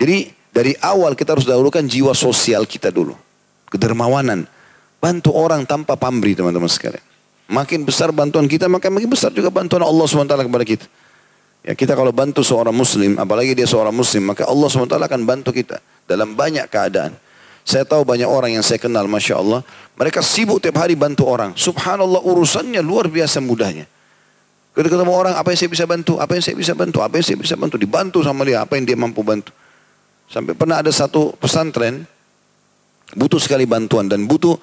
Jadi 0.00 0.39
dari 0.50 0.74
awal 0.82 1.14
kita 1.14 1.38
harus 1.38 1.46
dahulukan 1.46 1.86
jiwa 1.86 2.10
sosial 2.10 2.66
kita 2.66 2.90
dulu. 2.90 3.14
Kedermawanan. 3.70 4.46
Bantu 5.00 5.32
orang 5.32 5.64
tanpa 5.64 5.96
pamrih 5.96 6.36
teman-teman 6.36 6.68
sekalian. 6.68 7.02
Makin 7.50 7.82
besar 7.82 8.14
bantuan 8.14 8.46
kita, 8.46 8.70
maka 8.70 8.92
makin 8.92 9.10
besar 9.10 9.34
juga 9.34 9.50
bantuan 9.50 9.82
Allah 9.82 10.06
SWT 10.06 10.34
kepada 10.38 10.66
kita. 10.66 10.86
Ya 11.60 11.74
kita 11.74 11.92
kalau 11.98 12.12
bantu 12.14 12.46
seorang 12.46 12.72
muslim, 12.72 13.18
apalagi 13.18 13.52
dia 13.58 13.66
seorang 13.66 13.92
muslim, 13.92 14.28
maka 14.28 14.46
Allah 14.46 14.68
SWT 14.70 14.96
akan 14.96 15.20
bantu 15.26 15.50
kita 15.50 15.82
dalam 16.06 16.32
banyak 16.38 16.66
keadaan. 16.70 17.16
Saya 17.64 17.84
tahu 17.84 18.02
banyak 18.02 18.26
orang 18.26 18.56
yang 18.56 18.64
saya 18.64 18.80
kenal, 18.80 19.04
Masya 19.04 19.36
Allah. 19.36 19.60
Mereka 20.00 20.24
sibuk 20.24 20.64
tiap 20.64 20.80
hari 20.80 20.96
bantu 20.96 21.28
orang. 21.28 21.52
Subhanallah 21.54 22.24
urusannya 22.24 22.80
luar 22.80 23.06
biasa 23.12 23.44
mudahnya. 23.44 23.84
Ketika 24.72 24.96
ketemu 24.96 25.12
orang, 25.12 25.34
apa 25.36 25.52
yang 25.52 25.58
saya 25.60 25.70
bisa 25.70 25.84
bantu? 25.84 26.12
Apa 26.16 26.32
yang 26.38 26.44
saya 26.46 26.56
bisa 26.56 26.72
bantu? 26.72 26.98
Apa 27.04 27.14
yang 27.20 27.26
saya 27.26 27.38
bisa 27.38 27.54
bantu? 27.60 27.76
Dibantu 27.76 28.18
sama 28.24 28.48
dia, 28.48 28.64
apa 28.64 28.80
yang 28.80 28.88
dia 28.88 28.96
mampu 28.96 29.20
bantu. 29.20 29.52
Sampai 30.30 30.54
pernah 30.54 30.78
ada 30.78 30.94
satu 30.94 31.34
pesantren, 31.34 32.06
butuh 33.18 33.42
sekali 33.42 33.66
bantuan 33.66 34.06
dan 34.06 34.30
butuh 34.30 34.54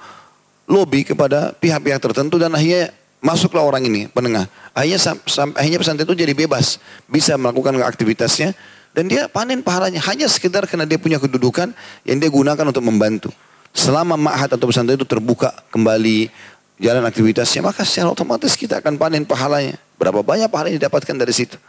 lobby 0.64 1.04
kepada 1.04 1.52
pihak-pihak 1.60 2.00
tertentu 2.00 2.40
dan 2.40 2.56
akhirnya 2.56 2.96
masuklah 3.20 3.68
orang 3.68 3.84
ini 3.84 4.08
penengah. 4.08 4.48
Akhirnya, 4.72 5.20
akhirnya 5.60 5.80
pesantren 5.84 6.08
itu 6.08 6.16
jadi 6.16 6.32
bebas, 6.32 6.80
bisa 7.12 7.36
melakukan 7.36 7.76
aktivitasnya 7.84 8.56
dan 8.96 9.12
dia 9.12 9.28
panen 9.28 9.60
pahalanya 9.60 10.00
hanya 10.08 10.32
sekedar 10.32 10.64
karena 10.72 10.88
dia 10.88 10.96
punya 10.96 11.20
kedudukan 11.20 11.76
yang 12.08 12.18
dia 12.18 12.32
gunakan 12.32 12.64
untuk 12.72 12.88
membantu. 12.88 13.30
Selama 13.76 14.16
ma'had 14.16 14.56
atau 14.56 14.72
pesantren 14.72 14.96
itu 14.96 15.04
terbuka 15.04 15.52
kembali 15.68 16.32
jalan 16.80 17.04
aktivitasnya, 17.04 17.60
maka 17.60 17.84
secara 17.84 18.16
otomatis 18.16 18.56
kita 18.56 18.80
akan 18.80 18.96
panen 18.96 19.28
pahalanya. 19.28 19.76
Berapa 20.00 20.24
banyak 20.24 20.48
pahala 20.48 20.72
yang 20.72 20.80
didapatkan 20.80 21.16
dari 21.20 21.34
situ. 21.36 21.60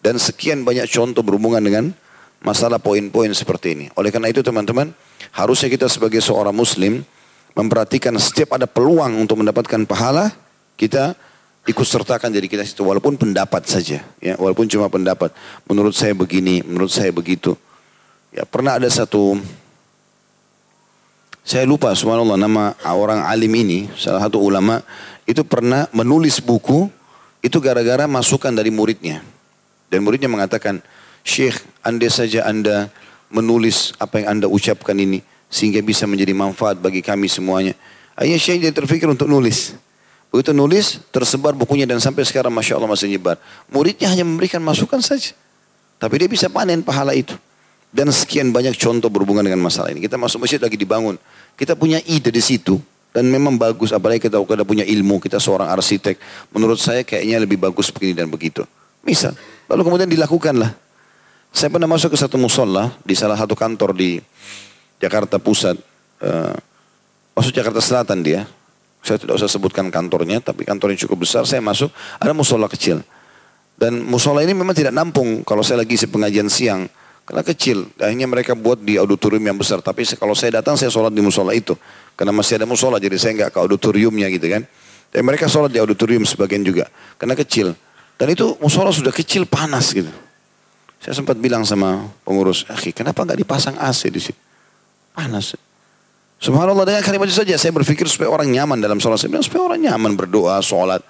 Dan 0.00 0.16
sekian 0.16 0.64
banyak 0.64 0.88
contoh 0.88 1.20
berhubungan 1.20 1.60
dengan 1.60 1.92
masalah 2.40 2.80
poin-poin 2.80 3.30
seperti 3.32 3.76
ini. 3.76 3.86
Oleh 3.96 4.08
karena 4.08 4.32
itu 4.32 4.40
teman-teman, 4.40 4.92
harusnya 5.32 5.68
kita 5.68 5.86
sebagai 5.86 6.20
seorang 6.24 6.56
muslim 6.56 7.04
memperhatikan 7.52 8.16
setiap 8.16 8.56
ada 8.56 8.64
peluang 8.64 9.20
untuk 9.20 9.40
mendapatkan 9.40 9.84
pahala, 9.84 10.32
kita 10.80 11.14
ikut 11.68 11.86
sertakan 11.86 12.32
jadi 12.32 12.48
kita 12.48 12.64
situ 12.64 12.80
walaupun 12.82 13.20
pendapat 13.20 13.68
saja 13.68 14.00
ya. 14.18 14.34
Walaupun 14.40 14.64
cuma 14.66 14.88
pendapat. 14.88 15.34
Menurut 15.68 15.92
saya 15.92 16.16
begini 16.16 16.64
menurut 16.64 16.88
saya 16.88 17.12
begitu. 17.12 17.54
Ya 18.32 18.48
pernah 18.48 18.80
ada 18.80 18.88
satu 18.88 19.36
saya 21.44 21.66
lupa 21.66 21.92
subhanallah 21.92 22.38
nama 22.38 22.76
orang 22.84 23.26
alim 23.26 23.50
ini 23.56 23.90
salah 23.96 24.22
satu 24.22 24.38
ulama 24.38 24.84
itu 25.26 25.42
pernah 25.42 25.88
menulis 25.90 26.38
buku 26.38 26.86
itu 27.40 27.56
gara-gara 27.60 28.08
masukan 28.08 28.52
dari 28.52 28.72
muridnya. 28.72 29.24
Dan 29.90 30.06
muridnya 30.06 30.30
mengatakan 30.30 30.78
Syekh 31.22 31.60
andai 31.84 32.10
saja 32.12 32.48
anda 32.48 32.88
menulis 33.30 33.94
apa 34.00 34.22
yang 34.22 34.38
anda 34.38 34.46
ucapkan 34.50 34.96
ini 34.98 35.22
sehingga 35.50 35.82
bisa 35.82 36.06
menjadi 36.06 36.34
manfaat 36.34 36.78
bagi 36.78 37.02
kami 37.02 37.30
semuanya 37.30 37.74
akhirnya 38.14 38.40
Syekh 38.40 38.58
jadi 38.64 38.74
terfikir 38.74 39.08
untuk 39.10 39.26
nulis 39.26 39.74
Begitu 40.30 40.54
nulis, 40.54 41.02
tersebar 41.10 41.58
bukunya 41.58 41.90
dan 41.90 41.98
sampai 41.98 42.22
sekarang 42.22 42.54
Masya 42.54 42.78
Allah 42.78 42.86
masih 42.86 43.10
nyebar. 43.10 43.34
Muridnya 43.66 44.06
hanya 44.06 44.22
memberikan 44.22 44.62
masukan 44.62 45.02
saja. 45.02 45.34
Tapi 45.98 46.22
dia 46.22 46.30
bisa 46.30 46.46
panen 46.46 46.86
pahala 46.86 47.18
itu. 47.18 47.34
Dan 47.90 48.14
sekian 48.14 48.54
banyak 48.54 48.78
contoh 48.78 49.10
berhubungan 49.10 49.42
dengan 49.42 49.58
masalah 49.58 49.90
ini. 49.90 49.98
Kita 49.98 50.14
masuk 50.14 50.46
masjid 50.46 50.62
lagi 50.62 50.78
dibangun. 50.78 51.18
Kita 51.58 51.74
punya 51.74 51.98
ide 52.06 52.30
di 52.30 52.38
situ. 52.38 52.78
Dan 53.10 53.26
memang 53.26 53.58
bagus, 53.58 53.90
apalagi 53.90 54.30
kita 54.30 54.38
kita 54.38 54.62
punya 54.62 54.86
ilmu, 54.86 55.18
kita 55.18 55.42
seorang 55.42 55.66
arsitek. 55.66 56.14
Menurut 56.54 56.78
saya 56.78 57.02
kayaknya 57.02 57.42
lebih 57.42 57.58
bagus 57.58 57.90
begini 57.90 58.14
dan 58.14 58.30
begitu. 58.30 58.62
Misal, 59.02 59.34
lalu 59.66 59.82
kemudian 59.82 60.06
dilakukanlah. 60.06 60.70
Saya 61.50 61.68
pernah 61.74 61.90
masuk 61.90 62.14
ke 62.14 62.18
satu 62.18 62.38
musola 62.38 62.94
di 63.02 63.18
salah 63.18 63.34
satu 63.34 63.58
kantor 63.58 63.90
di 63.92 64.22
Jakarta 65.02 65.42
Pusat. 65.42 65.82
Uh, 66.22 66.54
masuk 67.34 67.50
Jakarta 67.50 67.82
Selatan 67.82 68.22
dia. 68.22 68.46
Saya 69.02 69.16
tidak 69.18 69.40
usah 69.40 69.50
sebutkan 69.50 69.88
kantornya, 69.88 70.38
tapi 70.38 70.62
kantornya 70.62 71.00
cukup 71.08 71.26
besar. 71.26 71.48
Saya 71.48 71.58
masuk, 71.64 71.88
ada 72.20 72.30
musola 72.36 72.68
kecil. 72.68 73.02
Dan 73.80 74.04
musola 74.04 74.44
ini 74.44 74.52
memang 74.52 74.76
tidak 74.76 74.92
nampung 74.92 75.40
kalau 75.40 75.64
saya 75.64 75.82
lagi 75.82 75.96
pengajian 75.96 76.52
siang. 76.52 76.84
Karena 77.24 77.42
kecil, 77.46 77.88
akhirnya 77.96 78.28
mereka 78.28 78.52
buat 78.52 78.82
di 78.82 79.00
auditorium 79.00 79.40
yang 79.40 79.58
besar. 79.58 79.80
Tapi 79.80 80.04
kalau 80.20 80.36
saya 80.36 80.60
datang, 80.60 80.76
saya 80.76 80.92
sholat 80.92 81.10
di 81.14 81.22
musola 81.24 81.56
itu. 81.56 81.72
Karena 82.12 82.34
masih 82.34 82.60
ada 82.60 82.66
musola, 82.68 83.00
jadi 83.00 83.16
saya 83.16 83.32
nggak 83.40 83.50
ke 83.56 83.58
auditoriumnya 83.58 84.28
gitu 84.34 84.52
kan. 84.52 84.62
Dan 85.10 85.22
mereka 85.24 85.48
sholat 85.48 85.72
di 85.72 85.80
auditorium 85.80 86.28
sebagian 86.28 86.60
juga. 86.60 86.86
Karena 87.16 87.32
kecil. 87.32 87.72
Dan 88.20 88.36
itu 88.36 88.54
musola 88.60 88.92
sudah 88.92 89.10
kecil, 89.10 89.48
panas 89.48 89.96
gitu. 89.96 90.12
Saya 91.00 91.16
sempat 91.16 91.40
bilang 91.40 91.64
sama 91.64 92.12
pengurus, 92.28 92.68
akhi 92.68 92.92
kenapa 92.92 93.24
nggak 93.24 93.40
dipasang 93.40 93.76
AC 93.80 94.12
di 94.12 94.20
sini? 94.20 94.40
Panas. 95.16 95.56
Subhanallah 96.40 96.88
dengan 96.88 97.04
kalimat 97.04 97.28
itu 97.28 97.36
saja 97.40 97.56
saya 97.56 97.72
berpikir 97.72 98.08
supaya 98.08 98.28
orang 98.32 98.48
nyaman 98.48 98.80
dalam 98.80 99.00
sholat. 99.00 99.20
Saya 99.20 99.32
bilang 99.32 99.44
supaya 99.44 99.62
orang 99.64 99.80
nyaman 99.80 100.12
berdoa, 100.16 100.60
sholat. 100.60 101.00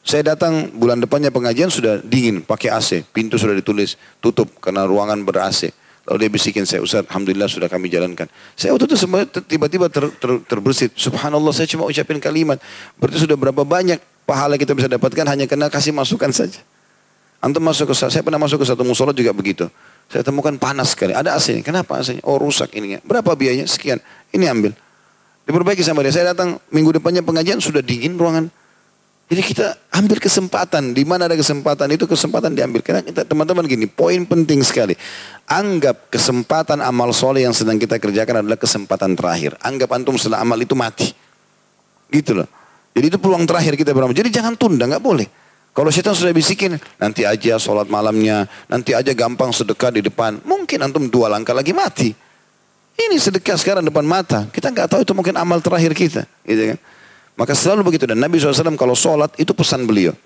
Saya 0.00 0.32
datang 0.32 0.72
bulan 0.76 1.00
depannya 1.00 1.28
pengajian 1.28 1.68
sudah 1.72 2.00
dingin, 2.04 2.44
pakai 2.44 2.72
AC. 2.72 3.04
Pintu 3.12 3.40
sudah 3.40 3.56
ditulis, 3.56 3.96
tutup 4.20 4.48
karena 4.60 4.84
ruangan 4.84 5.24
ber-AC. 5.24 5.72
Lalu 6.06 6.16
dia 6.22 6.30
bisikin 6.30 6.62
saya, 6.62 6.84
Ustaz, 6.84 7.02
Alhamdulillah 7.10 7.50
sudah 7.50 7.66
kami 7.66 7.90
jalankan. 7.90 8.30
Saya 8.54 8.76
waktu 8.76 8.86
itu 8.86 8.96
tiba-tiba 9.44 9.90
ter, 9.90 10.06
ter, 10.14 10.30
terbersit. 10.46 10.94
Subhanallah 10.94 11.50
saya 11.50 11.66
cuma 11.66 11.88
ucapin 11.88 12.22
kalimat. 12.22 12.62
Berarti 13.00 13.24
sudah 13.26 13.34
berapa 13.34 13.66
banyak 13.66 13.98
pahala 14.22 14.54
kita 14.54 14.76
bisa 14.76 14.86
dapatkan 14.86 15.26
hanya 15.26 15.50
karena 15.50 15.66
kasih 15.66 15.90
masukan 15.90 16.30
saja. 16.30 16.62
Antum 17.40 17.60
masuk 17.60 17.92
ke 17.92 17.94
saya 17.94 18.24
pernah 18.24 18.40
masuk 18.40 18.64
ke 18.64 18.66
satu 18.66 18.82
musola 18.82 19.12
juga 19.12 19.30
begitu. 19.36 19.68
Saya 20.06 20.22
temukan 20.22 20.54
panas 20.56 20.94
sekali. 20.94 21.12
Ada 21.12 21.34
AC-nya. 21.34 21.66
Kenapa 21.66 21.98
AC-nya? 21.98 22.22
Oh 22.22 22.38
rusak 22.38 22.72
ininya. 22.78 23.02
Berapa 23.02 23.34
biayanya? 23.34 23.66
Sekian. 23.66 23.98
Ini 24.30 24.46
ambil. 24.48 24.72
Diperbaiki 25.46 25.82
sama 25.82 26.02
dia. 26.06 26.14
Saya 26.14 26.32
datang 26.34 26.62
minggu 26.70 26.94
depannya 26.96 27.26
pengajian 27.26 27.58
sudah 27.58 27.82
dingin 27.82 28.14
ruangan. 28.14 28.46
Jadi 29.26 29.42
kita 29.42 29.74
ambil 29.90 30.22
kesempatan. 30.22 30.94
Di 30.94 31.02
mana 31.02 31.26
ada 31.26 31.34
kesempatan 31.34 31.90
itu 31.90 32.06
kesempatan 32.06 32.54
diambil. 32.54 32.86
Karena 32.86 33.02
kita 33.02 33.26
teman-teman 33.26 33.66
gini. 33.66 33.90
Poin 33.90 34.22
penting 34.22 34.62
sekali. 34.62 34.94
Anggap 35.50 36.06
kesempatan 36.08 36.78
amal 36.78 37.10
soleh 37.10 37.42
yang 37.42 37.54
sedang 37.54 37.76
kita 37.76 37.98
kerjakan 37.98 38.46
adalah 38.46 38.58
kesempatan 38.58 39.18
terakhir. 39.18 39.58
Anggap 39.58 39.90
antum 39.90 40.14
setelah 40.14 40.46
amal 40.46 40.58
itu 40.62 40.78
mati. 40.78 41.10
Gitu 42.14 42.30
loh. 42.30 42.46
Jadi 42.94 43.10
itu 43.10 43.18
peluang 43.18 43.42
terakhir 43.42 43.74
kita 43.74 43.90
beramal. 43.90 44.14
Jadi 44.14 44.30
jangan 44.30 44.54
tunda. 44.54 44.86
nggak 44.86 45.02
boleh. 45.02 45.26
Kalau 45.76 45.92
setan 45.92 46.16
sudah 46.16 46.32
bisikin, 46.32 46.80
nanti 46.96 47.28
aja 47.28 47.60
sholat 47.60 47.84
malamnya, 47.92 48.48
nanti 48.64 48.96
aja 48.96 49.12
gampang 49.12 49.52
sedekah 49.52 49.92
di 49.92 50.00
depan. 50.00 50.40
Mungkin 50.40 50.80
antum 50.80 51.04
dua 51.04 51.28
langkah 51.28 51.52
lagi 51.52 51.76
mati. 51.76 52.16
Ini 52.96 53.20
sedekah 53.20 53.60
sekarang 53.60 53.84
depan 53.84 54.00
mata. 54.00 54.48
Kita 54.48 54.72
nggak 54.72 54.88
tahu 54.88 55.04
itu 55.04 55.12
mungkin 55.12 55.36
amal 55.36 55.60
terakhir 55.60 55.92
kita. 55.92 56.24
Gitu 56.48 56.72
kan? 56.72 56.78
Maka 57.36 57.52
selalu 57.52 57.92
begitu. 57.92 58.08
Dan 58.08 58.16
Nabi 58.16 58.40
SAW 58.40 58.72
kalau 58.80 58.96
sholat 58.96 59.36
itu 59.36 59.52
pesan 59.52 59.84
beliau. 59.84 60.16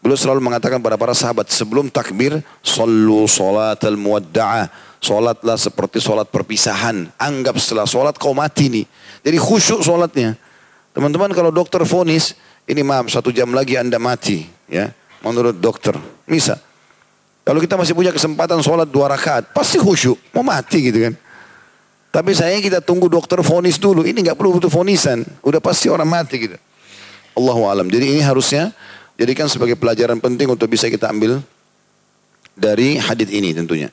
Beliau 0.00 0.16
selalu 0.16 0.40
mengatakan 0.40 0.80
pada 0.80 0.96
para 0.96 1.12
sahabat 1.12 1.52
sebelum 1.52 1.92
takbir, 1.92 2.40
Sallu 2.64 3.28
sholat 3.28 3.84
al-muwadda'ah. 3.84 4.72
Sholatlah 5.04 5.60
seperti 5.60 6.00
sholat 6.00 6.32
perpisahan. 6.32 7.12
Anggap 7.20 7.60
setelah 7.60 7.84
sholat 7.84 8.16
kau 8.16 8.32
mati 8.32 8.72
nih. 8.72 8.88
Jadi 9.20 9.36
khusyuk 9.36 9.84
sholatnya. 9.84 10.32
Teman-teman 10.96 11.28
kalau 11.36 11.52
dokter 11.52 11.84
fonis, 11.84 12.32
ini 12.68 12.84
maaf 12.84 13.08
satu 13.08 13.32
jam 13.32 13.48
lagi 13.56 13.80
anda 13.80 13.96
mati 13.96 14.44
ya 14.68 14.92
menurut 15.24 15.56
dokter. 15.56 15.96
Misal, 16.28 16.60
kalau 17.48 17.64
kita 17.64 17.80
masih 17.80 17.96
punya 17.96 18.12
kesempatan 18.12 18.60
sholat 18.60 18.84
dua 18.84 19.08
rakaat, 19.08 19.56
pasti 19.56 19.80
khusyuk, 19.80 20.20
mau 20.36 20.44
mati 20.44 20.84
gitu 20.84 21.08
kan. 21.08 21.16
Tapi 22.12 22.36
saya 22.36 22.56
kita 22.60 22.84
tunggu 22.84 23.08
dokter 23.08 23.40
fonis 23.40 23.80
dulu. 23.80 24.04
Ini 24.04 24.20
nggak 24.20 24.36
perlu 24.36 24.60
butuh 24.60 24.68
fonisan, 24.68 25.24
udah 25.40 25.60
pasti 25.60 25.88
orang 25.88 26.08
mati 26.08 26.36
gitu. 26.36 26.56
Allahu 27.32 27.64
alam. 27.68 27.88
Jadi 27.88 28.16
ini 28.16 28.20
harusnya 28.20 28.72
jadikan 29.16 29.48
sebagai 29.48 29.80
pelajaran 29.80 30.20
penting 30.20 30.52
untuk 30.52 30.68
bisa 30.68 30.92
kita 30.92 31.08
ambil 31.08 31.40
dari 32.52 33.00
hadith 33.00 33.32
ini 33.32 33.56
tentunya. 33.56 33.88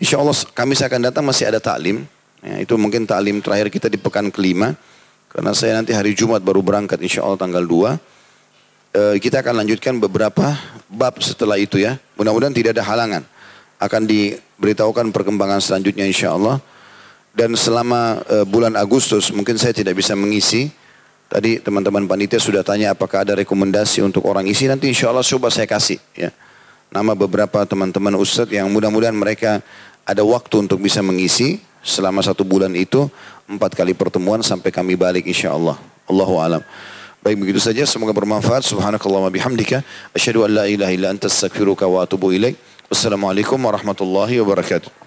Insya 0.00 0.22
Allah 0.22 0.32
kami 0.54 0.72
akan 0.72 1.00
datang 1.04 1.24
masih 1.26 1.50
ada 1.50 1.60
taklim. 1.60 2.08
Ya, 2.44 2.60
itu 2.60 2.76
mungkin 2.76 3.04
taklim 3.04 3.40
terakhir 3.44 3.68
kita 3.68 3.92
di 3.92 4.00
pekan 4.00 4.32
kelima. 4.32 4.72
Karena 5.28 5.50
saya 5.50 5.76
nanti 5.76 5.90
hari 5.90 6.14
Jumat 6.14 6.40
baru 6.40 6.62
berangkat 6.62 7.02
insya 7.02 7.26
Allah 7.26 7.36
tanggal 7.36 7.66
2. 7.66 8.13
Eh, 8.94 9.18
kita 9.18 9.42
akan 9.42 9.58
lanjutkan 9.58 9.98
beberapa 9.98 10.54
bab 10.86 11.18
setelah 11.18 11.58
itu 11.58 11.82
ya. 11.82 11.98
Mudah-mudahan 12.14 12.54
tidak 12.54 12.78
ada 12.78 12.86
halangan. 12.86 13.26
Akan 13.82 14.06
diberitahukan 14.06 15.10
perkembangan 15.10 15.58
selanjutnya 15.58 16.06
insya 16.06 16.30
Allah. 16.30 16.62
Dan 17.34 17.58
selama 17.58 18.22
uh, 18.30 18.46
bulan 18.46 18.78
Agustus 18.78 19.34
mungkin 19.34 19.58
saya 19.58 19.74
tidak 19.74 19.98
bisa 19.98 20.14
mengisi. 20.14 20.70
Tadi 21.26 21.58
teman-teman 21.58 22.06
panitia 22.06 22.38
sudah 22.38 22.62
tanya 22.62 22.94
apakah 22.94 23.26
ada 23.26 23.34
rekomendasi 23.34 23.98
untuk 24.06 24.30
orang 24.30 24.46
isi. 24.46 24.70
Nanti 24.70 24.86
insya 24.86 25.10
Allah 25.10 25.26
coba 25.26 25.50
saya 25.50 25.66
kasih 25.66 25.98
ya. 26.14 26.30
Nama 26.94 27.18
beberapa 27.18 27.66
teman-teman 27.66 28.14
ustadz 28.14 28.54
yang 28.54 28.70
mudah-mudahan 28.70 29.18
mereka 29.18 29.58
ada 30.06 30.22
waktu 30.22 30.70
untuk 30.70 30.78
bisa 30.78 31.02
mengisi 31.02 31.58
selama 31.82 32.22
satu 32.22 32.46
bulan 32.46 32.70
itu 32.78 33.10
empat 33.50 33.74
kali 33.74 33.98
pertemuan 33.98 34.38
sampai 34.46 34.70
kami 34.70 34.94
balik 34.94 35.26
insya 35.26 35.50
Allah. 35.50 35.74
Allahu 36.06 36.38
alam. 36.38 36.62
Baik 37.24 37.40
begitu 37.40 37.56
saja 37.56 37.88
semoga 37.88 38.12
bermanfaat. 38.12 38.68
Subhanakallahumma 38.68 39.32
bihamdika 39.32 39.80
asyhadu 40.12 40.44
an 40.44 40.60
la 40.60 40.68
ilaha 40.68 40.92
illa 40.92 41.08
anta 41.08 41.24
astaghfiruka 41.24 41.88
wa 41.88 42.04
atubu 42.04 42.36
ilaik. 42.36 42.60
Wassalamualaikum 42.92 43.56
warahmatullahi 43.56 44.44
wabarakatuh. 44.44 45.03